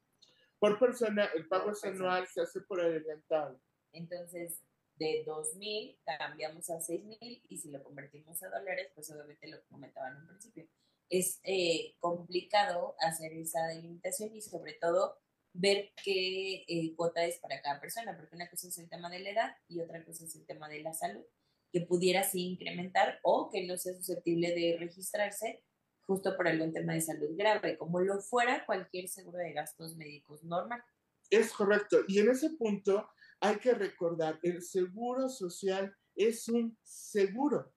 Por 0.59 0.79
persona, 0.79 1.29
el 1.35 1.47
pago 1.47 1.71
anual 1.83 2.27
se 2.27 2.41
hace 2.41 2.61
por 2.61 2.81
adelantado. 2.81 3.61
Entonces, 3.93 4.59
de 4.97 5.23
2.000 5.25 5.97
cambiamos 6.19 6.69
a 6.69 6.79
6.000 6.79 7.43
y 7.47 7.57
si 7.57 7.69
lo 7.69 7.83
convertimos 7.83 8.41
a 8.43 8.49
dólares, 8.49 8.89
pues 8.95 9.11
obviamente 9.11 9.47
lo 9.47 9.63
comentaba 9.69 10.09
en 10.09 10.17
un 10.17 10.27
principio. 10.27 10.67
Es 11.09 11.39
eh, 11.43 11.95
complicado 11.99 12.95
hacer 12.99 13.31
esa 13.33 13.67
delimitación 13.67 14.35
y 14.35 14.41
sobre 14.41 14.73
todo 14.73 15.19
ver 15.57 15.91
qué 16.03 16.65
eh, 16.67 16.93
cuota 16.95 17.23
es 17.23 17.39
para 17.39 17.61
cada 17.61 17.79
persona, 17.79 18.15
porque 18.15 18.35
una 18.35 18.49
cosa 18.49 18.67
es 18.67 18.77
el 18.77 18.89
tema 18.89 19.09
de 19.09 19.19
la 19.19 19.29
edad 19.29 19.57
y 19.67 19.79
otra 19.79 20.03
cosa 20.03 20.25
es 20.25 20.35
el 20.35 20.45
tema 20.45 20.69
de 20.69 20.81
la 20.81 20.93
salud, 20.93 21.23
que 21.71 21.81
pudiera 21.81 22.23
sí 22.23 22.45
incrementar 22.45 23.19
o 23.23 23.49
que 23.49 23.65
no 23.65 23.77
sea 23.77 23.93
susceptible 23.93 24.53
de 24.53 24.77
registrarse 24.79 25.63
justo 26.05 26.35
por 26.35 26.47
algún 26.47 26.71
tema 26.71 26.93
de 26.93 27.01
salud 27.01 27.29
grave, 27.35 27.77
como 27.77 27.99
lo 27.99 28.19
fuera 28.21 28.65
cualquier 28.65 29.07
seguro 29.07 29.39
de 29.39 29.53
gastos 29.53 29.95
médicos 29.95 30.43
normal. 30.43 30.83
Es 31.29 31.51
correcto. 31.51 31.99
Y 32.07 32.19
en 32.19 32.29
ese 32.29 32.51
punto 32.51 33.09
hay 33.39 33.57
que 33.57 33.73
recordar, 33.73 34.39
el 34.43 34.61
seguro 34.61 35.29
social 35.29 35.95
es 36.15 36.47
un 36.47 36.77
seguro. 36.83 37.73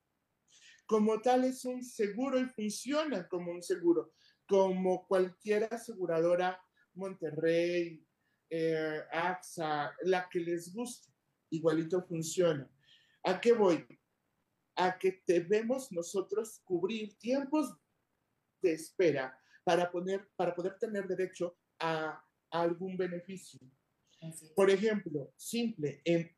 Como 0.87 1.21
tal 1.21 1.45
es 1.45 1.65
un 1.65 1.83
seguro 1.83 2.39
y 2.39 2.47
funciona 2.47 3.29
como 3.29 3.53
un 3.53 3.63
seguro, 3.63 4.13
como 4.47 5.07
cualquier 5.07 5.69
aseguradora, 5.73 6.61
Monterrey, 6.99 8.05
eh, 8.51 9.03
AXA, 9.11 9.95
la 10.03 10.29
que 10.29 10.41
les 10.41 10.73
guste, 10.73 11.11
igualito 11.51 12.03
funciona. 12.03 12.71
¿A 13.25 13.41
qué 13.41 13.53
voy? 13.53 13.87
A 14.77 14.99
que 14.99 15.23
debemos 15.27 15.91
nosotros 15.93 16.61
cubrir 16.65 17.17
tiempos 17.19 17.75
de 18.63 18.73
espera 18.73 19.39
para, 19.65 19.91
poner, 19.91 20.29
para 20.37 20.55
poder 20.55 20.79
tener 20.79 21.07
derecho 21.07 21.59
a, 21.79 22.23
a 22.51 22.61
algún 22.63 22.97
beneficio. 22.97 23.61
Por 24.55 24.69
ejemplo, 24.71 25.33
simple, 25.37 26.01
en, 26.05 26.35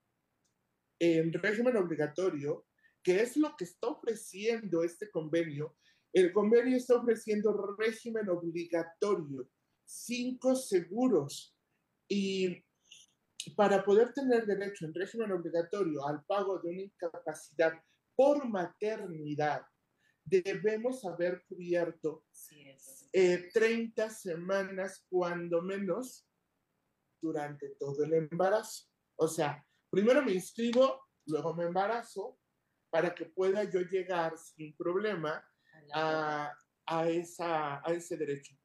en 0.98 1.32
régimen 1.32 1.76
obligatorio, 1.76 2.66
que 3.02 3.20
es 3.22 3.36
lo 3.36 3.56
que 3.56 3.64
está 3.64 3.88
ofreciendo 3.88 4.82
este 4.82 5.10
convenio, 5.10 5.76
el 6.12 6.32
convenio 6.32 6.76
está 6.76 6.96
ofreciendo 6.96 7.76
régimen 7.78 8.28
obligatorio, 8.28 9.48
cinco 9.90 10.54
seguros. 10.54 11.56
Y 12.08 12.64
para 13.56 13.84
poder 13.84 14.12
tener 14.12 14.46
derecho 14.46 14.84
en 14.84 14.94
régimen 14.94 15.32
obligatorio 15.32 16.06
al 16.06 16.24
pago 16.24 16.58
de 16.58 16.70
una 16.70 16.82
incapacidad 16.82 17.72
por 18.14 18.48
maternidad, 18.48 19.62
debemos 20.24 21.04
haber 21.04 21.42
cubierto 21.48 22.24
30 23.12 23.12
eh, 23.12 24.10
semanas, 24.10 25.04
cuando 25.08 25.62
menos, 25.62 26.28
durante 27.20 27.70
todo 27.78 28.04
el 28.04 28.14
embarazo. 28.14 28.86
O 29.16 29.26
sea, 29.26 29.64
primero 29.90 30.22
me 30.22 30.32
inscribo, 30.32 31.00
luego 31.26 31.54
me 31.54 31.64
embarazo, 31.64 32.38
para 32.90 33.14
que 33.14 33.26
pueda 33.26 33.64
yo 33.64 33.80
llegar 33.80 34.36
sin 34.38 34.76
problema 34.76 35.44
a, 35.94 36.52
a, 36.86 37.08
esa, 37.08 37.80
a 37.86 37.92
ese 37.92 38.16
derecho. 38.16 38.59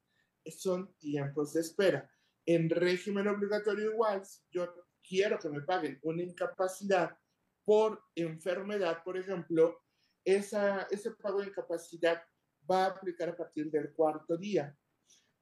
Son 0.50 0.94
tiempos 0.98 1.52
de 1.52 1.60
espera. 1.60 2.10
En 2.44 2.70
régimen 2.70 3.26
obligatorio 3.26 3.92
igual, 3.92 4.22
yo 4.50 4.72
quiero 5.02 5.38
que 5.38 5.48
me 5.48 5.62
paguen 5.62 5.98
una 6.02 6.22
incapacidad 6.22 7.16
por 7.64 8.00
enfermedad, 8.14 9.02
por 9.02 9.16
ejemplo, 9.16 9.82
esa, 10.24 10.82
ese 10.90 11.10
pago 11.12 11.40
de 11.40 11.48
incapacidad 11.48 12.22
va 12.70 12.84
a 12.84 12.88
aplicar 12.90 13.28
a 13.30 13.36
partir 13.36 13.70
del 13.70 13.92
cuarto 13.92 14.36
día, 14.36 14.76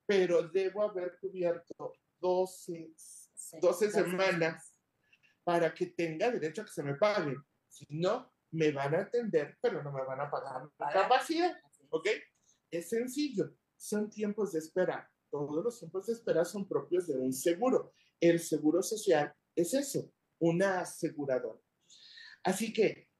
pero 0.06 0.48
debo 0.48 0.82
haber 0.82 1.18
cubierto 1.20 1.94
12, 2.20 2.94
12 3.60 3.90
semanas 3.90 4.74
para 5.42 5.72
que 5.74 5.86
tenga 5.86 6.30
derecho 6.30 6.62
a 6.62 6.64
que 6.64 6.72
se 6.72 6.82
me 6.82 6.94
pague. 6.94 7.36
Si 7.68 7.86
no, 7.90 8.32
me 8.52 8.70
van 8.72 8.94
a 8.94 9.00
atender, 9.00 9.58
pero 9.60 9.82
no 9.82 9.92
me 9.92 10.04
van 10.04 10.20
a 10.20 10.30
pagar 10.30 10.62
la 10.78 10.92
capacidad. 10.92 11.54
¿Ok? 11.90 12.08
Es 12.70 12.88
sencillo. 12.88 13.54
Son 13.84 14.08
tiempos 14.08 14.52
de 14.52 14.60
espera. 14.60 15.12
Todos 15.30 15.62
los 15.62 15.78
tiempos 15.78 16.06
de 16.06 16.14
espera 16.14 16.42
son 16.46 16.66
propios 16.66 17.06
de 17.06 17.18
un 17.18 17.34
seguro. 17.34 17.92
El 18.18 18.40
seguro 18.40 18.82
social 18.82 19.36
es 19.54 19.74
eso, 19.74 20.10
una 20.38 20.80
aseguradora. 20.80 21.60
Así 22.44 22.72
que, 22.72 23.10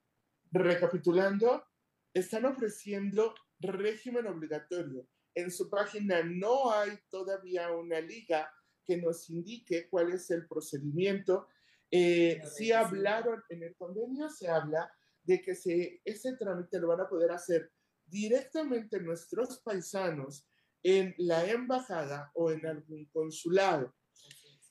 recapitulando, 0.50 1.66
están 2.14 2.46
ofreciendo 2.46 3.34
régimen 3.58 4.26
obligatorio. 4.26 5.06
En 5.34 5.50
su 5.50 5.68
página 5.68 6.22
no 6.22 6.72
hay 6.72 6.92
todavía 7.10 7.70
una 7.72 8.00
liga 8.00 8.50
que 8.86 8.96
nos 8.96 9.28
indique 9.28 9.90
cuál 9.90 10.14
es 10.14 10.30
el 10.30 10.46
procedimiento. 10.46 11.46
Eh, 11.90 12.40
si 12.56 12.72
hablaron 12.72 13.42
en 13.50 13.64
el 13.64 13.76
convenio, 13.76 14.30
se 14.30 14.48
habla 14.48 14.90
de 15.24 15.42
que 15.42 15.54
se, 15.54 16.00
ese 16.06 16.36
trámite 16.38 16.80
lo 16.80 16.88
van 16.88 17.02
a 17.02 17.08
poder 17.08 17.32
hacer 17.32 17.70
directamente 18.06 18.98
nuestros 18.98 19.60
paisanos 19.60 20.46
en 20.84 21.14
la 21.16 21.44
embajada 21.46 22.30
o 22.34 22.52
en 22.52 22.64
algún 22.66 23.06
consulado. 23.06 23.92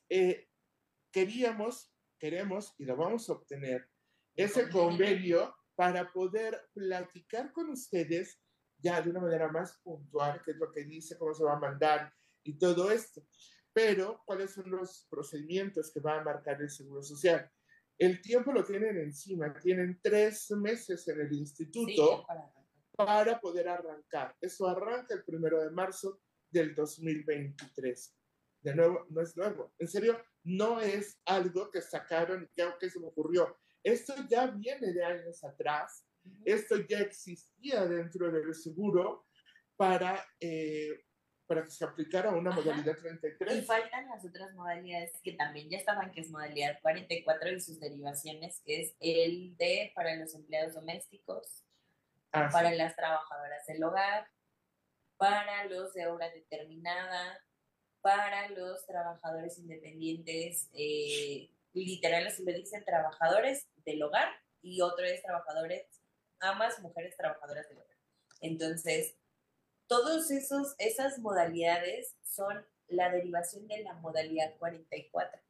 Eh, 0.08 0.48
queríamos, 1.12 1.92
queremos 2.20 2.74
y 2.78 2.86
lo 2.86 2.96
vamos 2.96 3.30
a 3.30 3.34
obtener, 3.34 3.90
ese 4.36 4.70
convenio 4.70 5.56
para 5.76 6.12
poder 6.12 6.70
platicar 6.74 7.52
con 7.52 7.70
ustedes 7.70 8.40
ya 8.78 9.02
de 9.02 9.10
una 9.10 9.22
manera 9.22 9.52
más 9.52 9.80
puntual, 9.84 10.42
qué 10.44 10.52
es 10.52 10.58
lo 10.58 10.72
que 10.72 10.84
dice, 10.84 11.18
cómo 11.18 11.34
se 11.34 11.44
va 11.44 11.54
a 11.54 11.60
mandar 11.60 12.14
y 12.44 12.58
todo 12.58 12.92
esto. 12.92 13.26
Pero, 13.72 14.22
¿cuáles 14.26 14.52
son 14.52 14.70
los 14.70 15.08
procedimientos 15.10 15.92
que 15.92 16.00
va 16.00 16.20
a 16.20 16.24
marcar 16.24 16.62
el 16.62 16.70
Seguro 16.70 17.02
Social? 17.02 17.50
El 17.98 18.22
tiempo 18.22 18.52
lo 18.52 18.64
tienen 18.64 18.98
encima, 18.98 19.52
tienen 19.60 20.00
tres 20.02 20.52
meses 20.52 21.08
en 21.08 21.22
el 21.22 21.34
instituto 21.34 22.24
para, 22.28 22.52
poder 22.96 23.68
arrancar. 23.68 24.36
Eso 24.40 24.68
arranca 24.68 25.14
el 25.14 25.24
primero 25.24 25.62
de 25.62 25.72
marzo 25.72 26.22
del 26.50 26.74
2023. 26.76 28.16
De 28.62 28.76
nuevo, 28.76 29.06
no 29.10 29.22
es 29.22 29.36
nuevo. 29.36 29.74
En 29.80 29.88
serio, 29.88 30.24
no 30.44 30.80
es 30.80 31.20
algo 31.26 31.70
que 31.70 31.82
sacaron 31.82 32.44
y 32.44 32.62
que 32.80 32.90
se 32.90 33.00
me 33.00 33.08
ocurrió. 33.08 33.58
Esto 33.84 34.14
ya 34.30 34.48
viene 34.48 34.94
de 34.94 35.04
años 35.04 35.44
atrás. 35.44 36.06
Esto 36.46 36.78
ya 36.88 37.00
existía 37.00 37.86
dentro 37.86 38.32
del 38.32 38.54
seguro 38.56 39.26
para 39.76 40.26
eh, 40.40 41.04
para 41.46 41.64
que 41.64 41.72
se 41.72 41.84
aplicara 41.86 42.32
una 42.32 42.52
modalidad 42.52 42.98
33. 42.98 43.58
Y 43.58 43.62
faltan 43.62 44.08
las 44.08 44.24
otras 44.26 44.54
modalidades 44.54 45.12
que 45.24 45.34
también 45.34 45.70
ya 45.70 45.78
estaban, 45.78 46.12
que 46.12 46.22
es 46.22 46.32
modalidad 46.32 46.80
44 46.82 47.52
y 47.52 47.60
sus 47.60 47.80
derivaciones, 47.80 48.62
que 48.66 48.82
es 48.82 48.96
el 49.00 49.56
de 49.58 49.92
para 49.96 50.16
los 50.16 50.34
empleados 50.36 50.74
domésticos, 50.74 51.66
ah, 52.34 52.50
para 52.52 52.72
las 52.72 52.96
trabajadoras 52.96 53.66
del 53.66 53.84
hogar, 53.84 54.28
para 55.18 55.66
los 55.66 55.94
de 55.94 56.08
obra 56.08 56.30
determinada, 56.30 57.40
para 58.02 58.50
los 58.50 58.86
trabajadores 58.86 59.58
independientes, 59.58 60.70
eh, 60.74 61.50
literal 61.74 62.28
le 62.44 62.54
dicen 62.54 62.84
trabajadores 62.84 63.68
del 63.86 64.04
hogar 64.04 64.30
y 64.62 64.82
otro 64.82 65.06
es 65.06 65.22
trabajadores, 65.22 65.88
amas, 66.40 66.80
mujeres 66.80 67.16
trabajadoras 67.16 67.68
del 67.70 67.78
hogar. 67.78 67.98
Entonces, 68.42 69.16
todos 69.88 70.32
esos 70.32 70.76
esas 70.78 71.20
modalidades 71.20 72.16
son 72.24 72.66
la 72.88 73.10
derivación 73.10 73.68
de 73.68 73.84
la 73.84 73.94
modalidad 73.96 74.56
44. 74.58 75.42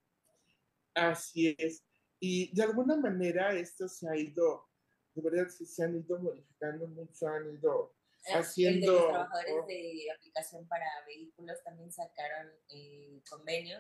Así 0.94 1.56
es. 1.58 1.84
Y 2.20 2.56
de 2.56 2.64
alguna 2.64 2.96
manera 2.96 3.54
esto 3.54 3.88
se 3.88 4.08
ha 4.08 4.16
ido, 4.16 4.70
de 5.14 5.22
verdad 5.22 5.48
se 5.50 5.84
han 5.84 5.96
ido 5.96 6.20
modificando 6.20 6.88
mucho, 6.88 7.28
han 7.28 7.54
ido 7.54 7.94
haciendo... 8.34 8.92
los 8.92 9.08
trabajadores 9.10 9.68
de 9.68 10.12
aplicación 10.16 10.68
para 10.68 10.86
vehículos 11.06 11.64
también 11.64 11.92
sacaron 11.92 12.52
eh, 12.70 13.22
convenio 13.30 13.78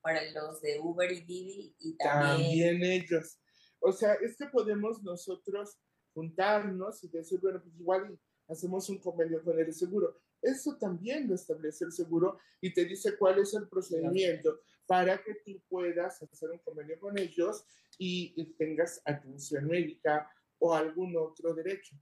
para 0.00 0.22
los 0.30 0.60
de 0.60 0.78
Uber 0.80 1.10
y 1.10 1.20
Didi 1.20 1.76
y 1.78 1.96
también... 1.96 2.70
También 2.70 2.82
ellos. 2.82 3.38
O 3.80 3.92
sea, 3.92 4.14
es 4.14 4.36
que 4.36 4.46
podemos 4.46 5.02
nosotros 5.02 5.78
juntarnos 6.14 7.02
y 7.04 7.08
decir, 7.08 7.40
bueno, 7.40 7.60
pues 7.62 7.74
igual 7.78 8.18
hacemos 8.48 8.88
un 8.88 8.98
convenio 8.98 9.42
con 9.42 9.58
el 9.58 9.72
seguro. 9.72 10.20
Eso 10.40 10.76
también 10.76 11.28
lo 11.28 11.34
establece 11.34 11.84
el 11.84 11.92
seguro 11.92 12.38
y 12.60 12.72
te 12.72 12.84
dice 12.84 13.16
cuál 13.16 13.38
es 13.38 13.54
el 13.54 13.68
procedimiento 13.68 14.60
para 14.86 15.22
que 15.22 15.36
tú 15.44 15.62
puedas 15.68 16.20
hacer 16.22 16.50
un 16.50 16.58
convenio 16.58 16.98
con 16.98 17.16
ellos 17.16 17.64
y, 17.98 18.52
tengas 18.58 19.00
atención 19.04 19.66
médica 19.66 20.28
o 20.62 20.74
algún 20.74 21.16
otro 21.16 21.54
derecho. 21.54 21.96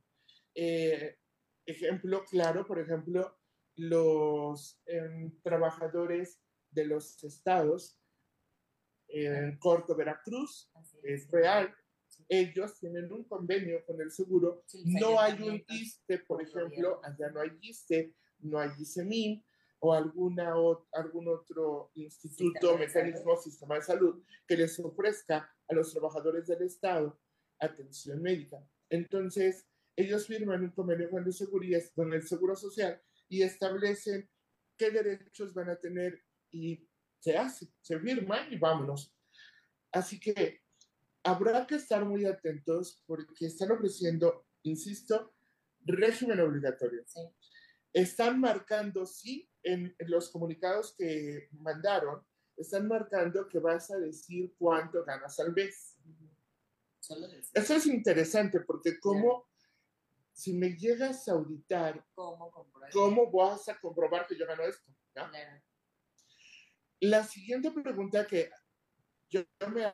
Eh, 0.55 1.17
ejemplo 1.65 2.25
claro, 2.25 2.67
por 2.67 2.79
ejemplo, 2.79 3.39
los 3.77 4.79
em, 4.85 5.33
trabajadores 5.43 6.39
de 6.71 6.85
los 6.85 7.25
estados, 7.25 7.99
en 9.09 9.59
Corto 9.59 9.97
Veracruz, 9.97 10.71
es 11.03 11.29
real, 11.31 11.75
ellos 12.29 12.79
tienen 12.79 13.11
un 13.11 13.25
convenio 13.25 13.85
con 13.87 14.01
el 14.01 14.11
seguro. 14.11 14.63
no 14.85 15.19
hay 15.19 15.41
un 15.43 15.65
ISTE, 15.67 16.19
por 16.19 16.43
ejemplo, 16.43 17.01
allá 17.03 17.31
no 17.31 17.41
hay 17.41 17.59
ISTE, 17.63 18.15
no 18.41 18.59
hay 18.59 18.71
ISEMIN 18.79 19.43
o 19.81 19.95
alguna, 19.95 20.53
algún 20.93 21.29
otro 21.29 21.91
instituto, 21.95 22.77
mecanismo, 22.77 23.37
sistema 23.39 23.77
de 23.77 23.83
salud 23.83 24.23
que 24.47 24.59
les 24.59 24.79
ofrezca 24.79 25.51
a 25.67 25.75
los 25.75 25.91
trabajadores 25.93 26.47
del 26.47 26.63
Estado 26.63 27.19
atención 27.61 28.23
médica. 28.23 28.59
Entonces, 28.89 29.67
ellos 29.97 30.27
firman 30.27 30.63
un 30.63 30.71
convenio 30.71 31.11
con 31.11 31.25
el, 31.25 31.33
seguro, 31.33 31.67
con 31.95 32.13
el 32.13 32.27
Seguro 32.27 32.57
Social 32.57 33.01
y 33.29 33.43
establecen 33.43 34.29
qué 34.77 34.91
derechos 34.91 35.53
van 35.55 35.71
a 35.71 35.77
tener 35.77 36.25
y 36.51 36.89
se 37.19 37.37
hace, 37.37 37.69
se 37.81 37.99
firma 38.01 38.49
y 38.51 38.59
vámonos. 38.59 39.15
Así 39.93 40.19
que 40.19 40.63
habrá 41.23 41.67
que 41.67 41.77
estar 41.77 42.05
muy 42.05 42.25
atentos 42.25 43.03
porque 43.07 43.47
están 43.47 43.71
ofreciendo, 43.73 44.47
insisto, 44.63 45.35
régimen 45.85 46.41
obligatorio. 46.41 47.05
Están 47.93 48.41
marcando, 48.41 49.05
sí, 49.05 49.51
en, 49.63 49.95
los 50.01 50.31
comunicados 50.31 50.95
que 50.97 51.49
mandaron, 51.53 52.23
están 52.57 52.89
marcando 52.89 53.49
que 53.49 53.59
vas 53.59 53.91
a 53.91 53.99
decir 53.99 54.55
cuánto 54.59 55.05
ganas 55.05 55.39
al 55.41 55.53
mes. 55.53 55.90
Eso 57.55 57.75
es 57.75 57.87
interesante 57.87 58.61
porque 58.61 58.99
como 59.01 59.49
si 60.33 60.53
me 60.53 60.71
llegas 60.71 61.29
a 61.29 61.33
auditar, 61.33 62.05
¿cómo, 62.15 63.31
vas 63.31 63.69
a 63.69 63.79
comprobar 63.79 64.27
que 64.27 64.37
yo 64.37 64.47
gano 64.47 64.63
esto? 64.65 64.91
La 67.01 67.25
siguiente 67.25 67.71
pregunta 67.71 68.27
que 68.27 68.51
yo 69.29 69.45
me 69.73 69.93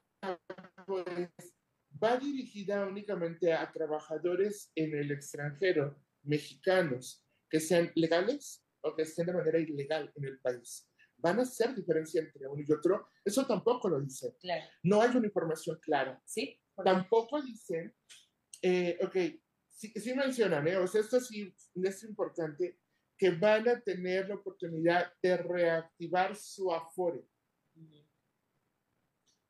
va 2.03 2.17
dirigida 2.17 2.87
únicamente 2.87 3.53
a 3.53 3.71
trabajadores 3.73 4.71
en 4.75 4.95
el 4.95 5.11
extranjero, 5.11 5.99
mexicanos, 6.23 7.25
que 7.49 7.61
sean 7.61 7.91
legales 7.95 8.65
o 8.81 8.95
que 8.95 9.03
estén 9.03 9.27
de 9.27 9.33
manera 9.33 9.59
ilegal 9.59 10.13
en 10.17 10.25
el 10.25 10.39
país. 10.41 10.89
¿Van 11.19 11.39
a 11.39 11.43
hacer 11.43 11.75
diferencia 11.75 12.21
entre 12.21 12.47
uno 12.47 12.63
y 12.67 12.73
otro? 12.73 13.09
Eso 13.25 13.47
tampoco 13.47 13.89
lo 13.89 14.01
dicen. 14.01 14.33
Claro. 14.39 14.65
No 14.83 15.01
hay 15.01 15.17
una 15.17 15.27
información 15.27 15.79
clara. 15.81 16.21
Sí. 16.25 16.61
Tampoco 16.85 17.41
dicen, 17.41 17.95
eh, 18.63 18.99
ok, 19.03 19.17
sí, 19.71 19.93
sí 19.97 20.15
mencionan, 20.15 20.67
¿eh? 20.69 20.77
o 20.77 20.87
sea, 20.87 21.01
esto 21.01 21.21
sí 21.21 21.55
es 21.75 22.03
importante, 22.05 22.79
que 23.17 23.31
van 23.31 23.69
a 23.69 23.81
tener 23.81 24.29
la 24.29 24.35
oportunidad 24.35 25.13
de 25.23 25.37
reactivar 25.39 26.37
su 26.37 26.73
afore. 26.73 27.27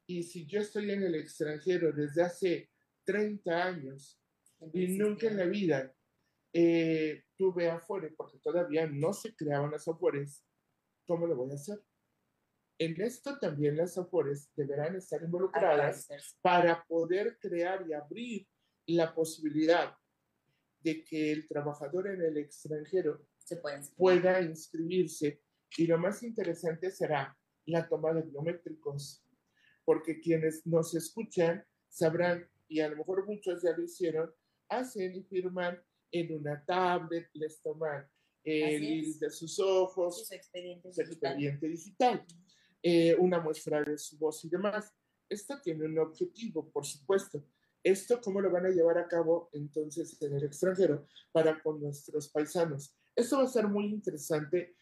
Y 0.08 0.22
si 0.22 0.46
yo 0.46 0.60
estoy 0.60 0.90
en 0.92 1.02
el 1.02 1.16
extranjero 1.16 1.92
desde 1.92 2.22
hace 2.22 2.70
30 3.04 3.64
años 3.64 4.20
y 4.72 4.96
nunca 4.96 5.26
en 5.26 5.36
la 5.36 5.46
vida 5.46 5.92
eh, 6.52 7.24
tuve 7.36 7.68
afore, 7.68 8.12
porque 8.16 8.38
todavía 8.38 8.86
no 8.86 9.12
se 9.12 9.34
creaban 9.34 9.72
las 9.72 9.88
afores, 9.88 10.44
¿cómo 11.06 11.26
lo 11.26 11.36
voy 11.36 11.50
a 11.50 11.54
hacer? 11.54 11.82
En 12.78 13.00
esto 13.00 13.38
también 13.38 13.76
las 13.76 13.96
afores 13.96 14.50
deberán 14.54 14.96
estar 14.96 15.22
involucradas 15.22 16.08
para 16.42 16.84
poder 16.84 17.38
crear 17.40 17.86
y 17.88 17.94
abrir 17.94 18.46
la 18.86 19.14
posibilidad 19.14 19.94
de 20.80 21.02
que 21.02 21.32
el 21.32 21.48
trabajador 21.48 22.08
en 22.08 22.22
el 22.22 22.36
extranjero 22.36 23.26
Se 23.38 23.60
pueda 23.96 24.42
inscribirse. 24.42 25.40
Y 25.78 25.86
lo 25.86 25.98
más 25.98 26.22
interesante 26.22 26.90
será 26.90 27.36
la 27.66 27.88
toma 27.88 28.12
de 28.12 28.22
biométricos, 28.22 29.24
porque 29.84 30.20
quienes 30.20 30.66
nos 30.66 30.94
escuchan 30.94 31.64
sabrán, 31.88 32.48
y 32.68 32.80
a 32.80 32.88
lo 32.88 32.96
mejor 32.96 33.26
muchos 33.26 33.62
ya 33.62 33.76
lo 33.76 33.82
hicieron, 33.82 34.32
hacen 34.68 35.14
y 35.14 35.22
firman 35.22 35.80
en 36.10 36.32
una 36.36 36.64
tablet, 36.64 37.28
les 37.34 37.60
toman 37.62 38.08
el 38.44 38.82
iris 38.82 39.20
de 39.20 39.30
sus 39.30 39.58
ojos, 39.58 40.28
su 40.28 40.34
expediente 40.34 40.92
su 40.92 41.02
digital. 41.02 41.32
expediente 41.32 41.68
digital, 41.68 42.26
eh, 42.88 43.16
una 43.18 43.40
muestra 43.40 43.82
de 43.82 43.98
su 43.98 44.16
voz 44.16 44.44
y 44.44 44.48
demás. 44.48 44.94
Esto 45.28 45.60
tiene 45.60 45.86
un 45.86 45.98
objetivo, 45.98 46.70
por 46.70 46.86
supuesto. 46.86 47.44
Esto, 47.82 48.20
¿cómo 48.20 48.40
lo 48.40 48.48
van 48.48 48.66
a 48.66 48.68
llevar 48.68 48.96
a 48.98 49.08
cabo 49.08 49.50
entonces 49.52 50.16
en 50.22 50.36
el 50.36 50.44
extranjero 50.44 51.04
para 51.32 51.60
con 51.60 51.80
nuestros 51.80 52.28
paisanos? 52.28 52.96
Esto 53.16 53.38
va 53.38 53.42
a 53.42 53.48
ser 53.48 53.66
muy 53.66 53.86
interesante 53.86 54.76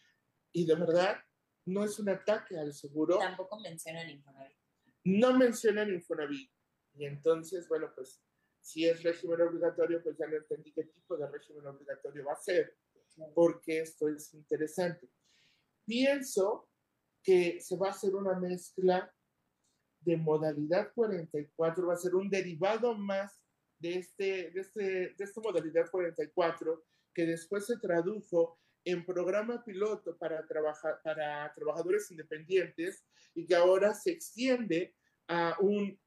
y 0.51 0.67
de 0.67 0.75
verdad 0.75 1.17
no 1.65 1.83
es 1.83 1.97
un 1.97 2.09
ataque 2.09 2.59
al 2.59 2.73
seguro. 2.73 3.17
Tampoco 3.17 3.59
mencionan 3.59 4.07
Infonavit. 4.07 4.57
No 5.05 5.35
mencionan 5.35 5.91
Infonavit. 5.91 6.51
Y 6.93 7.05
entonces, 7.05 7.67
bueno, 7.67 7.91
pues 7.95 8.21
si 8.61 8.85
es 8.85 9.01
régimen 9.01 9.41
obligatorio, 9.41 10.03
pues 10.03 10.15
ya 10.15 10.27
no 10.27 10.35
entendí 10.37 10.71
qué 10.73 10.83
tipo 10.83 11.17
de 11.17 11.27
régimen 11.27 11.65
obligatorio 11.65 12.23
va 12.23 12.33
a 12.33 12.37
ser 12.37 12.77
porque 13.33 13.79
esto 13.79 14.07
es 14.09 14.31
interesante. 14.35 15.09
Pienso 15.85 16.69
que 17.25 17.59
se 17.59 17.75
va 17.75 17.87
a 17.87 17.91
hacer 17.91 18.15
una 18.15 18.39
mezcla 18.39 19.11
de 19.99 20.15
modalidad 20.15 20.93
44, 20.93 21.87
va 21.87 21.93
a 21.95 21.97
ser 21.97 22.13
un 22.13 22.29
derivado 22.29 22.95
más 22.95 23.41
de, 23.79 23.95
este, 23.95 24.51
de, 24.51 24.61
este, 24.61 24.81
de 25.17 25.23
esta 25.23 25.41
modalidad 25.41 25.89
44 25.89 26.85
que 27.13 27.25
después 27.25 27.65
se 27.65 27.79
tradujo 27.79 28.59
en 28.83 29.03
programa 29.03 29.63
piloto 29.63 30.15
para, 30.17 30.45
trabajar, 30.45 31.01
para 31.03 31.51
trabajadores 31.55 32.11
independientes 32.11 33.03
y 33.33 33.47
que 33.47 33.55
ahora 33.55 33.95
se 33.95 34.11
extiende 34.11 34.93
a 35.27 35.57
un 35.59 35.99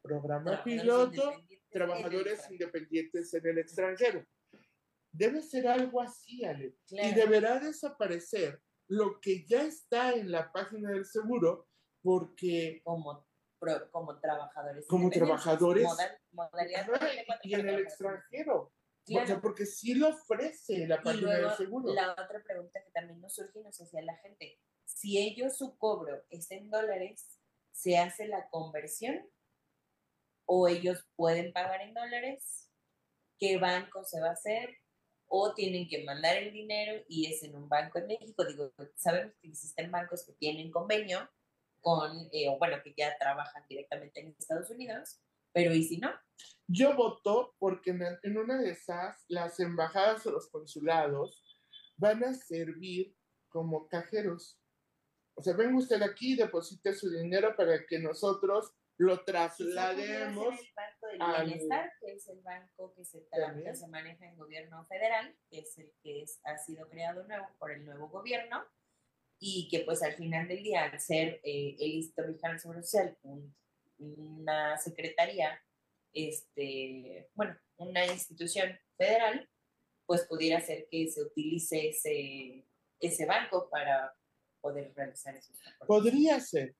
programa 0.00 0.64
piloto, 0.64 1.34
trabajadores 1.70 2.50
independientes 2.50 3.34
en 3.34 3.46
el 3.46 3.58
extranjero. 3.58 4.26
Debe 5.12 5.42
ser 5.42 5.68
algo 5.68 6.00
así, 6.00 6.42
Ale. 6.42 6.74
Claro. 6.86 7.08
Y 7.08 7.14
deberá 7.14 7.60
desaparecer 7.60 8.58
lo 8.88 9.20
que 9.20 9.44
ya 9.46 9.62
está 9.62 10.12
en 10.12 10.30
la 10.30 10.52
página 10.52 10.90
del 10.90 11.04
seguro, 11.06 11.68
porque 12.02 12.80
como, 12.84 13.26
pro- 13.58 13.90
como 13.90 14.18
trabajadores. 14.20 14.86
Como 14.86 15.10
trabajadores. 15.10 15.84
Modal- 15.84 16.18
modalidad 16.32 16.80
Ajá, 16.82 16.98
44 16.98 17.40
y 17.44 17.54
en 17.54 17.68
el 17.68 17.78
extranjero. 17.80 18.72
Claro. 19.04 19.24
O 19.24 19.26
sea, 19.26 19.40
porque 19.40 19.66
sí 19.66 19.94
lo 19.94 20.10
ofrece 20.10 20.86
la 20.86 21.02
página 21.02 21.34
del 21.34 21.50
seguro. 21.56 21.92
la 21.92 22.12
otra 22.12 22.42
pregunta 22.44 22.82
que 22.84 22.90
también 22.92 23.20
nos 23.20 23.34
surge 23.34 23.58
y 23.58 23.62
nos 23.64 23.80
hacía 23.80 24.00
la 24.02 24.16
gente, 24.18 24.60
si 24.84 25.18
ellos 25.18 25.56
su 25.56 25.76
cobro 25.76 26.22
es 26.30 26.48
en 26.52 26.70
dólares, 26.70 27.40
¿se 27.72 27.98
hace 27.98 28.28
la 28.28 28.48
conversión? 28.50 29.28
¿O 30.44 30.68
ellos 30.68 31.04
pueden 31.16 31.52
pagar 31.52 31.80
en 31.80 31.94
dólares? 31.94 32.70
¿Qué 33.38 33.58
banco 33.58 34.04
se 34.04 34.20
va 34.20 34.28
a 34.28 34.32
hacer? 34.32 34.78
¿O 35.34 35.54
tienen 35.54 35.88
que 35.88 36.04
mandar 36.04 36.36
el 36.36 36.52
dinero 36.52 37.02
y 37.08 37.24
es 37.24 37.42
en 37.42 37.56
un 37.56 37.66
banco 37.66 37.98
en 37.98 38.06
México? 38.06 38.44
Digo, 38.44 38.70
sabemos 38.96 39.32
que 39.40 39.48
existen 39.48 39.90
bancos 39.90 40.26
que 40.26 40.34
tienen 40.34 40.70
convenio 40.70 41.26
con, 41.80 42.28
eh, 42.32 42.50
o 42.50 42.58
bueno, 42.58 42.76
que 42.84 42.92
ya 42.94 43.16
trabajan 43.18 43.64
directamente 43.66 44.20
en 44.20 44.36
Estados 44.38 44.68
Unidos, 44.68 45.22
pero 45.50 45.74
¿y 45.74 45.84
si 45.84 45.96
no? 45.96 46.10
Yo 46.68 46.94
voto 46.94 47.54
porque 47.58 47.92
en, 47.92 48.02
en 48.22 48.36
una 48.36 48.60
de 48.60 48.72
esas, 48.72 49.24
las 49.28 49.58
embajadas 49.58 50.26
o 50.26 50.32
los 50.32 50.50
consulados 50.50 51.42
van 51.96 52.22
a 52.24 52.34
servir 52.34 53.16
como 53.48 53.88
cajeros. 53.88 54.60
O 55.34 55.42
sea, 55.42 55.54
venga 55.56 55.78
usted 55.78 56.02
aquí 56.02 56.34
y 56.34 56.36
deposite 56.36 56.92
su 56.92 57.10
dinero 57.10 57.56
para 57.56 57.86
que 57.86 57.98
nosotros 57.98 58.74
lo 58.98 59.24
traslademos. 59.24 60.54
Del 61.12 61.22
al- 61.22 61.46
Bienestar, 61.46 61.92
que 62.00 62.12
es 62.12 62.28
el 62.28 62.40
banco 62.40 62.92
que 62.94 63.04
se, 63.04 63.26
que 63.64 63.74
se 63.76 63.88
maneja 63.88 64.26
en 64.26 64.36
gobierno 64.36 64.84
federal, 64.86 65.34
que 65.50 65.60
es 65.60 65.78
el 65.78 65.92
que 66.02 66.22
es- 66.22 66.40
ha 66.44 66.58
sido 66.58 66.88
creado 66.88 67.24
nuevo 67.26 67.46
por 67.58 67.70
el 67.72 67.84
nuevo 67.84 68.08
gobierno, 68.08 68.64
y 69.38 69.68
que 69.68 69.80
pues 69.80 70.02
al 70.02 70.14
final 70.14 70.46
del 70.48 70.62
día, 70.62 70.84
al 70.84 71.00
ser 71.00 71.40
eh, 71.44 71.76
el 71.78 71.92
Instituto 71.94 72.28
Mexicano 72.28 72.52
del 72.52 72.60
Seguro 72.60 72.82
Social 72.82 73.18
un- 73.22 73.54
una 73.98 74.76
secretaría, 74.78 75.60
este, 76.12 77.28
bueno, 77.34 77.56
una 77.76 78.04
institución 78.06 78.78
federal, 78.96 79.48
pues 80.06 80.22
pudiera 80.26 80.60
ser 80.60 80.86
que 80.90 81.08
se 81.10 81.22
utilice 81.22 81.88
ese, 81.88 82.66
ese 83.00 83.26
banco 83.26 83.68
para 83.70 84.14
poder 84.60 84.92
realizar 84.94 85.34
esos 85.36 85.56
aportes. 85.66 85.86
Podría 85.86 86.40
ser. 86.40 86.76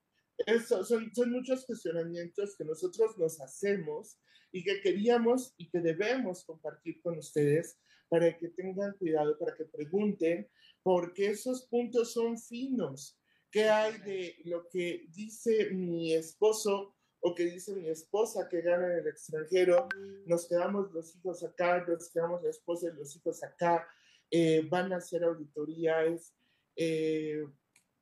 Eso, 0.47 0.85
son, 0.85 1.13
son 1.15 1.31
muchos 1.31 1.65
cuestionamientos 1.67 2.57
que 2.57 2.65
nosotros 2.65 3.17
nos 3.19 3.41
hacemos 3.41 4.19
y 4.53 4.63
que 4.63 4.81
queríamos 4.81 5.55
y 5.57 5.69
que 5.69 5.81
debemos 5.81 6.45
compartir 6.45 7.01
con 7.03 7.19
ustedes 7.19 7.79
para 8.09 8.37
que 8.37 8.49
tengan 8.49 8.93
cuidado, 8.99 9.39
para 9.39 9.55
que 9.57 9.65
pregunten, 9.65 10.49
porque 10.83 11.31
esos 11.31 11.67
puntos 11.67 12.13
son 12.13 12.39
finos. 12.39 13.19
¿Qué 13.51 13.69
hay 13.69 13.99
de 13.99 14.37
lo 14.45 14.69
que 14.69 15.07
dice 15.15 15.71
mi 15.71 16.13
esposo 16.13 16.95
o 17.21 17.35
que 17.35 17.45
dice 17.45 17.75
mi 17.75 17.89
esposa 17.89 18.49
que 18.49 18.61
gana 18.61 18.87
en 18.87 18.99
el 18.99 19.09
extranjero? 19.09 19.89
Nos 20.27 20.47
quedamos 20.47 20.93
los 20.93 21.17
hijos 21.17 21.43
acá, 21.43 21.85
nos 21.87 22.11
quedamos 22.11 22.43
la 22.43 22.51
esposa 22.51 22.89
y 22.89 22.97
los 22.97 23.17
hijos 23.17 23.43
acá, 23.43 23.87
eh, 24.31 24.67
van 24.71 24.93
a 24.93 24.97
hacer 24.97 25.25
auditorías, 25.25 26.35
eh, 26.77 27.47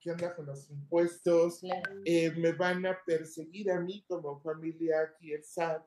¿qué 0.00 0.12
onda 0.12 0.34
con 0.34 0.46
los 0.46 0.70
impuestos? 0.70 1.60
Eh, 2.04 2.30
me 2.32 2.52
van 2.52 2.86
a 2.86 2.98
perseguir 3.04 3.70
a 3.70 3.80
mí 3.80 4.04
como 4.08 4.40
familia 4.40 5.00
aquí 5.00 5.32
el 5.32 5.44
SAT, 5.44 5.84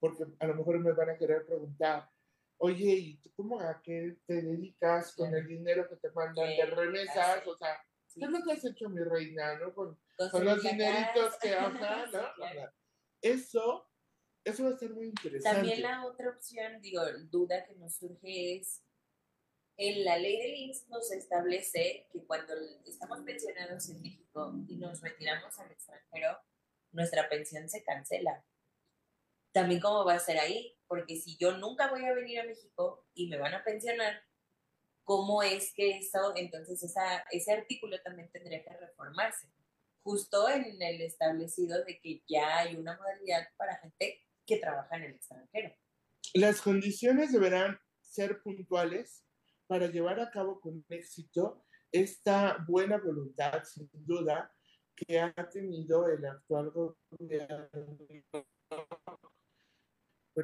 porque 0.00 0.24
a 0.38 0.46
lo 0.46 0.54
mejor 0.54 0.78
me 0.80 0.92
van 0.92 1.10
a 1.10 1.16
querer 1.16 1.46
preguntar, 1.46 2.10
oye, 2.58 2.92
¿y 2.92 3.16
tú 3.18 3.30
cómo 3.36 3.60
a 3.60 3.80
qué 3.82 4.16
te 4.26 4.42
dedicas 4.42 5.14
con 5.14 5.34
el 5.34 5.46
dinero 5.46 5.88
que 5.88 5.96
te 5.96 6.10
mandan 6.10 6.48
de 6.48 6.56
¿Qué 6.56 6.66
remesas? 6.66 7.46
O 7.46 7.56
sea. 7.56 7.78
¿qué 8.14 8.24
es 8.24 8.30
lo 8.30 8.42
que 8.42 8.52
has 8.52 8.64
hecho, 8.64 8.88
mi 8.88 9.02
reina, 9.02 9.58
no? 9.58 9.72
Con, 9.74 9.98
con 10.30 10.44
los 10.44 10.62
dineritos 10.62 11.36
que, 11.40 11.54
ajá, 11.54 12.06
¿no? 12.06 12.18
O 12.18 12.34
claro. 12.34 12.54
sea, 12.54 12.74
eso, 13.22 13.88
eso 14.44 14.64
va 14.64 14.70
a 14.70 14.78
ser 14.78 14.90
muy 14.90 15.06
interesante. 15.06 15.56
También 15.58 15.82
la 15.82 16.06
otra 16.06 16.30
opción, 16.30 16.80
digo, 16.80 17.02
duda 17.30 17.64
que 17.64 17.74
nos 17.76 17.94
surge 17.94 18.56
es, 18.56 18.82
en 19.76 20.04
la 20.04 20.18
ley 20.18 20.38
del 20.38 20.54
IMSS 20.56 20.88
nos 20.88 21.10
establece 21.10 22.06
que 22.12 22.22
cuando 22.26 22.52
estamos 22.84 23.20
pensionados 23.20 23.88
en 23.88 24.02
México 24.02 24.52
y 24.68 24.76
nos 24.76 25.00
retiramos 25.00 25.58
al 25.58 25.70
extranjero, 25.70 26.38
nuestra 26.92 27.28
pensión 27.28 27.68
se 27.68 27.82
cancela. 27.82 28.44
También 29.52 29.80
cómo 29.80 30.04
va 30.04 30.14
a 30.14 30.20
ser 30.20 30.38
ahí, 30.38 30.76
porque 30.86 31.16
si 31.16 31.36
yo 31.36 31.56
nunca 31.56 31.90
voy 31.90 32.04
a 32.04 32.14
venir 32.14 32.40
a 32.40 32.44
México 32.44 33.06
y 33.14 33.28
me 33.28 33.38
van 33.38 33.54
a 33.54 33.64
pensionar, 33.64 34.22
¿cómo 35.04 35.42
es 35.42 35.72
que 35.74 35.98
eso, 35.98 36.34
entonces 36.36 36.82
ese 37.30 37.52
artículo 37.52 38.00
también 38.02 38.30
tendría 38.30 38.62
que 38.62 38.76
reformarse? 38.76 39.48
Justo 40.02 40.48
en 40.48 40.80
el 40.80 41.00
establecido 41.02 41.84
de 41.84 42.00
que 42.00 42.22
ya 42.28 42.58
hay 42.58 42.76
una 42.76 42.96
modalidad 42.96 43.46
para 43.56 43.76
gente 43.78 44.24
que 44.46 44.56
trabaja 44.58 44.96
en 44.96 45.04
el 45.04 45.14
extranjero. 45.14 45.74
Las 46.34 46.60
condiciones 46.60 47.32
deberán 47.32 47.78
ser 48.00 48.40
puntuales 48.42 49.24
para 49.66 49.86
llevar 49.88 50.20
a 50.20 50.30
cabo 50.30 50.60
con 50.60 50.84
éxito 50.88 51.64
esta 51.92 52.64
buena 52.66 52.98
voluntad, 52.98 53.62
sin 53.64 53.90
duda, 53.92 54.52
que 54.96 55.18
ha 55.20 55.32
tenido 55.48 56.08
el 56.08 56.24
actual 56.24 56.70
gobierno 56.70 57.68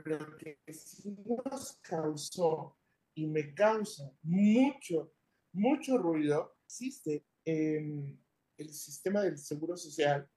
pero 0.01 0.36
que 0.36 0.59
sí 0.72 1.16
nos 1.24 1.78
causó 1.82 2.76
y 3.14 3.26
me 3.26 3.55
causa 3.55 4.12
mucho, 4.22 5.12
mucho 5.53 5.99
ruido, 5.99 6.57
existe 6.66 7.24
en 7.44 8.22
el 8.59 8.72
sistema 8.72 9.22
del 9.22 9.38
Seguro 9.38 9.76
Social, 9.76 10.28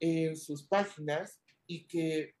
en 0.00 0.36
sus 0.36 0.66
páginas, 0.66 1.40
y 1.66 1.86
que 1.86 2.34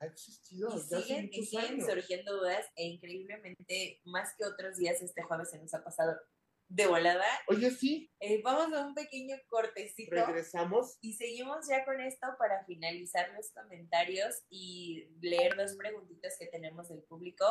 ha 0.00 0.06
existido 0.06 0.68
y 0.76 0.80
siguen, 0.80 1.28
y 1.32 1.46
siguen 1.46 1.84
surgiendo 1.84 2.38
dudas 2.38 2.66
e 2.76 2.86
increíblemente 2.86 4.00
más 4.04 4.34
que 4.36 4.44
otros 4.44 4.76
días 4.76 5.00
este 5.02 5.22
jueves 5.22 5.50
se 5.50 5.58
nos 5.58 5.72
ha 5.74 5.82
pasado 5.82 6.16
de 6.68 6.86
volada. 6.86 7.24
Oye, 7.46 7.70
sí. 7.70 8.10
Eh, 8.20 8.42
vamos 8.42 8.72
a 8.76 8.86
un 8.86 8.94
pequeño 8.94 9.36
cortecito. 9.48 10.14
Regresamos. 10.14 10.98
Y 11.00 11.14
seguimos 11.14 11.66
ya 11.68 11.84
con 11.84 12.00
esto 12.00 12.26
para 12.38 12.64
finalizar 12.64 13.30
los 13.34 13.50
comentarios 13.52 14.44
y 14.50 15.08
leer 15.20 15.56
dos 15.56 15.74
preguntitas 15.76 16.36
que 16.38 16.46
tenemos 16.46 16.88
del 16.88 17.02
público. 17.02 17.44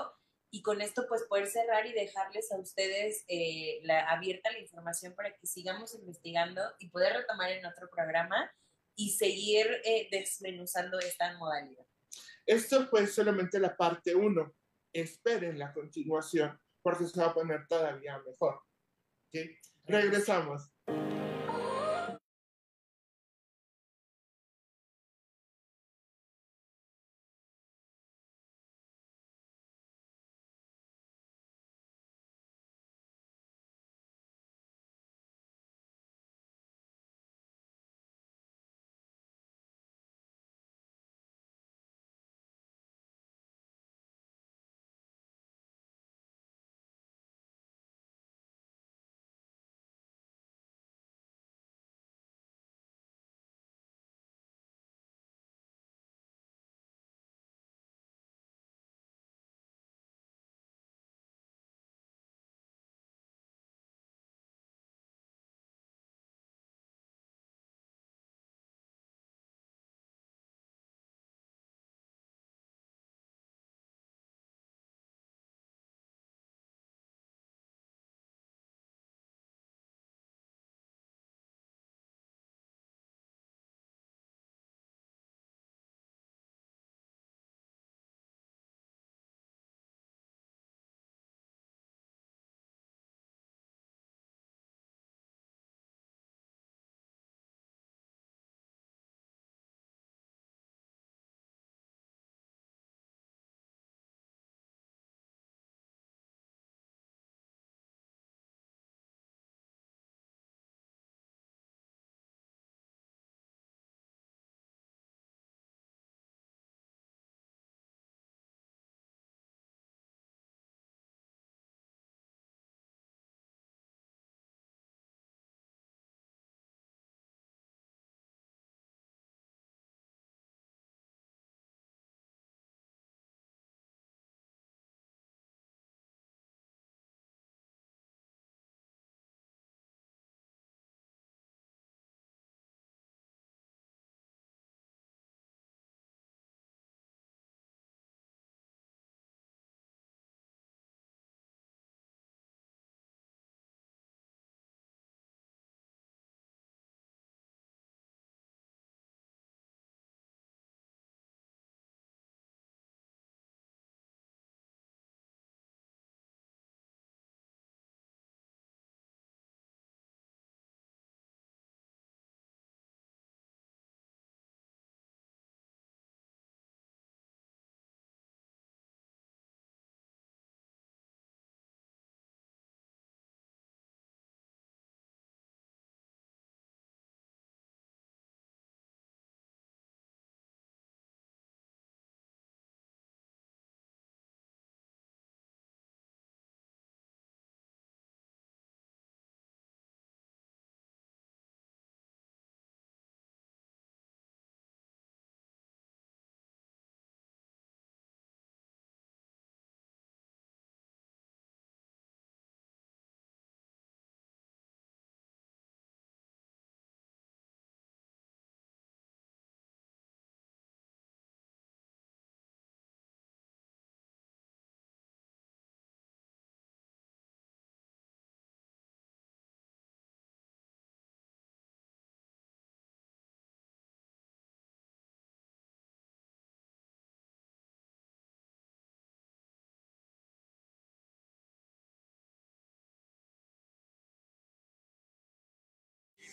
Y 0.49 0.61
con 0.61 0.82
esto, 0.82 1.05
pues, 1.09 1.24
poder 1.24 1.47
cerrar 1.47 1.86
y 1.88 1.93
dejarles 1.93 2.51
a 2.51 2.59
ustedes 2.59 3.26
eh, 3.28 3.80
la, 3.84 4.07
abierta 4.07 4.51
la 4.51 4.59
información 4.59 5.13
para 5.13 5.34
que 5.36 5.45
sigamos 5.45 5.93
investigando 5.95 6.61
y 6.80 6.89
poder 6.89 7.13
retomar 7.13 7.51
en 7.51 7.65
otro 7.65 7.89
programa 7.89 8.49
y 8.95 9.11
seguir 9.11 9.68
eh, 9.84 10.07
desmenuzando 10.09 10.99
esta 10.99 11.38
modalidad. 11.38 11.86
Esto 12.45 12.88
fue 12.88 13.07
solamente 13.07 13.59
la 13.59 13.76
parte 13.76 14.15
uno. 14.15 14.55
Esperen 14.93 15.59
la 15.59 15.74
continuación 15.74 16.57
porque 16.82 17.05
se 17.05 17.20
va 17.20 17.28
a 17.28 17.34
poner 17.34 17.68
todavía 17.68 18.18
mejor. 18.20 18.61
Regresamos. 19.88 20.69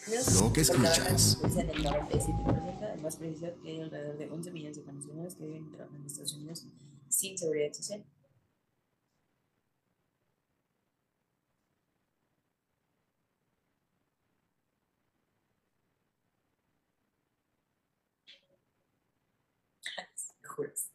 Lo 0.07 0.53
que 0.53 0.61
escuchas. 0.61 1.39
Además, 1.43 3.17
precisa 3.17 3.55
que 3.63 3.69
hay 3.71 3.81
alrededor 3.81 4.19
de 4.19 4.31
11 4.31 4.51
millones 4.51 4.77
de 4.77 4.83
venezolanos 4.83 5.35
que 5.35 5.47
viven 5.47 5.67
y 5.67 5.71
trabajan 5.71 6.01
en 6.01 6.07
Estados 6.07 6.35
Unidos 6.35 6.67
sin 7.09 7.39
seguridad 7.39 7.73
social. 7.73 8.05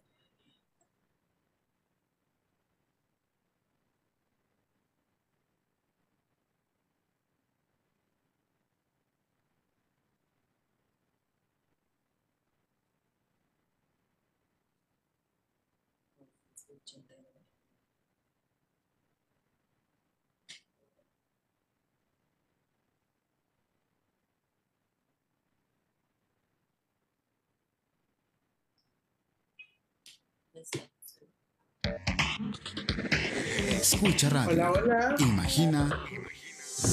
Escucha 33.81 34.29
radio. 34.29 34.51
Hola, 34.51 34.71
hola. 34.71 35.15
Imagina 35.19 35.89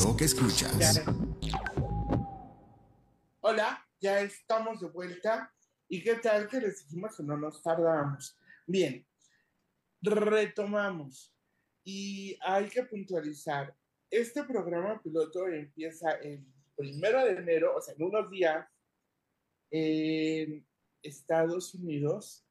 lo 0.05 0.16
que 0.16 0.24
escuchas. 0.24 1.05
Hola, 3.41 3.87
ya 4.01 4.20
estamos 4.20 4.81
de 4.81 4.89
vuelta. 4.89 5.53
¿Y 5.89 6.03
qué 6.03 6.16
tal 6.16 6.49
que 6.49 6.61
les 6.61 6.89
dijimos 6.89 7.16
que 7.16 7.22
no 7.22 7.37
nos 7.37 7.62
tardamos? 7.62 8.37
Bien, 8.66 9.07
retomamos. 10.07 11.35
Y 11.85 12.37
hay 12.41 12.69
que 12.69 12.83
puntualizar. 12.85 13.77
Este 14.11 14.45
programa 14.45 15.01
piloto 15.03 15.47
empieza 15.49 16.13
el 16.13 16.45
primero 16.77 17.25
de 17.25 17.33
enero, 17.33 17.77
o 17.77 17.81
sea, 17.81 17.95
en 17.95 18.03
unos 18.03 18.31
días, 18.31 18.67
en 19.71 20.67
Estados 21.03 21.75
Unidos 21.75 22.47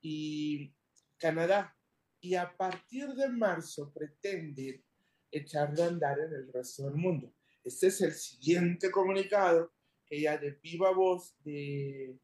y 0.00 0.74
Canadá. 1.18 1.76
Y 2.20 2.34
a 2.34 2.54
partir 2.56 3.08
de 3.14 3.28
marzo 3.28 3.92
pretende 3.92 4.84
echarlo 5.30 5.84
a 5.84 5.86
andar 5.86 6.18
en 6.18 6.32
el 6.34 6.52
resto 6.52 6.84
del 6.84 6.94
mundo. 6.96 7.32
Este 7.64 7.88
es 7.88 8.00
el 8.02 8.12
siguiente 8.12 8.90
comunicado 8.90 9.72
que 10.06 10.20
ya 10.20 10.36
de 10.36 10.52
viva 10.52 10.90
voz 10.92 11.36
de, 11.44 12.18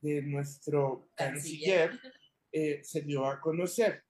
de 0.00 0.22
nuestro 0.22 1.10
canciller, 1.14 1.90
Canciller. 1.90 2.12
eh, 2.52 2.80
se 2.84 3.02
dio 3.02 3.26
a 3.26 3.40
conocer. 3.40 4.03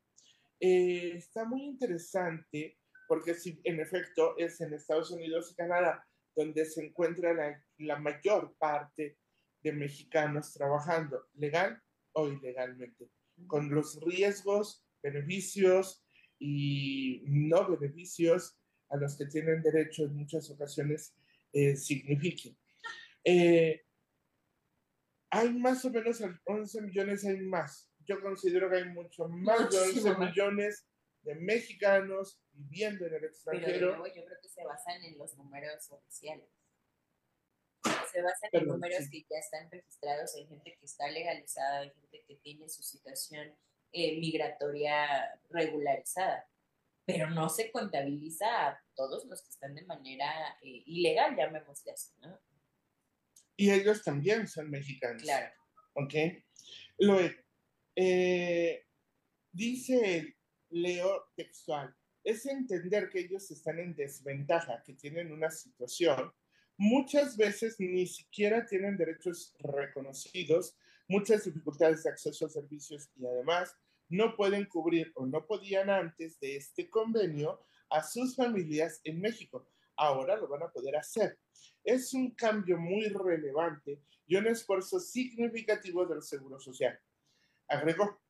Eh, 0.60 1.12
está 1.16 1.44
muy 1.44 1.64
interesante 1.64 2.78
porque 3.08 3.34
sí, 3.34 3.60
en 3.64 3.80
efecto 3.80 4.36
es 4.38 4.60
en 4.60 4.72
Estados 4.72 5.10
Unidos 5.10 5.50
y 5.50 5.54
Canadá 5.54 6.06
donde 6.34 6.64
se 6.64 6.84
encuentra 6.84 7.32
la, 7.32 7.64
la 7.78 7.98
mayor 7.98 8.56
parte 8.58 9.18
de 9.62 9.72
mexicanos 9.72 10.52
trabajando, 10.52 11.28
legal 11.34 11.80
o 12.12 12.28
ilegalmente, 12.28 13.10
con 13.46 13.70
los 13.70 14.00
riesgos, 14.00 14.84
beneficios 15.02 16.04
y 16.38 17.22
no 17.26 17.68
beneficios 17.68 18.58
a 18.90 18.96
los 18.96 19.16
que 19.16 19.26
tienen 19.26 19.62
derecho 19.62 20.04
en 20.04 20.16
muchas 20.16 20.50
ocasiones 20.50 21.14
eh, 21.52 21.76
signifiquen. 21.76 22.56
Eh, 23.24 23.84
hay 25.30 25.52
más 25.54 25.84
o 25.84 25.90
menos 25.90 26.22
11 26.44 26.82
millones, 26.82 27.24
hay 27.24 27.40
más. 27.40 27.90
Yo 28.06 28.20
considero 28.20 28.70
que 28.70 28.76
hay 28.76 28.84
mucho 28.84 29.28
más 29.28 29.70
de 29.70 29.78
11 29.78 29.86
Muchísimo 29.86 30.18
más. 30.18 30.30
millones 30.30 30.86
de 31.22 31.34
mexicanos 31.36 32.40
viviendo 32.52 33.06
en 33.06 33.14
el 33.14 33.20
Pero 33.20 33.20
de 33.20 33.26
extranjero. 33.28 33.86
nuevo 33.96 34.06
yo 34.06 34.24
creo 34.24 34.38
que 34.42 34.48
se 34.48 34.64
basan 34.64 35.02
en 35.04 35.18
los 35.18 35.36
números 35.36 35.90
oficiales. 35.90 36.48
Se 38.12 38.22
basan 38.22 38.50
en 38.52 38.66
números 38.66 39.04
sí. 39.04 39.10
que 39.10 39.34
ya 39.34 39.38
están 39.38 39.70
registrados, 39.70 40.34
hay 40.36 40.46
gente 40.46 40.76
que 40.78 40.86
está 40.86 41.08
legalizada, 41.10 41.80
hay 41.80 41.90
gente 41.90 42.24
que 42.26 42.36
tiene 42.36 42.68
su 42.68 42.82
situación 42.82 43.56
eh, 43.92 44.18
migratoria 44.18 45.40
regularizada, 45.50 46.48
pero 47.04 47.30
no 47.30 47.48
se 47.48 47.70
contabiliza 47.70 48.68
a 48.68 48.82
todos 48.94 49.24
los 49.26 49.42
que 49.42 49.50
están 49.50 49.74
de 49.74 49.84
manera 49.84 50.56
eh, 50.62 50.82
ilegal, 50.86 51.36
llamémosle 51.36 51.92
así, 51.92 52.12
¿no? 52.20 52.40
Y 53.56 53.70
ellos 53.70 54.02
también 54.02 54.48
son 54.48 54.70
mexicanos. 54.70 55.22
Claro. 55.22 55.52
¿Ok? 55.94 56.14
Luego, 56.98 57.34
eh, 57.96 58.84
dice 59.52 60.36
Leo 60.70 61.26
textual, 61.36 61.94
es 62.22 62.46
entender 62.46 63.10
que 63.10 63.20
ellos 63.20 63.50
están 63.50 63.78
en 63.78 63.94
desventaja, 63.94 64.82
que 64.82 64.94
tienen 64.94 65.30
una 65.30 65.50
situación, 65.50 66.32
muchas 66.76 67.36
veces 67.36 67.76
ni 67.78 68.06
siquiera 68.06 68.66
tienen 68.66 68.96
derechos 68.96 69.54
reconocidos, 69.60 70.76
muchas 71.08 71.44
dificultades 71.44 72.02
de 72.02 72.10
acceso 72.10 72.46
a 72.46 72.50
servicios 72.50 73.10
y 73.16 73.26
además 73.26 73.76
no 74.08 74.36
pueden 74.36 74.64
cubrir 74.66 75.12
o 75.14 75.26
no 75.26 75.46
podían 75.46 75.90
antes 75.90 76.38
de 76.40 76.56
este 76.56 76.88
convenio 76.88 77.60
a 77.90 78.02
sus 78.02 78.34
familias 78.34 79.00
en 79.04 79.20
México. 79.20 79.68
Ahora 79.96 80.36
lo 80.36 80.48
van 80.48 80.62
a 80.62 80.70
poder 80.70 80.96
hacer. 80.96 81.38
Es 81.84 82.14
un 82.14 82.32
cambio 82.32 82.78
muy 82.78 83.08
relevante 83.08 84.02
y 84.26 84.36
un 84.36 84.46
esfuerzo 84.46 84.98
significativo 84.98 86.06
del 86.06 86.22
Seguro 86.22 86.58
Social. 86.58 86.98
Agregó, 87.74 88.22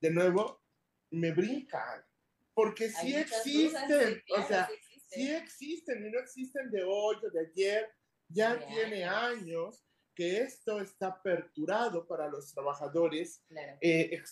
de 0.00 0.10
nuevo, 0.10 0.62
me 1.10 1.32
brinca, 1.32 2.06
porque 2.54 2.88
sí 2.90 3.14
existen, 3.14 4.22
o 4.36 4.42
sea, 4.46 4.64
existen. 4.64 4.98
sí 5.08 5.30
existen 5.34 6.06
y 6.06 6.10
no 6.10 6.18
existen 6.20 6.70
de 6.70 6.82
hoy 6.84 7.16
o 7.22 7.30
de 7.30 7.40
ayer, 7.48 7.90
ya 8.28 8.54
De 8.56 8.66
tiene 8.66 9.04
años. 9.04 9.42
años 9.42 9.84
que 10.14 10.38
esto 10.40 10.80
está 10.80 11.06
aperturado 11.08 12.06
para 12.06 12.28
los 12.28 12.52
trabajadores 12.52 13.42
Claro. 13.48 13.78
eh, 13.80 14.22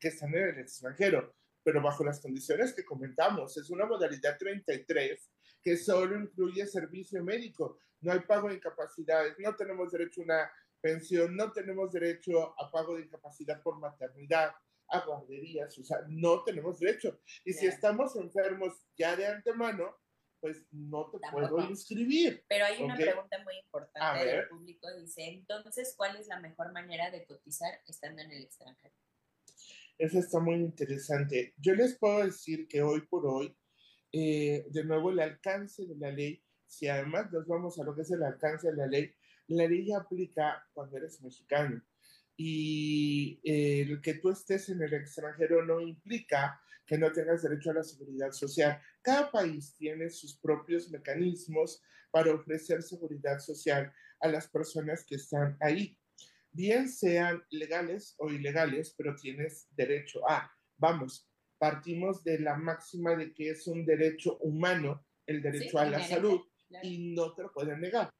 que 0.00 0.08
están 0.08 0.34
en 0.34 0.48
el 0.48 0.58
extranjero, 0.58 1.34
pero 1.62 1.80
bajo 1.82 2.04
las 2.04 2.20
condiciones 2.20 2.72
que 2.74 2.84
comentamos. 2.84 3.56
Es 3.56 3.70
una 3.70 3.86
modalidad 3.86 4.36
33 4.38 5.30
que 5.62 5.76
solo 5.76 6.18
incluye 6.20 6.66
servicio 6.66 7.22
médico. 7.22 7.78
No 8.00 8.12
hay 8.12 8.20
pago 8.20 8.48
de 8.48 8.56
incapacidades, 8.56 9.34
no 9.38 9.54
tenemos 9.56 9.90
derecho 9.92 10.20
a 10.22 10.24
una 10.24 10.52
pensión, 10.80 11.36
no 11.36 11.52
tenemos 11.52 11.92
derecho 11.92 12.54
a 12.60 12.70
pago 12.70 12.96
de 12.96 13.02
incapacidad 13.02 13.62
por 13.62 13.78
maternidad, 13.78 14.52
a 14.88 15.00
guarderías, 15.04 15.78
o 15.78 15.84
sea, 15.84 15.98
no 16.08 16.42
tenemos 16.44 16.78
derecho. 16.78 17.20
Y 17.44 17.52
si 17.52 17.66
estamos 17.66 18.16
enfermos 18.16 18.86
ya 18.96 19.16
de 19.16 19.26
antemano, 19.26 19.96
pues 20.40 20.64
no 20.70 21.10
te 21.10 21.18
Tampoco. 21.18 21.48
puedo 21.48 21.70
inscribir. 21.70 22.44
Pero 22.48 22.64
hay 22.64 22.82
una 22.82 22.96
pregunta 22.96 23.42
muy 23.42 23.56
importante 23.58 24.24
del 24.24 24.48
público. 24.48 24.88
Dice, 24.96 25.24
entonces, 25.24 25.94
¿cuál 25.96 26.16
es 26.16 26.28
la 26.28 26.40
mejor 26.40 26.72
manera 26.72 27.10
de 27.10 27.26
cotizar 27.26 27.80
estando 27.86 28.22
en 28.22 28.30
el 28.30 28.44
extranjero? 28.44 28.94
Eso 29.98 30.18
está 30.20 30.38
muy 30.38 30.54
interesante. 30.54 31.54
Yo 31.56 31.74
les 31.74 31.98
puedo 31.98 32.24
decir 32.24 32.68
que 32.68 32.82
hoy 32.82 33.00
por 33.08 33.26
hoy, 33.26 33.56
eh, 34.12 34.64
de 34.70 34.84
nuevo, 34.84 35.10
el 35.10 35.18
alcance 35.18 35.86
de 35.86 35.96
la 35.96 36.12
ley, 36.12 36.42
si 36.66 36.86
además 36.86 37.32
nos 37.32 37.46
vamos 37.46 37.78
a 37.80 37.84
lo 37.84 37.94
que 37.94 38.02
es 38.02 38.10
el 38.12 38.22
alcance 38.22 38.70
de 38.70 38.76
la 38.76 38.86
ley, 38.86 39.12
la 39.48 39.66
ley 39.66 39.92
aplica 39.92 40.64
cuando 40.72 40.96
eres 40.96 41.20
mexicano. 41.22 41.82
Y 42.36 43.40
eh, 43.42 43.82
el 43.82 44.00
que 44.00 44.14
tú 44.14 44.30
estés 44.30 44.68
en 44.68 44.80
el 44.82 44.94
extranjero 44.94 45.64
no 45.64 45.80
implica 45.80 46.60
que 46.86 46.96
no 46.96 47.12
tengas 47.12 47.42
derecho 47.42 47.70
a 47.70 47.74
la 47.74 47.82
seguridad 47.82 48.30
social. 48.30 48.80
Cada 49.02 49.30
país 49.30 49.74
tiene 49.76 50.08
sus 50.08 50.38
propios 50.38 50.90
mecanismos 50.90 51.82
para 52.10 52.32
ofrecer 52.32 52.82
seguridad 52.82 53.40
social 53.40 53.92
a 54.20 54.28
las 54.28 54.48
personas 54.48 55.04
que 55.04 55.16
están 55.16 55.56
ahí 55.60 55.98
bien 56.52 56.88
sean 56.88 57.42
legales 57.50 58.14
o 58.18 58.30
ilegales, 58.30 58.94
pero 58.96 59.14
tienes 59.14 59.68
derecho 59.76 60.28
a. 60.28 60.50
Vamos, 60.76 61.28
partimos 61.58 62.24
de 62.24 62.40
la 62.40 62.56
máxima 62.56 63.14
de 63.16 63.32
que 63.32 63.50
es 63.50 63.66
un 63.66 63.84
derecho 63.84 64.38
humano 64.38 65.04
el 65.26 65.42
derecho 65.42 65.70
Sí, 65.70 65.76
a 65.78 65.84
la 65.84 66.02
salud 66.02 66.40
claro. 66.68 66.88
y 66.88 67.14
no 67.14 67.34
te 67.34 67.42
lo 67.42 67.52
pueden 67.52 67.80
negar. 67.80 68.10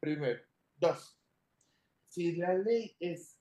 Primero. 0.00 0.40
Dos, 0.76 1.20
si 2.08 2.36
la 2.36 2.54
ley 2.54 2.96
es, 2.98 3.38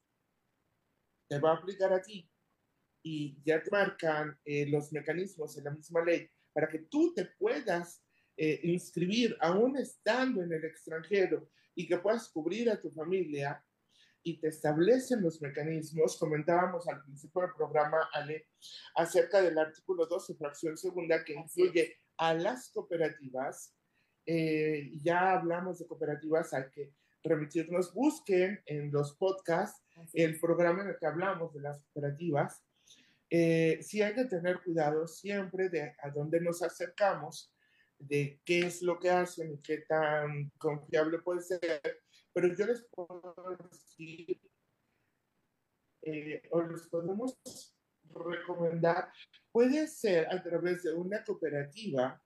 te 1.28 1.40
va 1.40 1.52
a 1.52 1.56
aplicar 1.56 1.94
a 1.94 2.02
ti 2.02 2.30
y 3.02 3.42
ya 3.44 3.64
te 3.64 3.72
marcan 3.72 4.38
eh, 4.44 4.68
los 4.68 4.92
mecanismos 4.92 5.58
en 5.58 5.64
la 5.64 5.72
misma 5.72 6.04
ley 6.04 6.30
para 6.52 6.68
que 6.68 6.80
tú 6.80 7.14
te 7.14 7.26
puedas 7.26 8.04
eh, 8.36 8.60
inscribir 8.64 9.38
aún 9.40 9.78
estando 9.78 10.44
en 10.44 10.52
el 10.52 10.66
extranjero 10.66 11.50
y 11.76 11.88
que 11.88 11.98
puedas 11.98 12.30
cubrir 12.30 12.70
a 12.70 12.80
tu 12.80 12.92
familia 12.92 13.66
y 14.22 14.40
te 14.40 14.50
establecen 14.50 15.22
los 15.22 15.42
mecanismos. 15.42 16.18
Comentábamos 16.18 16.88
al 16.88 17.02
principio 17.04 17.42
del 17.42 17.54
programa, 17.56 18.10
Ale, 18.14 18.50
acerca 18.96 19.42
del 19.42 19.58
artículo 19.58 20.06
12, 20.06 20.36
fracción 20.36 20.78
segunda, 20.78 21.24
que 21.24 21.34
incluye 21.34 21.98
a 22.18 22.34
las 22.34 22.70
cooperativas. 22.70 23.76
Eh, 24.32 24.92
ya 25.02 25.32
hablamos 25.32 25.80
de 25.80 25.88
cooperativas, 25.88 26.54
hay 26.54 26.70
que 26.70 26.94
remitirnos, 27.24 27.92
busquen 27.92 28.62
en 28.68 28.92
los 28.92 29.16
podcasts 29.16 29.82
el 30.14 30.40
programa 30.40 30.84
en 30.84 30.90
el 30.90 30.98
que 31.00 31.08
hablamos 31.08 31.52
de 31.52 31.62
las 31.62 31.84
cooperativas. 31.86 32.64
Eh, 33.28 33.80
sí 33.82 34.04
hay 34.04 34.14
que 34.14 34.26
tener 34.26 34.62
cuidado 34.62 35.08
siempre 35.08 35.70
de 35.70 35.96
a 36.04 36.12
dónde 36.12 36.40
nos 36.42 36.62
acercamos, 36.62 37.52
de 37.98 38.40
qué 38.46 38.68
es 38.68 38.84
lo 38.84 39.00
que 39.00 39.10
hacen 39.10 39.52
y 39.52 39.58
qué 39.64 39.80
tan 39.80 40.52
confiable 40.60 41.18
puede 41.18 41.42
ser, 41.42 41.82
pero 42.32 42.54
yo 42.54 42.68
les 42.68 42.84
puedo 42.84 43.34
decir, 43.72 44.40
eh, 46.04 46.44
o 46.52 46.62
les 46.62 46.88
podemos 46.88 47.36
recomendar, 48.14 49.12
puede 49.52 49.88
ser 49.88 50.28
a 50.32 50.40
través 50.44 50.84
de 50.84 50.94
una 50.94 51.24
cooperativa 51.24 52.22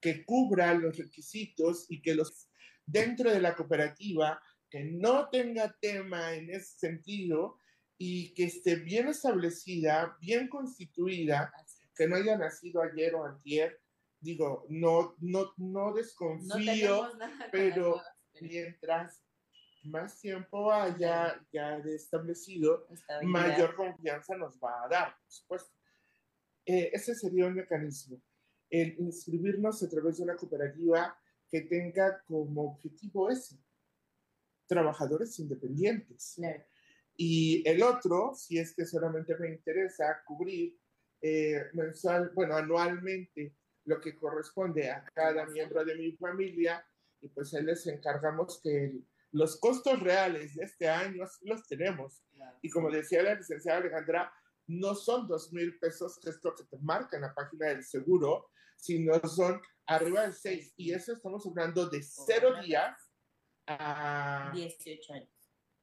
que 0.00 0.24
cubra 0.24 0.74
los 0.74 0.96
requisitos 0.96 1.86
y 1.88 2.02
que 2.02 2.14
los 2.14 2.48
dentro 2.84 3.30
de 3.30 3.40
la 3.40 3.54
cooperativa 3.54 4.40
que 4.70 4.84
no 4.84 5.28
tenga 5.28 5.76
tema 5.80 6.34
en 6.34 6.50
ese 6.50 6.78
sentido 6.78 7.58
y 7.98 8.34
que 8.34 8.44
esté 8.44 8.76
bien 8.76 9.08
establecida, 9.08 10.16
bien 10.20 10.48
constituida, 10.48 11.52
que 11.94 12.06
no 12.06 12.16
haya 12.16 12.36
nacido 12.36 12.82
ayer 12.82 13.14
o 13.14 13.24
antier. 13.24 13.80
Digo, 14.20 14.66
no, 14.68 15.14
no, 15.20 15.52
no 15.56 15.92
desconfío, 15.94 17.10
pero 17.52 18.02
mientras 18.40 19.22
más 19.84 20.20
tiempo 20.20 20.72
haya 20.72 21.40
ya 21.52 21.76
establecido, 21.78 22.86
mayor 23.22 23.74
confianza 23.76 24.36
nos 24.36 24.58
va 24.58 24.84
a 24.84 24.88
dar, 24.88 25.16
por 25.16 25.30
supuesto. 25.30 25.72
Eh, 26.64 26.90
ese 26.92 27.14
sería 27.14 27.46
un 27.46 27.54
mecanismo. 27.54 28.20
El 28.70 28.98
inscribirnos 28.98 29.82
a 29.82 29.88
través 29.88 30.18
de 30.18 30.24
una 30.24 30.36
cooperativa 30.36 31.16
que 31.48 31.62
tenga 31.62 32.22
como 32.26 32.72
objetivo 32.72 33.30
ese, 33.30 33.56
trabajadores 34.66 35.38
independientes. 35.38 36.40
Y 37.16 37.66
el 37.66 37.82
otro, 37.82 38.34
si 38.34 38.58
es 38.58 38.74
que 38.74 38.84
solamente 38.84 39.36
me 39.38 39.48
interesa 39.48 40.22
cubrir 40.26 40.76
eh, 41.22 41.64
mensual, 41.72 42.30
bueno, 42.34 42.56
anualmente 42.56 43.54
lo 43.84 44.00
que 44.00 44.16
corresponde 44.16 44.90
a 44.90 45.04
cada 45.14 45.46
miembro 45.46 45.84
de 45.84 45.94
mi 45.94 46.12
familia, 46.12 46.84
y 47.20 47.28
pues 47.28 47.54
ahí 47.54 47.64
les 47.64 47.86
encargamos 47.86 48.60
que 48.62 49.00
los 49.32 49.58
costos 49.58 50.00
reales 50.00 50.54
de 50.56 50.64
este 50.64 50.88
año 50.88 51.24
los 51.42 51.68
tenemos. 51.68 52.22
Y 52.62 52.70
como 52.70 52.90
decía 52.90 53.22
la 53.22 53.34
licenciada 53.34 53.78
Alejandra, 53.78 54.32
no 54.66 54.94
son 54.94 55.26
dos 55.26 55.52
mil 55.52 55.78
pesos, 55.78 56.18
que 56.20 56.30
es 56.30 56.38
lo 56.42 56.54
que 56.54 56.64
te 56.64 56.78
marca 56.78 57.16
en 57.16 57.22
la 57.22 57.34
página 57.34 57.68
del 57.68 57.84
seguro, 57.84 58.50
sino 58.76 59.18
son 59.28 59.60
arriba 59.86 60.26
de 60.26 60.32
seis. 60.32 60.72
Y 60.76 60.92
eso 60.92 61.12
estamos 61.12 61.46
hablando 61.46 61.88
de 61.88 62.02
cero 62.02 62.60
días 62.62 62.96
a 63.66 64.50
18 64.54 65.12
años. 65.12 65.30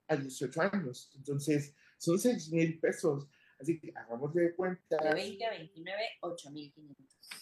A 0.08 0.16
18 0.16 0.62
años. 0.62 1.12
Entonces, 1.16 1.76
son 1.98 2.20
seis 2.20 2.52
mil 2.52 2.80
pesos. 2.80 3.28
Así 3.60 3.80
que 3.80 3.94
hagamos 3.96 4.34
de 4.34 4.54
cuenta. 4.56 4.98
De 4.98 5.14
20 5.14 5.46
a 5.46 5.52
29, 5.52 6.04
8.500. 6.22 6.96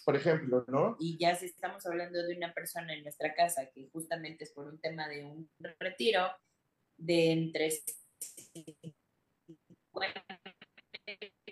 Por 0.04 0.16
ejemplo, 0.16 0.64
¿no? 0.68 0.96
Y 1.00 1.18
ya 1.18 1.34
si 1.34 1.46
estamos 1.46 1.84
hablando 1.86 2.22
de 2.22 2.36
una 2.36 2.54
persona 2.54 2.94
en 2.94 3.02
nuestra 3.02 3.34
casa 3.34 3.68
que 3.74 3.88
justamente 3.90 4.44
es 4.44 4.52
por 4.52 4.68
un 4.68 4.78
tema 4.78 5.08
de 5.08 5.24
un 5.24 5.50
retiro 5.80 6.28
de 6.96 7.32
entre 7.32 7.70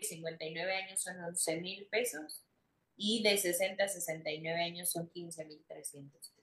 59 0.00 0.72
años 0.74 1.00
son 1.00 1.18
11 1.22 1.60
mil 1.60 1.86
pesos 1.86 2.44
y 2.96 3.22
de 3.22 3.36
60 3.36 3.82
a 3.82 3.88
69 3.88 4.62
años 4.62 4.90
son 4.90 5.08
15 5.08 5.44
mil 5.46 5.64
300 5.66 6.30
pesos. 6.30 6.40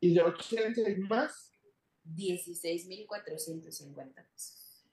¿Y 0.00 0.14
de 0.14 0.22
80 0.22 0.90
y 0.90 0.96
más? 0.96 1.52
16 2.04 2.86
mil 2.86 3.06
450 3.06 4.22
pesos. 4.32 4.84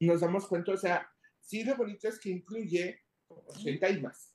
Nos 0.00 0.20
damos 0.20 0.46
cuenta, 0.46 0.72
o 0.72 0.76
sea, 0.76 1.10
sí 1.40 1.64
lo 1.64 1.76
bonito 1.76 2.08
es 2.08 2.18
que 2.18 2.30
incluye 2.30 3.00
80 3.28 3.90
y 3.90 4.00
más, 4.00 4.34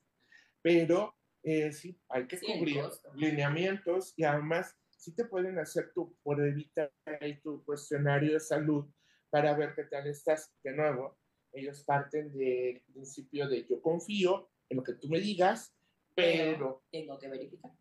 pero 0.62 1.16
eh, 1.44 1.72
sí, 1.72 2.00
hay 2.10 2.28
que 2.28 2.40
cubrir 2.40 2.84
lineamientos 3.16 4.14
y 4.18 4.24
además 4.24 4.76
sí 4.90 5.14
te 5.14 5.26
pueden 5.26 5.58
hacer 5.60 5.92
tu 5.94 6.16
pruebita 6.24 6.92
y 7.22 7.36
tu 7.42 7.64
cuestionario 7.64 8.34
de 8.34 8.40
salud 8.40 8.86
para 9.30 9.56
ver 9.56 9.74
qué 9.76 9.84
tal 9.84 10.08
estás. 10.08 10.52
De 10.64 10.74
nuevo, 10.74 11.18
ellos 11.58 11.84
parten 11.84 12.32
del 12.38 12.82
principio 12.82 13.48
de 13.48 13.66
yo 13.68 13.82
confío 13.82 14.50
en 14.70 14.78
lo 14.78 14.84
que 14.84 14.94
tú 14.94 15.08
me 15.10 15.20
digas, 15.20 15.74
pero, 16.16 16.84
tengo 16.92 17.18
que 17.20 17.28
verificar. 17.28 17.72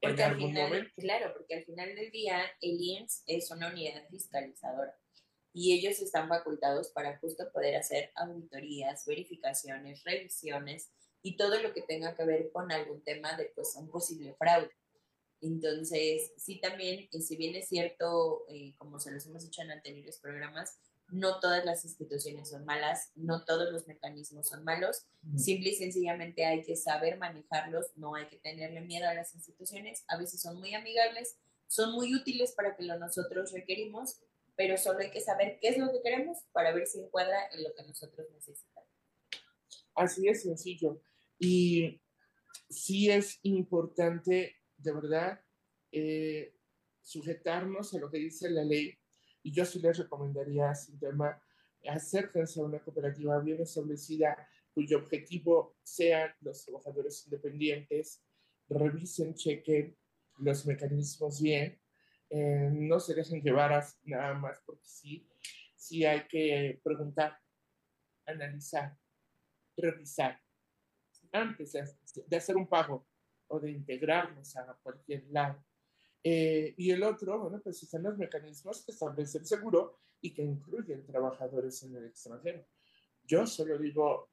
Porque 0.00 0.22
al 0.22 0.36
final, 0.36 0.92
claro, 0.96 1.32
porque 1.36 1.54
al 1.54 1.64
final 1.64 1.94
del 1.94 2.10
día 2.10 2.42
el 2.60 2.80
IMSS 2.80 3.22
es 3.26 3.50
una 3.50 3.68
unidad 3.68 4.08
fiscalizadora 4.08 4.96
y 5.52 5.74
ellos 5.74 6.00
están 6.00 6.28
facultados 6.28 6.88
para 6.88 7.18
justo 7.18 7.50
poder 7.52 7.76
hacer 7.76 8.10
auditorías, 8.14 9.04
verificaciones, 9.06 10.02
revisiones 10.04 10.90
y 11.22 11.36
todo 11.36 11.60
lo 11.60 11.72
que 11.72 11.82
tenga 11.82 12.14
que 12.14 12.24
ver 12.24 12.50
con 12.50 12.72
algún 12.72 13.02
tema 13.02 13.36
de 13.36 13.52
pues 13.54 13.76
un 13.76 13.90
posible 13.90 14.34
fraude. 14.34 14.70
Entonces, 15.40 16.32
sí 16.36 16.60
también, 16.60 17.08
y 17.10 17.22
si 17.22 17.36
bien 17.36 17.56
es 17.56 17.68
cierto, 17.68 18.44
eh, 18.48 18.74
como 18.78 19.00
se 19.00 19.10
los 19.10 19.26
hemos 19.26 19.42
dicho 19.42 19.60
en 19.60 19.72
anteriores 19.72 20.18
programas, 20.20 20.78
no 21.12 21.40
todas 21.40 21.64
las 21.64 21.84
instituciones 21.84 22.48
son 22.48 22.64
malas, 22.64 23.12
no 23.14 23.44
todos 23.44 23.70
los 23.70 23.86
mecanismos 23.86 24.48
son 24.48 24.64
malos, 24.64 25.06
simple 25.36 25.70
y 25.70 25.74
sencillamente 25.74 26.46
hay 26.46 26.62
que 26.62 26.74
saber 26.74 27.18
manejarlos, 27.18 27.92
no 27.96 28.14
hay 28.14 28.28
que 28.28 28.38
tenerle 28.38 28.80
miedo 28.80 29.06
a 29.06 29.14
las 29.14 29.34
instituciones, 29.34 30.04
a 30.08 30.16
veces 30.16 30.40
son 30.40 30.58
muy 30.58 30.74
amigables, 30.74 31.36
son 31.66 31.92
muy 31.92 32.14
útiles 32.14 32.52
para 32.52 32.74
que 32.74 32.84
lo 32.84 32.98
nosotros 32.98 33.52
requerimos, 33.52 34.22
pero 34.56 34.78
solo 34.78 35.00
hay 35.00 35.10
que 35.10 35.20
saber 35.20 35.58
qué 35.60 35.68
es 35.68 35.78
lo 35.78 35.92
que 35.92 36.00
queremos 36.02 36.38
para 36.52 36.72
ver 36.72 36.86
si 36.86 37.00
encuadra 37.00 37.38
en 37.52 37.62
lo 37.62 37.74
que 37.74 37.82
nosotros 37.84 38.26
necesitamos. 38.32 38.88
Así 39.94 40.26
es 40.28 40.42
sencillo. 40.42 41.02
Y 41.38 42.00
sí 42.70 43.10
es 43.10 43.38
importante, 43.42 44.56
de 44.78 44.92
verdad, 44.92 45.40
eh, 45.90 46.54
sujetarnos 47.02 47.92
a 47.92 47.98
lo 47.98 48.10
que 48.10 48.18
dice 48.18 48.48
la 48.48 48.64
ley 48.64 48.98
y 49.42 49.52
yo 49.52 49.64
sí 49.64 49.80
les 49.80 49.98
recomendaría, 49.98 50.74
sin 50.74 50.98
tema, 50.98 51.40
acérquense 51.88 52.60
a 52.60 52.64
una 52.64 52.78
cooperativa 52.78 53.38
bien 53.40 53.60
establecida 53.60 54.36
cuyo 54.72 54.98
objetivo 54.98 55.76
sean 55.82 56.30
los 56.40 56.64
trabajadores 56.64 57.24
independientes, 57.26 58.22
revisen, 58.68 59.34
chequen 59.34 59.96
los 60.38 60.64
mecanismos 60.66 61.40
bien, 61.40 61.78
eh, 62.30 62.70
no 62.72 62.98
se 62.98 63.14
dejen 63.14 63.42
llevar 63.42 63.84
nada 64.04 64.34
más 64.34 64.62
porque 64.64 64.86
sí, 64.86 65.28
sí 65.76 66.04
hay 66.04 66.26
que 66.26 66.80
preguntar, 66.82 67.38
analizar, 68.24 68.96
revisar 69.76 70.40
antes 71.32 71.72
de 72.26 72.36
hacer 72.36 72.56
un 72.56 72.66
pago 72.66 73.06
o 73.48 73.60
de 73.60 73.70
integrarnos 73.70 74.56
a 74.56 74.78
cualquier 74.82 75.24
lado. 75.30 75.62
Eh, 76.24 76.74
y 76.76 76.90
el 76.90 77.02
otro, 77.02 77.38
bueno, 77.40 77.60
pues 77.62 77.82
están 77.82 78.04
los 78.04 78.16
mecanismos 78.16 78.84
que 78.84 78.92
establecen 78.92 79.44
seguro 79.44 79.98
y 80.20 80.32
que 80.32 80.42
incluyen 80.42 81.04
trabajadores 81.04 81.82
en 81.82 81.96
el 81.96 82.06
extranjero. 82.06 82.64
Yo 83.24 83.46
solo 83.46 83.76
digo, 83.78 84.30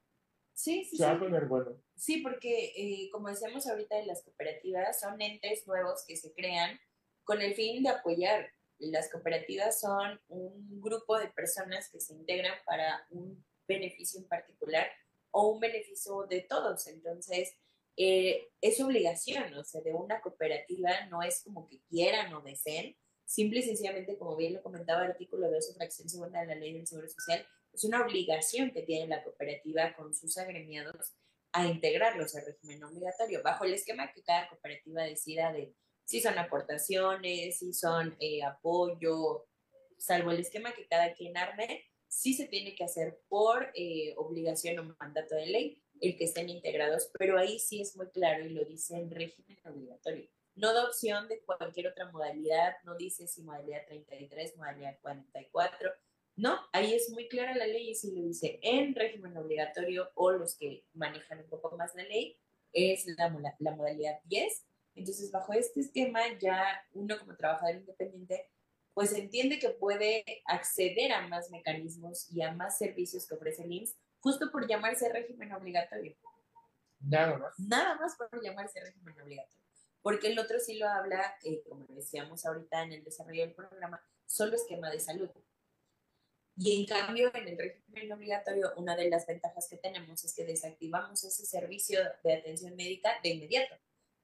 sí, 0.52 0.84
sí, 0.84 0.96
se 0.96 1.04
va 1.04 1.12
a 1.12 1.18
poner 1.18 1.46
bueno. 1.46 1.82
Sí, 1.96 2.18
porque 2.18 2.72
eh, 2.76 3.10
como 3.10 3.28
decíamos 3.28 3.66
ahorita, 3.66 4.02
las 4.04 4.22
cooperativas 4.22 5.00
son 5.00 5.20
entes 5.20 5.66
nuevos 5.66 6.04
que 6.06 6.16
se 6.16 6.32
crean 6.32 6.78
con 7.24 7.42
el 7.42 7.54
fin 7.54 7.82
de 7.82 7.90
apoyar. 7.90 8.52
Las 8.78 9.10
cooperativas 9.10 9.80
son 9.80 10.20
un 10.28 10.80
grupo 10.80 11.18
de 11.18 11.28
personas 11.28 11.90
que 11.90 12.00
se 12.00 12.14
integran 12.14 12.54
para 12.64 13.06
un 13.10 13.44
beneficio 13.66 14.20
en 14.20 14.28
particular 14.28 14.86
o 15.32 15.48
un 15.48 15.60
beneficio 15.60 16.26
de 16.28 16.42
todos. 16.42 16.86
Entonces, 16.86 17.56
eh, 18.02 18.48
es 18.62 18.80
obligación, 18.80 19.52
o 19.52 19.62
sea, 19.62 19.82
de 19.82 19.92
una 19.92 20.22
cooperativa 20.22 21.04
no 21.10 21.22
es 21.22 21.42
como 21.42 21.68
que 21.68 21.82
quieran 21.90 22.32
o 22.32 22.40
deseen, 22.40 22.96
simple 23.26 23.60
y 23.60 23.62
sencillamente, 23.62 24.16
como 24.16 24.36
bien 24.36 24.54
lo 24.54 24.62
comentaba 24.62 25.04
el 25.04 25.10
artículo 25.10 25.50
12, 25.50 25.74
fracción 25.74 26.08
segunda 26.08 26.40
de 26.40 26.46
la 26.46 26.54
ley 26.54 26.72
del 26.72 26.86
Seguro 26.86 27.10
Social, 27.10 27.46
es 27.74 27.84
una 27.84 28.00
obligación 28.00 28.70
que 28.70 28.84
tiene 28.84 29.06
la 29.06 29.22
cooperativa 29.22 29.94
con 29.94 30.14
sus 30.14 30.38
agremiados 30.38 31.12
a 31.52 31.66
integrarlos 31.66 32.34
al 32.36 32.46
régimen 32.46 32.82
obligatorio, 32.84 33.42
bajo 33.42 33.66
el 33.66 33.74
esquema 33.74 34.10
que 34.14 34.22
cada 34.22 34.48
cooperativa 34.48 35.02
decida 35.02 35.52
de 35.52 35.74
si 36.06 36.22
son 36.22 36.38
aportaciones, 36.38 37.58
si 37.58 37.74
son 37.74 38.16
eh, 38.18 38.42
apoyo, 38.42 39.46
salvo 39.98 40.30
el 40.30 40.40
esquema 40.40 40.72
que 40.72 40.88
cada 40.88 41.12
quien 41.12 41.36
arme, 41.36 41.84
sí 42.08 42.32
se 42.32 42.46
tiene 42.46 42.74
que 42.74 42.84
hacer 42.84 43.20
por 43.28 43.70
eh, 43.74 44.14
obligación 44.16 44.78
o 44.78 44.96
mandato 44.98 45.34
de 45.34 45.46
ley 45.48 45.82
el 46.00 46.16
que 46.16 46.24
estén 46.24 46.48
integrados, 46.48 47.10
pero 47.18 47.38
ahí 47.38 47.58
sí 47.58 47.80
es 47.80 47.96
muy 47.96 48.08
claro 48.08 48.44
y 48.44 48.50
lo 48.50 48.64
dice 48.64 48.96
en 48.96 49.10
régimen 49.10 49.58
obligatorio. 49.64 50.28
No 50.54 50.74
da 50.74 50.86
opción 50.86 51.28
de 51.28 51.40
cualquier 51.40 51.88
otra 51.88 52.10
modalidad, 52.10 52.74
no 52.84 52.96
dice 52.96 53.26
si 53.26 53.42
modalidad 53.42 53.86
33, 53.86 54.56
modalidad 54.56 54.98
44. 55.00 55.90
No, 56.36 56.58
ahí 56.72 56.94
es 56.94 57.10
muy 57.10 57.28
clara 57.28 57.54
la 57.54 57.66
ley 57.66 57.90
y 57.90 57.94
sí 57.94 58.12
lo 58.14 58.22
dice 58.22 58.58
en 58.62 58.94
régimen 58.94 59.36
obligatorio 59.36 60.10
o 60.14 60.32
los 60.32 60.54
que 60.56 60.84
manejan 60.94 61.40
un 61.40 61.48
poco 61.48 61.76
más 61.76 61.94
la 61.94 62.04
ley, 62.04 62.38
es 62.72 63.06
la, 63.06 63.54
la 63.58 63.76
modalidad 63.76 64.20
10. 64.24 64.66
Entonces, 64.94 65.30
bajo 65.30 65.52
este 65.52 65.80
esquema, 65.80 66.20
ya 66.40 66.84
uno 66.92 67.18
como 67.18 67.36
trabajador 67.36 67.76
independiente 67.76 68.48
pues 68.94 69.12
entiende 69.12 69.58
que 69.58 69.70
puede 69.70 70.24
acceder 70.44 71.12
a 71.12 71.26
más 71.28 71.50
mecanismos 71.50 72.30
y 72.30 72.42
a 72.42 72.52
más 72.52 72.76
servicios 72.76 73.26
que 73.26 73.34
ofrece 73.34 73.62
el 73.62 73.72
IMSS 73.72 73.96
justo 74.20 74.50
por 74.50 74.66
llamarse 74.68 75.08
régimen 75.12 75.52
obligatorio. 75.52 76.16
Nada 77.00 77.38
más. 77.38 77.58
Nada 77.58 77.94
más 77.96 78.16
por 78.16 78.42
llamarse 78.42 78.80
régimen 78.80 79.20
obligatorio. 79.20 79.64
Porque 80.02 80.28
el 80.28 80.38
otro 80.38 80.58
sí 80.58 80.78
lo 80.78 80.88
habla, 80.88 81.34
eh, 81.44 81.62
como 81.68 81.86
decíamos 81.88 82.46
ahorita 82.46 82.82
en 82.84 82.92
el 82.92 83.04
desarrollo 83.04 83.42
del 83.42 83.54
programa, 83.54 84.02
solo 84.26 84.56
esquema 84.56 84.90
de 84.90 85.00
salud. 85.00 85.30
Y 86.56 86.80
en 86.80 86.86
cambio, 86.86 87.30
en 87.34 87.48
el 87.48 87.58
régimen 87.58 88.12
obligatorio, 88.12 88.72
una 88.76 88.96
de 88.96 89.08
las 89.08 89.26
ventajas 89.26 89.66
que 89.68 89.76
tenemos 89.76 90.24
es 90.24 90.34
que 90.34 90.44
desactivamos 90.44 91.24
ese 91.24 91.46
servicio 91.46 92.00
de 92.22 92.34
atención 92.34 92.76
médica 92.76 93.18
de 93.22 93.30
inmediato. 93.30 93.74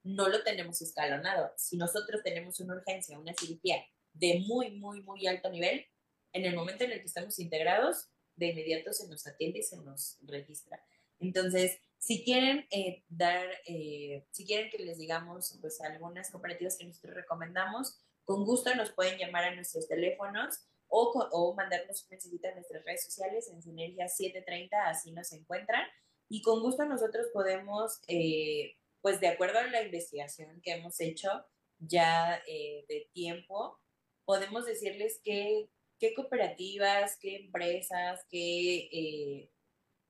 No 0.03 0.28
lo 0.28 0.42
tenemos 0.42 0.80
escalonado. 0.82 1.53
Si 1.57 1.76
nosotros 1.76 2.22
tenemos 2.22 2.61
una 2.61 2.74
urgencia, 2.74 3.18
una 3.18 3.34
cirugía 3.34 3.84
de 4.12 4.44
muy, 4.47 4.70
muy, 4.72 5.03
muy 5.03 5.26
alto 5.26 5.51
nivel, 5.51 5.86
en 6.32 6.44
el 6.44 6.55
momento 6.55 6.84
en 6.84 6.92
el 6.92 7.01
que 7.01 7.07
estamos 7.07 7.38
integrados, 7.38 8.11
de 8.37 8.47
inmediato 8.49 8.93
se 8.93 9.09
nos 9.09 9.26
atiende 9.26 9.61
y 9.61 9.62
se 9.62 9.76
nos 9.78 10.18
registra. 10.22 10.80
Entonces, 11.18 11.78
si 11.99 12.24
quieren 12.24 12.66
eh, 12.70 13.05
dar, 13.09 13.47
eh, 13.66 14.26
si 14.30 14.45
quieren 14.47 14.70
que 14.70 14.78
les 14.78 14.99
digamos 14.99 15.59
pues 15.61 15.80
algunas 15.80 16.30
cooperativas 16.30 16.76
que 16.76 16.84
nosotros 16.84 17.14
recomendamos, 17.14 17.99
con 18.24 18.45
gusto 18.45 18.74
nos 18.74 18.93
pueden 18.93 19.18
llamar 19.18 19.45
a 19.45 19.55
nuestros 19.55 19.89
teléfonos 19.89 20.61
o, 20.89 21.12
o 21.32 21.55
mandarnos 21.55 22.03
un 22.03 22.09
mensajito 22.11 22.49
en 22.49 22.55
nuestras 22.55 22.84
redes 22.84 23.05
sociales 23.05 23.49
en 23.49 23.62
Sinergia 23.62 24.09
730, 24.09 24.89
así 24.89 25.12
nos 25.12 25.32
encuentran. 25.32 25.84
Y 26.28 26.43
con 26.43 26.61
gusto 26.61 26.84
nosotros 26.84 27.26
podemos, 27.32 28.01
eh, 28.09 28.76
pues 29.01 29.20
de 29.20 29.28
acuerdo 29.28 29.59
a 29.59 29.66
la 29.66 29.82
investigación 29.82 30.61
que 30.61 30.72
hemos 30.72 31.01
hecho 31.01 31.30
ya 31.78 32.43
de 32.47 33.11
tiempo, 33.12 33.78
podemos 34.24 34.64
decirles 34.66 35.20
qué, 35.22 35.68
qué 35.99 36.14
cooperativas, 36.14 37.16
qué 37.20 37.36
empresas, 37.36 38.24
qué 38.30 39.51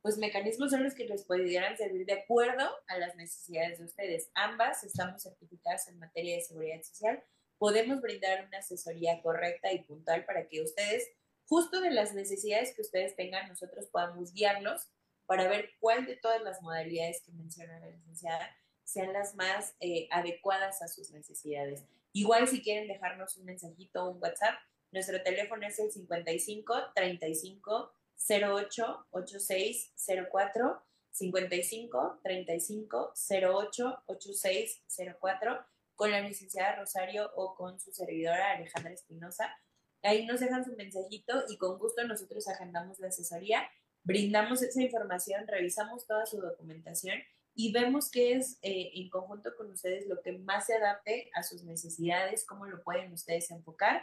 pues 0.07 0.19
mecanismos 0.19 0.71
son 0.71 0.85
los 0.85 0.95
que 0.95 1.05
les 1.05 1.25
pudieran 1.25 1.77
servir 1.77 2.07
de 2.07 2.13
acuerdo 2.13 2.65
a 2.87 2.97
las 2.97 3.17
necesidades 3.17 3.81
de 3.81 3.87
ustedes. 3.87 4.31
Ambas 4.35 4.85
estamos 4.85 5.25
certificadas 5.25 5.89
en 5.89 5.99
materia 5.99 6.37
de 6.37 6.43
seguridad 6.43 6.81
social. 6.83 7.25
Podemos 7.59 8.01
brindar 8.01 8.47
una 8.47 8.59
asesoría 8.59 9.21
correcta 9.21 9.73
y 9.73 9.83
puntual 9.83 10.25
para 10.25 10.47
que 10.47 10.63
ustedes, 10.63 11.09
justo 11.49 11.81
de 11.81 11.91
las 11.91 12.15
necesidades 12.15 12.73
que 12.77 12.83
ustedes 12.83 13.17
tengan, 13.17 13.49
nosotros 13.49 13.89
podamos 13.89 14.33
guiarlos 14.33 14.87
para 15.27 15.49
ver 15.49 15.71
cuál 15.81 16.07
de 16.07 16.15
todas 16.15 16.41
las 16.41 16.63
modalidades 16.63 17.21
que 17.23 17.33
menciona 17.33 17.81
la 17.81 17.91
licenciada 17.91 18.57
sean 18.85 19.13
las 19.13 19.35
más 19.35 19.75
eh, 19.81 20.07
adecuadas 20.13 20.83
a 20.83 20.89
sus 20.89 21.11
necesidades. 21.11 21.85
Igual 22.13 22.47
si 22.47 22.63
quieren 22.63 22.87
dejarnos 22.87 23.37
un 23.39 23.47
mensajito 23.47 24.05
o 24.05 24.11
un 24.11 24.23
WhatsApp, 24.23 24.55
nuestro 24.97 25.23
teléfono 25.23 25.67
es 25.67 25.79
el 25.79 25.93
55 25.93 26.75
35 26.95 27.93
08 28.31 29.07
8604 29.11 30.83
55 31.11 32.21
35 32.25 33.13
08 33.15 34.03
8604 34.07 35.67
con 35.95 36.11
la 36.11 36.21
licenciada 36.23 36.77
Rosario 36.77 37.31
o 37.37 37.55
con 37.55 37.79
su 37.79 37.93
servidora 37.93 38.53
Alejandra 38.53 38.95
Espinosa. 38.95 39.55
Ahí 40.03 40.25
nos 40.25 40.41
dejan 40.41 40.65
su 40.65 40.75
mensajito 40.77 41.45
y 41.49 41.59
con 41.59 41.79
gusto 41.79 42.03
nosotros 42.05 42.49
agendamos 42.49 42.99
la 42.99 43.09
asesoría, 43.09 43.69
brindamos 44.03 44.63
esa 44.63 44.81
información, 44.81 45.47
revisamos 45.47 46.07
toda 46.07 46.25
su 46.25 46.41
documentación 46.41 47.19
y 47.55 47.71
vemos 47.73 48.11
qué 48.11 48.33
es 48.33 48.59
eh, 48.63 48.93
en 48.95 49.11
conjunto 49.11 49.55
con 49.59 49.71
ustedes 49.71 50.07
lo 50.07 50.23
que 50.23 50.33
más 50.33 50.67
se 50.67 50.77
adapte 50.77 51.31
a 51.35 51.43
sus 51.43 51.65
necesidades, 51.65 52.47
cómo 52.47 52.65
lo 52.65 52.83
pueden 52.83 53.13
ustedes 53.13 53.51
enfocar 53.51 54.03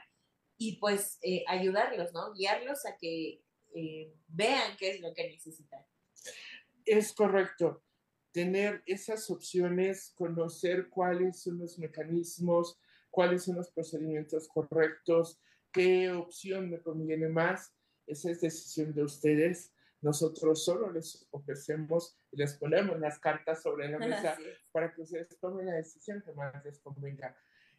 y 0.63 0.77
pues 0.77 1.19
eh, 1.21 1.43
ayudarlos, 1.45 2.13
¿no? 2.13 2.33
Guiarlos 2.33 2.85
a 2.85 2.95
que 2.95 3.43
eh, 3.75 4.13
vean 4.27 4.77
qué 4.77 4.91
es 4.91 5.01
lo 5.01 5.13
que 5.13 5.27
necesitan. 5.27 5.85
Es 6.85 7.11
correcto. 7.11 7.83
Tener 8.31 8.81
esas 8.85 9.29
opciones, 9.29 10.13
conocer 10.15 10.89
cuáles 10.89 11.41
son 11.41 11.59
los 11.59 11.77
mecanismos, 11.77 12.79
cuáles 13.11 13.43
son 13.43 13.57
los 13.57 13.69
procedimientos 13.71 14.47
correctos, 14.47 15.41
qué 15.73 16.09
opción 16.11 16.69
me 16.69 16.79
conviene 16.81 17.27
más, 17.27 17.73
esa 18.07 18.31
es 18.31 18.39
decisión 18.39 18.93
de 18.93 19.03
ustedes. 19.03 19.73
Nosotros 19.99 20.63
solo 20.63 20.89
les 20.91 21.27
ofrecemos 21.31 22.17
y 22.31 22.37
les 22.37 22.53
ponemos 22.53 22.97
las 23.01 23.19
cartas 23.19 23.61
sobre 23.61 23.89
la 23.89 23.99
mesa 23.99 24.37
para 24.71 24.93
que 24.93 25.01
ustedes 25.01 25.37
tomen 25.41 25.65
la 25.65 25.73
decisión 25.73 26.21
que 26.21 26.31
más 26.31 26.63
les 26.63 26.79
convenga. 26.79 27.35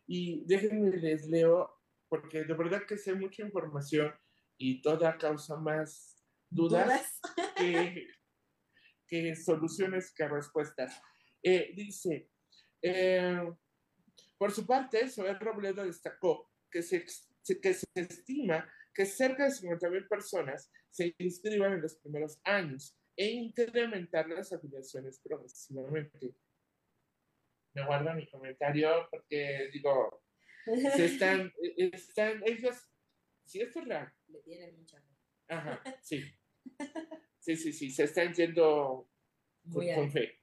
Y 0.07 0.45
déjenme 0.45 0.99
les 0.99 1.26
leo, 1.26 1.70
porque 2.09 2.44
de 2.44 2.55
verdad 2.55 2.82
que 2.86 2.98
sé 2.98 3.14
mucha 3.14 3.42
información 3.42 4.12
y 4.57 4.82
toda 4.82 5.18
causa 5.18 5.57
más 5.57 6.16
dudas, 6.50 7.20
Que, 9.07 9.36
soluciones 9.36 10.12
que 10.12 10.26
respuestas. 10.26 11.00
Eh, 11.40 11.72
dice, 11.76 12.30
eh, 12.82 13.48
por 14.36 14.50
su 14.50 14.66
parte, 14.66 15.09
Sober 15.09 15.38
Robledo 15.38 15.84
destacó 15.84 16.50
que 16.68 16.82
se, 16.82 17.05
que 17.62 17.74
se 17.74 17.86
estima 17.94 18.68
que 18.92 19.07
cerca 19.07 19.44
de 19.44 19.50
50.000 19.50 20.09
personas 20.09 20.72
se 20.90 21.14
inscriban 21.18 21.74
en 21.74 21.82
los 21.82 21.96
primeros 21.96 22.40
años 22.44 22.96
e 23.16 23.26
incrementar 23.26 24.28
las 24.28 24.52
afiliaciones 24.52 25.20
progresivamente. 25.20 26.34
Me 27.74 27.84
guardo 27.84 28.14
mi 28.14 28.28
comentario 28.28 29.09
porque 29.11 29.68
digo, 29.72 30.23
se 30.64 31.04
están, 31.04 31.52
e, 31.62 31.90
están 31.92 32.42
ellos, 32.46 32.76
si 33.44 33.60
esto 33.60 33.80
es 33.80 33.84
real, 33.86 34.12
le 34.28 34.40
tienen 34.40 34.76
mucha 34.76 35.02
Ajá, 35.48 35.82
sí. 36.02 36.24
Sí, 37.38 37.56
sí, 37.56 37.72
sí, 37.72 37.90
se 37.90 38.04
están 38.04 38.32
yendo 38.32 39.10
con, 39.70 40.10
fe. 40.10 40.40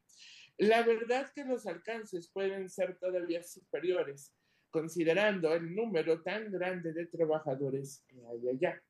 La 0.58 0.84
verdad 0.84 1.32
que 1.34 1.44
los 1.44 1.66
alcances 1.66 2.30
pueden 2.30 2.70
ser 2.70 3.00
todavía 3.00 3.42
superiores, 3.42 4.36
considerando 4.70 5.54
el 5.56 5.74
número 5.74 6.22
tan 6.22 6.52
grande 6.52 6.94
de 6.94 7.08
trabajadores 7.08 8.06
que 8.08 8.18
hay 8.24 8.50
allá, 8.50 8.84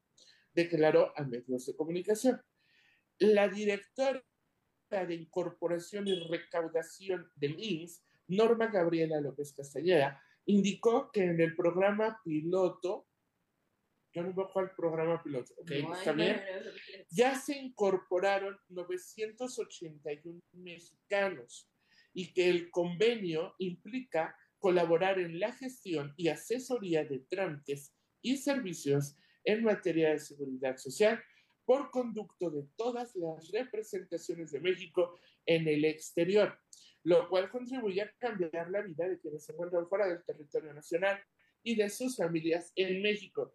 declaró 0.54 1.14
a 1.18 1.24
medios 1.24 1.66
de 1.66 1.76
comunicación. 1.76 2.42
La 3.20 3.48
directora 3.48 4.22
de 4.90 5.16
Incorporación 5.16 6.08
y 6.10 6.20
Recaudación 6.28 7.32
del 7.36 7.58
INS, 7.58 8.04
Norma 8.28 8.68
Gabriela 8.68 9.22
López 9.22 9.54
Castellera, 9.54 10.22
indicó 10.46 11.12
que 11.12 11.24
en 11.24 11.40
el 11.40 11.56
programa 11.56 12.20
piloto 12.24 13.08
yo 14.14 14.24
no 14.24 14.34
veo 14.34 14.50
cuál 14.52 14.72
programa 14.76 15.24
piloto. 15.24 15.54
Ok, 15.58 15.72
está 15.72 16.12
bien. 16.12 16.42
ya 17.10 17.36
se 17.36 17.58
incorporaron 17.58 18.58
981 18.68 20.40
mexicanos 20.52 21.70
y 22.14 22.34
que 22.34 22.50
el 22.50 22.70
convenio 22.72 23.56
implica 23.60 24.36
colaborar 24.60 25.18
en 25.18 25.40
la 25.40 25.54
gestión 25.54 26.14
y 26.18 26.28
asesoría 26.28 27.06
de 27.06 27.20
trámites 27.20 27.94
y 28.22 28.38
servicios 28.38 29.16
en 29.44 29.64
materia 29.64 30.12
de 30.12 30.20
seguridad 30.20 30.78
social 30.78 31.24
por 31.66 31.90
conducto 31.90 32.50
de 32.52 32.68
todas 32.76 33.16
las 33.16 33.50
representaciones 33.52 34.52
de 34.52 34.60
México 34.60 35.20
en 35.46 35.68
el 35.68 35.86
exterior, 35.86 36.60
lo 37.04 37.28
cual 37.30 37.50
contribuye 37.50 38.02
a 38.02 38.12
cambiar 38.20 38.70
la 38.70 38.82
vida 38.82 39.08
de 39.08 39.20
quienes 39.20 39.46
se 39.46 39.54
encuentran 39.54 39.88
fuera 39.88 40.08
del 40.08 40.24
territorio 40.24 40.74
nacional 40.74 41.20
y 41.64 41.76
de 41.76 41.90
sus 41.90 42.18
familias 42.18 42.72
en 42.76 43.02
México 43.02 43.54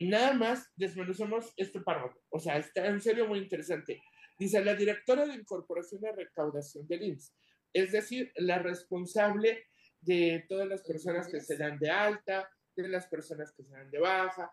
nada 0.00 0.32
más 0.32 0.66
desmenuzamos 0.76 1.52
este 1.56 1.80
párrafo. 1.80 2.18
O 2.30 2.38
sea, 2.38 2.56
está 2.58 2.86
en 2.86 3.00
serio 3.00 3.28
muy 3.28 3.38
interesante. 3.38 4.02
Dice 4.38 4.64
la 4.64 4.74
directora 4.74 5.26
de 5.26 5.34
Incorporación 5.34 6.00
de 6.00 6.12
Recaudación 6.12 6.88
del 6.88 7.02
IMSS, 7.02 7.34
es 7.72 7.92
decir, 7.92 8.32
la 8.36 8.58
responsable 8.58 9.66
de 10.00 10.44
todas 10.48 10.66
las 10.66 10.82
personas 10.82 11.28
que 11.28 11.40
se 11.40 11.56
dan 11.56 11.78
de 11.78 11.90
alta, 11.90 12.50
de 12.74 12.88
las 12.88 13.06
personas 13.06 13.52
que 13.52 13.62
se 13.62 13.70
dan 13.70 13.90
de 13.90 13.98
baja, 13.98 14.50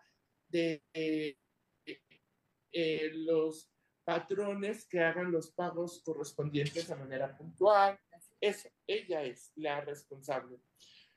de 0.50 0.84
eh, 0.94 1.38
eh, 2.74 3.12
los 3.14 3.72
patrones 4.08 4.88
que 4.88 5.02
hagan 5.02 5.34
los 5.34 5.52
pagos 5.52 6.02
correspondientes 6.02 6.88
de 6.88 6.96
manera 6.96 7.38
puntual. 7.38 8.00
Eso, 8.40 8.70
ella 8.88 9.22
es 9.24 9.52
la 9.56 9.82
responsable. 9.82 10.62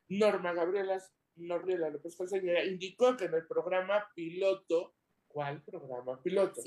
Norma 0.09 0.53
Gabriela 0.53 1.01
Gabriela 1.37 1.89
López 1.89 2.17
Castañeda 2.17 2.65
indicó 2.65 3.17
que 3.17 3.27
en 3.27 3.35
el 3.35 3.47
programa 3.47 4.11
piloto, 4.13 4.97
¿cuál 5.29 5.63
programa 5.63 6.21
piloto? 6.21 6.61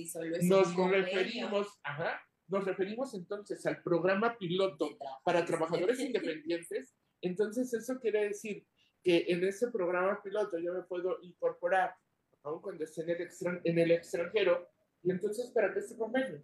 nos 0.43 0.74
referimos, 0.74 1.67
ajá, 1.84 2.21
nos 2.47 2.63
referimos 2.63 3.13
entonces 3.15 3.65
al 3.65 3.84
programa 3.84 4.38
piloto 4.38 4.97
para 5.26 5.43
trabajadores 5.43 5.99
independientes. 5.99 6.95
Entonces 7.21 7.74
eso 7.74 7.99
quiere 7.99 8.30
decir 8.30 8.65
que 9.03 9.26
en 9.28 9.43
ese 9.43 9.69
programa 9.71 10.21
piloto 10.24 10.57
yo 10.57 10.74
me 10.74 10.84
puedo 10.84 11.21
incorporar, 11.21 11.93
aun 12.43 12.61
cuando 12.61 12.86
esté 12.86 13.01
en 13.01 13.09
el, 13.09 13.30
en 13.65 13.80
el 13.80 13.91
extranjero, 13.91 14.72
y 15.04 15.12
entonces 15.12 15.51
para 15.51 15.74
qué 15.74 15.82
se 15.82 15.97
convenio. 15.97 16.43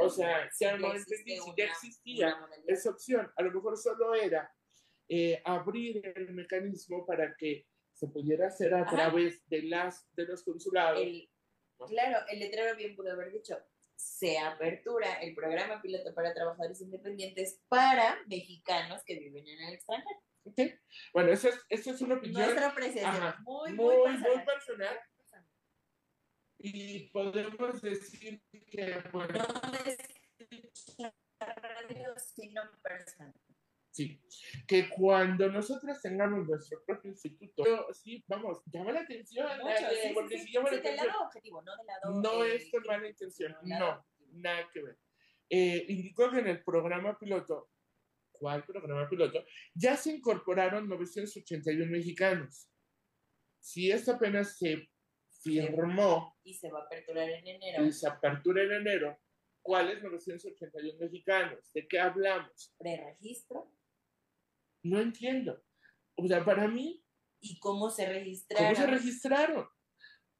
o 0.00 0.08
sea, 0.08 0.48
ya 0.60 0.76
no 0.76 0.94
entendí 0.94 1.36
si 1.36 1.52
ya 1.56 1.64
existía 1.66 2.38
esa 2.66 2.90
opción. 2.90 3.30
A 3.36 3.42
lo 3.42 3.52
mejor 3.52 3.76
solo 3.76 4.14
era 4.14 4.50
eh, 5.08 5.42
abrir 5.44 6.00
el 6.16 6.32
mecanismo 6.32 7.04
para 7.04 7.34
que 7.36 7.66
se 7.92 8.08
pudiera 8.08 8.46
hacer 8.46 8.74
a 8.74 8.86
través 8.86 9.46
de, 9.48 9.62
las, 9.64 10.08
de 10.14 10.24
los 10.24 10.42
consulados. 10.42 11.06
Claro, 11.88 12.24
el 12.30 12.38
letrero 12.38 12.76
bien 12.76 12.94
pudo 12.96 13.12
haber 13.12 13.32
dicho, 13.32 13.58
se 13.96 14.38
apertura 14.38 15.14
el 15.14 15.34
programa 15.34 15.80
piloto 15.82 16.14
para 16.14 16.32
trabajadores 16.32 16.80
independientes 16.80 17.60
para 17.68 18.18
mexicanos 18.26 19.02
que 19.04 19.18
viven 19.18 19.46
en 19.46 19.60
el 19.60 19.74
extranjero. 19.74 20.20
Bueno, 21.12 21.32
eso 21.32 21.48
es, 21.48 21.60
eso 21.68 21.90
es 21.92 22.00
una 22.00 22.16
opinión. 22.16 22.42
Nuestra 22.42 22.74
presencia, 22.74 23.36
muy, 23.42 23.72
muy, 23.72 23.96
muy, 23.96 24.04
personal. 24.04 24.36
muy 24.36 24.44
personal. 24.44 25.00
Y 26.64 27.10
podemos 27.10 27.82
decir 27.82 28.40
que, 28.70 29.02
bueno. 29.12 29.34
No 29.36 29.78
es 29.84 29.98
radio, 31.40 32.14
sino 32.34 32.62
personal. 32.80 33.34
Sí, 33.90 34.22
que 34.66 34.88
cuando 34.88 35.50
nosotros 35.50 36.00
tengamos 36.00 36.48
nuestro 36.48 36.82
propio 36.86 37.10
instituto, 37.10 37.92
sí, 37.92 38.24
vamos, 38.26 38.62
llama 38.72 38.92
la 38.92 39.00
atención, 39.00 39.46
Mucho, 39.58 39.90
sí, 40.02 40.10
porque 40.14 40.38
sí. 40.38 40.46
si 40.46 40.52
llama 40.52 40.70
la 40.70 40.78
atención, 40.78 41.06
lado 41.08 41.24
objetivo, 41.24 41.62
no 41.62 41.76
del 41.76 41.86
lado. 41.86 42.22
no 42.22 42.44
eh, 42.44 42.56
es 42.56 42.70
con 42.70 42.82
mala 42.86 43.08
intención, 43.08 43.54
lado 43.64 44.06
no, 44.30 44.40
nada 44.40 44.70
que 44.72 44.82
ver. 44.82 44.98
Eh, 45.50 45.84
indicó 45.88 46.30
que 46.30 46.38
en 46.38 46.46
el 46.46 46.64
programa 46.64 47.18
piloto, 47.18 47.68
¿cuál 48.30 48.64
programa 48.64 49.06
piloto? 49.10 49.44
Ya 49.74 49.96
se 49.96 50.12
incorporaron 50.12 50.88
981 50.88 51.90
mexicanos. 51.90 52.70
Si 53.60 53.90
esto 53.90 54.12
apenas 54.12 54.56
se 54.56 54.88
firmó 55.42 56.36
Y 56.44 56.54
se 56.54 56.70
va 56.70 56.80
a 56.80 56.82
aperturar 56.84 57.28
en 57.28 57.46
enero. 57.46 57.84
y 57.84 57.92
se 57.92 58.08
apertura 58.08 58.62
en 58.62 58.72
enero, 58.72 59.18
¿cuáles 59.60 60.02
981 60.02 60.98
mexicanos? 60.98 61.72
¿De 61.72 61.86
qué 61.86 61.98
hablamos? 61.98 62.74
Preregistro. 62.78 63.70
No 64.82 65.00
entiendo. 65.00 65.62
O 66.16 66.26
sea, 66.26 66.44
para 66.44 66.68
mí, 66.68 67.02
¿Y 67.44 67.58
cómo 67.58 67.90
se 67.90 68.06
registraron? 68.06 68.74
¿cómo 68.74 68.86
se 68.86 68.90
registraron? 68.90 69.68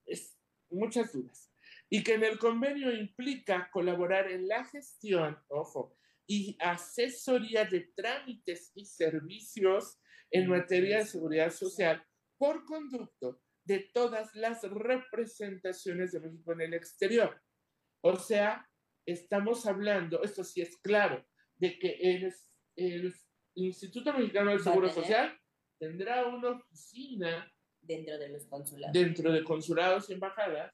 Es, 0.06 0.38
muchas 0.70 1.12
dudas. 1.12 1.52
Y 1.90 2.04
que 2.04 2.14
en 2.14 2.22
el 2.22 2.38
convenio 2.38 2.92
implica 2.92 3.68
colaborar 3.72 4.30
en 4.30 4.46
la 4.46 4.64
gestión, 4.64 5.36
ojo, 5.48 5.96
y 6.26 6.56
asesoría 6.60 7.64
de 7.64 7.80
trámites 7.96 8.70
y 8.74 8.86
servicios 8.86 9.98
en 10.30 10.48
materia 10.48 10.98
de 10.98 11.04
seguridad 11.04 11.50
social 11.50 12.06
por 12.38 12.64
conducto 12.64 13.41
de 13.64 13.90
todas 13.92 14.34
las 14.34 14.62
representaciones 14.62 16.12
de 16.12 16.20
México 16.20 16.52
en 16.52 16.60
el 16.62 16.74
exterior. 16.74 17.40
O 18.00 18.16
sea, 18.16 18.68
estamos 19.06 19.66
hablando, 19.66 20.22
esto 20.22 20.44
sí 20.44 20.60
es 20.60 20.76
claro, 20.78 21.24
de 21.56 21.78
que 21.78 21.96
el, 22.00 22.34
el 22.76 23.14
Instituto 23.54 24.12
Mexicano 24.12 24.50
del 24.50 24.62
Seguro 24.62 24.88
Social 24.88 25.38
tendrá 25.78 26.26
una 26.26 26.50
oficina 26.50 27.52
Dentro 27.80 28.16
de 28.16 28.28
los 28.28 28.46
consulados. 28.46 28.92
dentro 28.92 29.32
de 29.32 29.42
consulados 29.42 30.08
y 30.08 30.12
embajadas. 30.12 30.72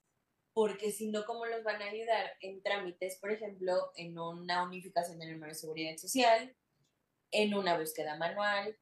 Porque 0.53 0.91
si 0.93 1.11
no, 1.11 1.25
¿cómo 1.25 1.47
los 1.47 1.63
van 1.65 1.81
a 1.81 1.87
ayudar 1.87 2.33
en 2.41 2.63
trámites, 2.63 3.19
por 3.19 3.31
ejemplo, 3.31 3.93
en 3.97 4.19
una 4.19 4.65
unificación 4.65 5.19
del 5.19 5.33
número 5.33 5.53
de 5.53 5.59
seguridad 5.59 5.97
social, 5.97 6.55
en 7.31 7.55
una 7.55 7.79
búsqueda 7.79 8.17
manual, 8.19 8.77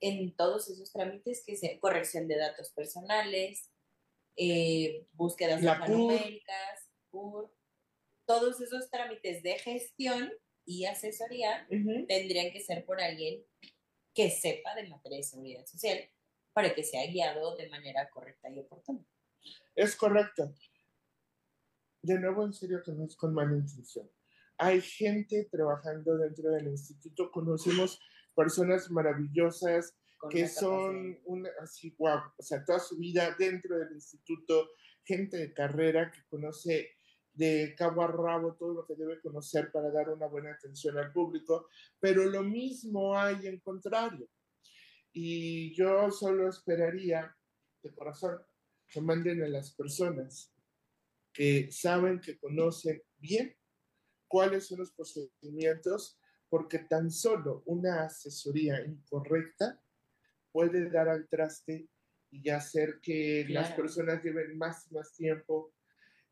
en 0.00 0.34
todos 0.34 0.68
esos 0.68 0.92
trámites 0.92 1.42
que 1.44 1.56
se 1.56 1.78
corrección 1.78 2.26
de 2.28 2.38
datos 2.38 2.70
personales, 2.72 3.70
eh, 4.36 5.06
búsquedas 5.12 5.64
alfanuméricas, 5.64 6.88
CUR, 7.10 7.52
todos 8.26 8.60
esos 8.60 8.88
trámites 8.90 9.42
de 9.42 9.58
gestión 9.58 10.32
y 10.64 10.84
asesoría 10.84 11.66
tendrían 12.06 12.52
que 12.52 12.60
ser 12.60 12.84
por 12.84 13.00
alguien 13.00 13.44
que 14.14 14.30
sepa 14.30 14.74
de 14.74 14.88
materia 14.88 15.18
de 15.18 15.24
seguridad 15.24 15.66
social 15.66 15.98
para 16.52 16.74
que 16.74 16.84
sea 16.84 17.06
guiado 17.06 17.56
de 17.56 17.68
manera 17.68 18.08
correcta 18.10 18.50
y 18.50 18.60
oportuna. 18.60 19.04
Es 19.74 19.96
correcto. 19.96 20.54
De 22.02 22.18
nuevo, 22.18 22.44
en 22.44 22.52
serio, 22.52 22.82
que 22.84 22.92
no 22.92 23.04
es 23.04 23.16
con 23.16 23.34
mala 23.34 23.56
intención. 23.56 24.10
Hay 24.56 24.80
gente 24.80 25.48
trabajando 25.50 26.16
dentro 26.18 26.50
del 26.50 26.68
instituto, 26.68 27.30
conocemos 27.30 28.00
personas 28.40 28.90
maravillosas 28.90 29.94
con 30.16 30.30
que 30.30 30.48
son 30.48 31.18
una, 31.26 31.50
así, 31.60 31.94
guau, 31.98 32.20
o 32.38 32.42
sea, 32.42 32.64
toda 32.64 32.78
su 32.78 32.96
vida 32.96 33.36
dentro 33.38 33.78
del 33.78 33.92
instituto, 33.92 34.70
gente 35.04 35.36
de 35.36 35.52
carrera 35.52 36.10
que 36.10 36.22
conoce 36.26 36.96
de 37.34 37.74
cabo 37.76 38.02
a 38.02 38.06
rabo 38.06 38.54
todo 38.54 38.72
lo 38.72 38.86
que 38.86 38.94
debe 38.94 39.20
conocer 39.20 39.70
para 39.70 39.90
dar 39.90 40.08
una 40.08 40.26
buena 40.26 40.52
atención 40.52 40.96
al 40.96 41.12
público, 41.12 41.68
pero 41.98 42.24
lo 42.24 42.42
mismo 42.42 43.16
hay 43.16 43.46
en 43.46 43.60
contrario. 43.60 44.26
Y 45.12 45.74
yo 45.74 46.10
solo 46.10 46.48
esperaría, 46.48 47.36
de 47.82 47.94
corazón, 47.94 48.38
que 48.88 49.02
manden 49.02 49.42
a 49.42 49.48
las 49.48 49.74
personas 49.74 50.52
que 51.32 51.70
saben, 51.70 52.20
que 52.20 52.38
conocen 52.38 53.02
bien 53.18 53.54
cuáles 54.26 54.66
son 54.66 54.78
los 54.78 54.92
procedimientos, 54.92 56.19
porque 56.50 56.80
tan 56.80 57.10
solo 57.10 57.62
una 57.66 58.04
asesoría 58.04 58.84
incorrecta 58.84 59.80
puede 60.52 60.90
dar 60.90 61.08
al 61.08 61.28
traste 61.28 61.88
y 62.30 62.50
hacer 62.50 63.00
que 63.00 63.46
las 63.48 63.68
Claro. 63.68 63.82
personas 63.82 64.22
lleven 64.22 64.58
más 64.58 64.86
y 64.90 64.94
más 64.94 65.14
tiempo 65.14 65.72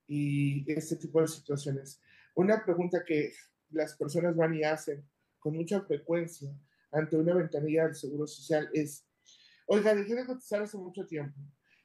y 0.07 0.71
este 0.73 0.97
tipo 0.97 1.21
de 1.21 1.29
situaciones. 1.29 2.01
Una 2.35 2.65
pregunta 2.65 3.05
que 3.07 3.33
las 3.71 3.97
personas 3.97 4.35
van 4.37 4.55
y 4.55 4.65
hacen 4.65 5.09
con 5.39 5.55
mucha 5.57 5.81
frecuencia 5.83 6.51
ante 6.91 7.17
una 7.17 7.35
ventanilla 7.35 7.85
del 7.85 7.95
Seguro 7.95 8.27
Social 8.27 8.69
es, 8.73 9.07
oiga, 9.67 9.95
dejé 9.95 10.15
de 10.15 10.27
cotizar 10.27 10.63
hace 10.63 10.79
mucho 10.79 11.07
tiempo 11.07 11.39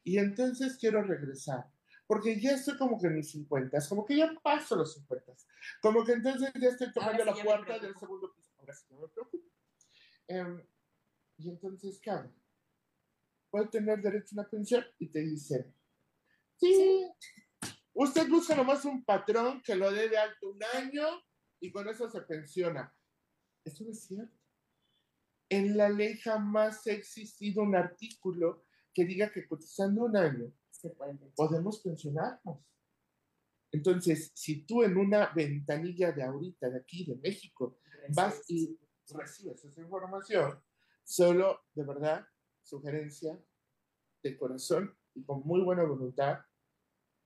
y 0.04 0.18
entonces 0.18 0.78
quiero 0.78 1.04
regresar, 1.04 1.66
porque 2.14 2.40
ya 2.40 2.52
estoy 2.52 2.78
como 2.78 3.02
que 3.02 3.08
en 3.08 3.16
mis 3.16 3.32
50, 3.32 3.76
como 3.90 4.06
que 4.06 4.18
ya 4.18 4.32
paso 4.44 4.76
los 4.76 4.94
50, 4.94 5.34
como 5.82 6.06
que 6.06 6.12
entonces 6.12 6.52
ya 6.62 6.70
estoy 6.70 6.90
sí 6.90 6.94
la 7.26 7.34
puerta 7.34 7.80
del 7.80 7.96
segundo 7.98 8.32
piso, 8.36 8.54
ahora 8.60 8.76
sí 8.76 8.86
no 8.92 9.00
me 9.00 9.08
preocupo. 9.08 9.50
Em, 10.28 10.64
y 11.40 11.50
entonces, 11.50 12.00
¿qué 12.00 12.12
hago? 12.12 12.32
Puedo 13.50 13.68
tener 13.68 14.00
derecho 14.00 14.36
a 14.36 14.42
una 14.42 14.48
pensión 14.48 14.86
y 15.00 15.08
te 15.08 15.22
dicen, 15.22 15.74
sí, 16.58 17.10
usted 17.94 18.30
busca 18.30 18.54
nomás 18.54 18.86
un 18.86 19.04
patrón 19.04 19.64
que 19.64 19.76
lo 19.76 19.92
dé 19.92 20.08
de 20.08 20.18
alto 20.20 20.52
un 20.52 20.64
año 20.76 21.08
y 21.60 21.72
con 21.72 21.90
eso 21.90 22.08
se 22.12 22.22
pensiona. 22.22 22.96
Eso 23.66 23.86
no 23.86 23.90
es 23.90 24.04
cierto. 24.04 24.38
En 25.50 25.76
la 25.76 25.90
ley 25.90 26.16
jamás 26.20 26.86
ha 26.86 26.92
existido 26.92 27.64
un 27.64 27.76
artículo 27.76 28.66
que 28.94 29.04
diga 29.04 29.32
que 29.32 29.48
cotizando 29.48 30.04
un 30.04 30.16
año 30.16 30.54
Se 30.84 30.90
pueden 30.90 31.18
pensar. 31.18 31.36
podemos 31.36 31.80
pensionarnos. 31.80 32.60
Entonces, 33.72 34.32
si 34.36 34.66
tú 34.66 34.84
en 34.84 34.98
una 34.98 35.34
ventanilla 35.34 36.12
de 36.12 36.24
ahorita, 36.24 36.70
de 36.70 36.78
aquí, 36.80 37.06
de 37.06 37.16
México, 37.16 37.80
vas 38.10 38.44
y 38.50 38.78
recibes 39.10 39.64
esa 39.64 39.82
información, 39.82 40.62
solo, 41.04 41.62
de 41.74 41.84
verdad, 41.84 42.28
sugerencia 42.62 43.42
de 44.22 44.38
corazón 44.38 44.96
y 45.16 45.24
con 45.24 45.42
muy 45.42 45.62
buena 45.62 45.84
voluntad, 45.84 46.40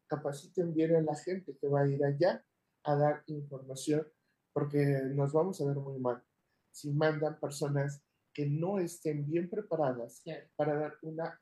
capaciten 0.07 0.73
bien 0.73 0.95
a 0.95 1.01
la 1.01 1.15
gente 1.15 1.57
que 1.57 1.67
va 1.67 1.81
a 1.81 1.87
ir 1.87 2.03
allá 2.05 2.45
a 2.83 2.95
dar 2.95 3.23
información, 3.25 4.07
porque 4.53 5.01
nos 5.13 5.33
vamos 5.33 5.59
a 5.59 5.65
ver 5.65 5.75
muy 5.77 5.99
mal 5.99 6.23
si 6.71 6.93
mandan 6.93 7.39
personas 7.39 8.03
que 8.33 8.45
no 8.47 8.79
estén 8.79 9.25
bien 9.25 9.49
preparadas 9.49 10.21
Claro. 10.23 10.47
para 10.55 10.75
dar 10.75 10.97
una, 11.01 11.41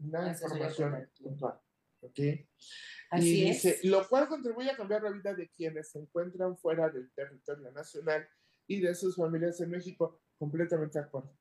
una 0.00 0.28
información 0.28 1.08
puntual. 1.22 1.60
¿ok? 2.02 2.18
Así 3.10 3.42
y 3.44 3.48
es. 3.48 3.62
dice, 3.62 3.80
lo 3.84 4.08
cual 4.08 4.28
contribuye 4.28 4.70
a 4.70 4.76
cambiar 4.76 5.02
la 5.02 5.10
vida 5.10 5.34
de 5.34 5.48
quienes 5.50 5.90
se 5.90 5.98
encuentran 5.98 6.56
fuera 6.56 6.88
del 6.88 7.10
territorio 7.12 7.70
nacional 7.72 8.26
y 8.66 8.80
de 8.80 8.94
sus 8.94 9.16
familias 9.16 9.60
en 9.60 9.70
México. 9.70 10.20
Completamente 10.38 10.98
de 10.98 11.04
acuerdo. 11.04 11.36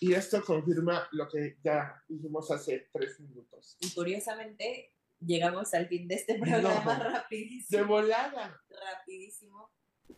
Y 0.00 0.14
esto 0.14 0.42
confirma 0.42 1.06
lo 1.12 1.28
que 1.28 1.58
ya 1.62 2.02
dijimos 2.08 2.50
hace 2.50 2.88
tres 2.92 3.20
minutos. 3.20 3.76
Y 3.80 3.92
curiosamente, 3.94 4.94
llegamos 5.20 5.74
al 5.74 5.86
fin 5.86 6.08
de 6.08 6.14
este 6.14 6.38
programa 6.40 6.96
No. 6.98 7.10
rapidísimo. 7.10 7.78
De 7.78 7.86
volada. 7.86 8.60
rapidísimo, 8.70 9.70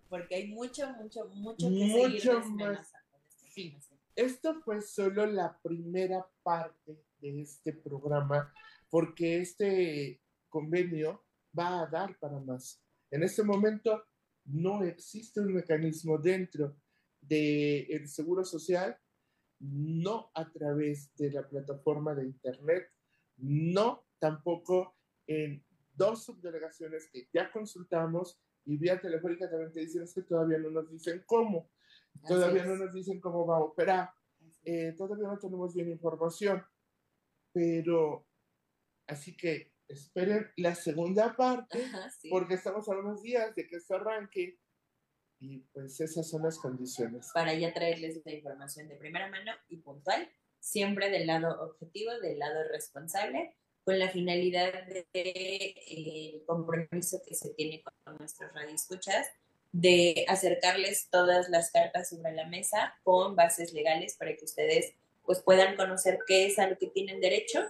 porque 0.09 0.37
hay 0.37 0.49
mucho, 0.49 0.89
mucho, 0.95 1.27
mucho 1.35 1.69
que 1.69 1.75
Mucho 1.75 2.43
seguir 2.43 2.55
más. 2.55 2.93
Sí. 3.53 3.77
Esto 4.15 4.61
fue 4.63 4.81
solo 4.81 5.27
la 5.27 5.59
primera 5.63 6.25
parte 6.43 7.03
de 7.23 7.41
este 7.41 7.73
programa, 7.73 8.53
porque 8.91 9.41
este 9.41 10.21
convenio 10.49 11.25
va 11.59 11.83
a 11.83 11.87
dar 11.87 12.19
para 12.19 12.39
más. 12.41 12.83
En 13.11 13.23
este 13.23 13.43
momento 13.43 14.05
no 14.45 14.83
existe 14.83 15.41
un 15.41 15.55
mecanismo 15.55 16.19
dentro 16.19 16.77
del 17.21 18.09
Seguro 18.09 18.45
Social, 18.45 18.99
no 19.61 20.31
a 20.35 20.51
través 20.51 21.15
de 21.15 21.31
la 21.31 21.49
plataforma 21.49 22.15
de 22.15 22.27
Internet, 22.27 22.91
no 23.37 24.05
tampoco 24.19 24.97
en 25.27 25.65
dos 25.95 26.25
subdelegaciones 26.25 27.09
que 27.13 27.29
ya 27.33 27.51
consultamos 27.53 28.41
y 28.65 28.77
vía 28.77 29.01
telefónica 29.01 29.49
también 29.49 29.73
te 29.73 29.81
dicen 29.81 30.03
es 30.03 30.15
que 30.15 30.23
todavía 30.23 30.59
no 30.59 30.71
nos 30.71 30.91
dicen 30.91 31.23
cómo, 31.27 31.71
todavía 32.27 32.65
no 32.65 32.77
nos 32.77 32.93
dicen 32.93 33.21
cómo 33.21 33.47
va 33.47 33.57
a 33.57 33.61
operar 33.61 34.11
eh, 34.65 34.95
todavía 34.97 35.29
no 35.29 35.39
tenemos 35.39 35.75
bien 35.75 35.91
información, 35.91 36.65
pero 37.53 38.27
así 39.07 39.37
que 39.37 39.73
esperen 39.89 40.51
la 40.57 40.75
segunda 40.75 41.37
parte 41.37 41.85
Ajá, 41.85 42.11
sí. 42.11 42.31
porque 42.31 42.55
estamos 42.55 42.89
a 42.89 42.93
unos 42.93 43.23
días 43.23 43.55
de 43.55 43.67
que 43.67 43.77
esto 43.77 43.97
arranque 43.97 44.59
y 45.39 45.59
pues 45.73 46.01
esas 46.01 46.29
son 46.29 46.43
las 46.45 46.59
condiciones. 46.59 47.31
Para 47.35 47.53
ya 47.55 47.75
traerles 47.75 48.23
la 48.25 48.33
información 48.33 48.89
de 48.89 48.95
primera 48.95 49.29
mano 49.29 49.51
y 49.69 49.79
puntual, 49.79 50.31
siempre 50.61 51.11
del 51.11 51.27
lado 51.27 51.61
objetivo, 51.65 52.13
del 52.21 52.39
lado 52.39 52.63
responsable, 52.71 53.57
con 53.85 53.99
la 53.99 54.09
finalidad 54.09 54.87
de 54.87 55.05
eh, 55.15 56.45
compromiso 56.47 57.21
que 57.27 57.35
se 57.35 57.53
tiene 57.55 57.83
con 57.83 58.17
nuestros 58.19 58.53
radioescuchas 58.53 59.27
de 59.73 60.25
acercarles 60.29 61.09
todas 61.11 61.49
las 61.49 61.73
cartas 61.73 62.11
sobre 62.11 62.33
la 62.33 62.47
mesa 62.47 62.95
con 63.03 63.35
bases 63.35 63.73
legales 63.73 64.17
para 64.17 64.37
que 64.37 64.45
ustedes 64.45 64.95
pues 65.25 65.41
puedan 65.41 65.77
conocer 65.77 66.19
qué 66.27 66.47
es 66.47 66.59
a 66.59 66.69
lo 66.69 66.79
que 66.79 66.89
tienen 66.89 67.21
derecho 67.21 67.61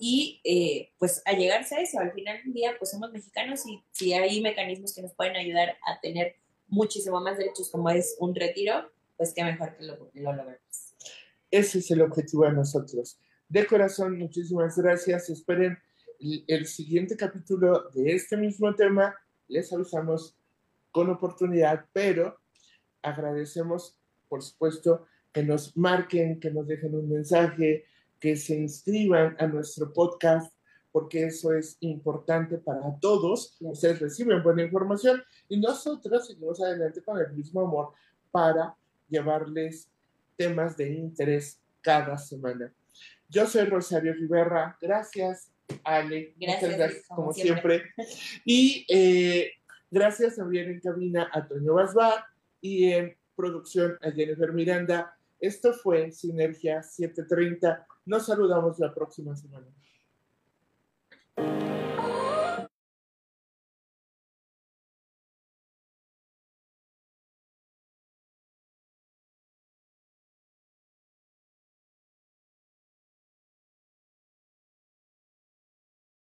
y 0.00 0.40
eh, 0.44 0.92
pues 0.98 1.22
a 1.24 1.32
llegarse 1.32 1.76
a 1.76 1.80
eso. 1.80 1.98
Al 1.98 2.12
final 2.12 2.40
del 2.44 2.52
día 2.52 2.74
pues 2.78 2.90
somos 2.90 3.12
mexicanos 3.12 3.66
y 3.66 3.82
si 3.92 4.12
hay 4.12 4.40
mecanismos 4.40 4.94
que 4.94 5.02
nos 5.02 5.14
pueden 5.14 5.36
ayudar 5.36 5.76
a 5.86 6.00
tener 6.00 6.36
muchísimo 6.68 7.20
más 7.20 7.38
derechos 7.38 7.70
como 7.70 7.90
es 7.90 8.16
un 8.18 8.34
retiro, 8.34 8.90
pues 9.16 9.32
qué 9.34 9.44
mejor 9.44 9.76
que 9.76 9.84
lo, 9.84 10.10
lo 10.12 10.32
logremos. 10.32 10.94
Ese 11.50 11.78
es 11.78 11.90
el 11.90 12.02
objetivo 12.02 12.44
de 12.44 12.52
nosotros. 12.52 13.18
De 13.48 13.66
corazón, 13.66 14.18
muchísimas 14.18 14.76
gracias. 14.76 15.30
Esperen 15.30 15.78
el, 16.18 16.44
el 16.48 16.66
siguiente 16.66 17.16
capítulo 17.16 17.90
de 17.90 18.14
este 18.14 18.36
mismo 18.36 18.74
tema. 18.74 19.14
Les 19.46 19.72
avisamos 19.72 20.36
con 20.90 21.10
oportunidad, 21.10 21.86
pero 21.92 22.40
agradecemos, 23.02 23.96
por 24.28 24.42
supuesto, 24.42 25.06
que 25.34 25.42
nos 25.42 25.76
marquen, 25.76 26.38
que 26.38 26.50
nos 26.50 26.66
dejen 26.66 26.94
un 26.94 27.10
mensaje, 27.10 27.84
que 28.20 28.36
se 28.36 28.54
inscriban 28.54 29.36
a 29.40 29.48
nuestro 29.48 29.92
podcast, 29.92 30.54
porque 30.92 31.24
eso 31.24 31.52
es 31.52 31.76
importante 31.80 32.56
para 32.56 32.98
todos. 33.00 33.56
Ustedes 33.60 34.00
reciben 34.00 34.44
buena 34.44 34.62
información 34.62 35.22
y 35.48 35.58
nosotros 35.58 36.28
seguimos 36.28 36.62
adelante 36.62 37.02
con 37.02 37.18
el 37.18 37.32
mismo 37.32 37.62
amor 37.62 37.90
para 38.30 38.76
llevarles 39.08 39.90
temas 40.36 40.76
de 40.76 40.92
interés 40.92 41.60
cada 41.82 42.16
semana. 42.16 42.72
Yo 43.28 43.46
soy 43.46 43.64
Rosario 43.64 44.14
Rivera. 44.14 44.78
Gracias, 44.80 45.50
Ale. 45.82 46.34
Gracias, 46.38 46.62
Muchas 46.62 46.78
gracias, 46.78 47.06
como 47.08 47.20
como, 47.22 47.32
siempre. 47.32 47.82
siempre. 47.96 48.14
Y 48.44 48.86
eh, 48.88 49.50
gracias 49.90 50.36
también 50.36 50.70
en 50.70 50.80
cabina 50.80 51.28
a 51.32 51.48
Toño 51.48 51.74
Basbar 51.74 52.24
y 52.60 52.92
en 52.92 53.16
producción 53.34 53.98
a 54.00 54.12
Jennifer 54.12 54.52
Miranda. 54.52 55.13
Esto 55.44 55.74
fue 55.74 56.10
Sinergia 56.10 56.82
730. 56.82 57.86
Nos 58.06 58.24
saludamos 58.24 58.78
la 58.78 58.94
próxima 58.94 59.36
semana. 59.36 59.66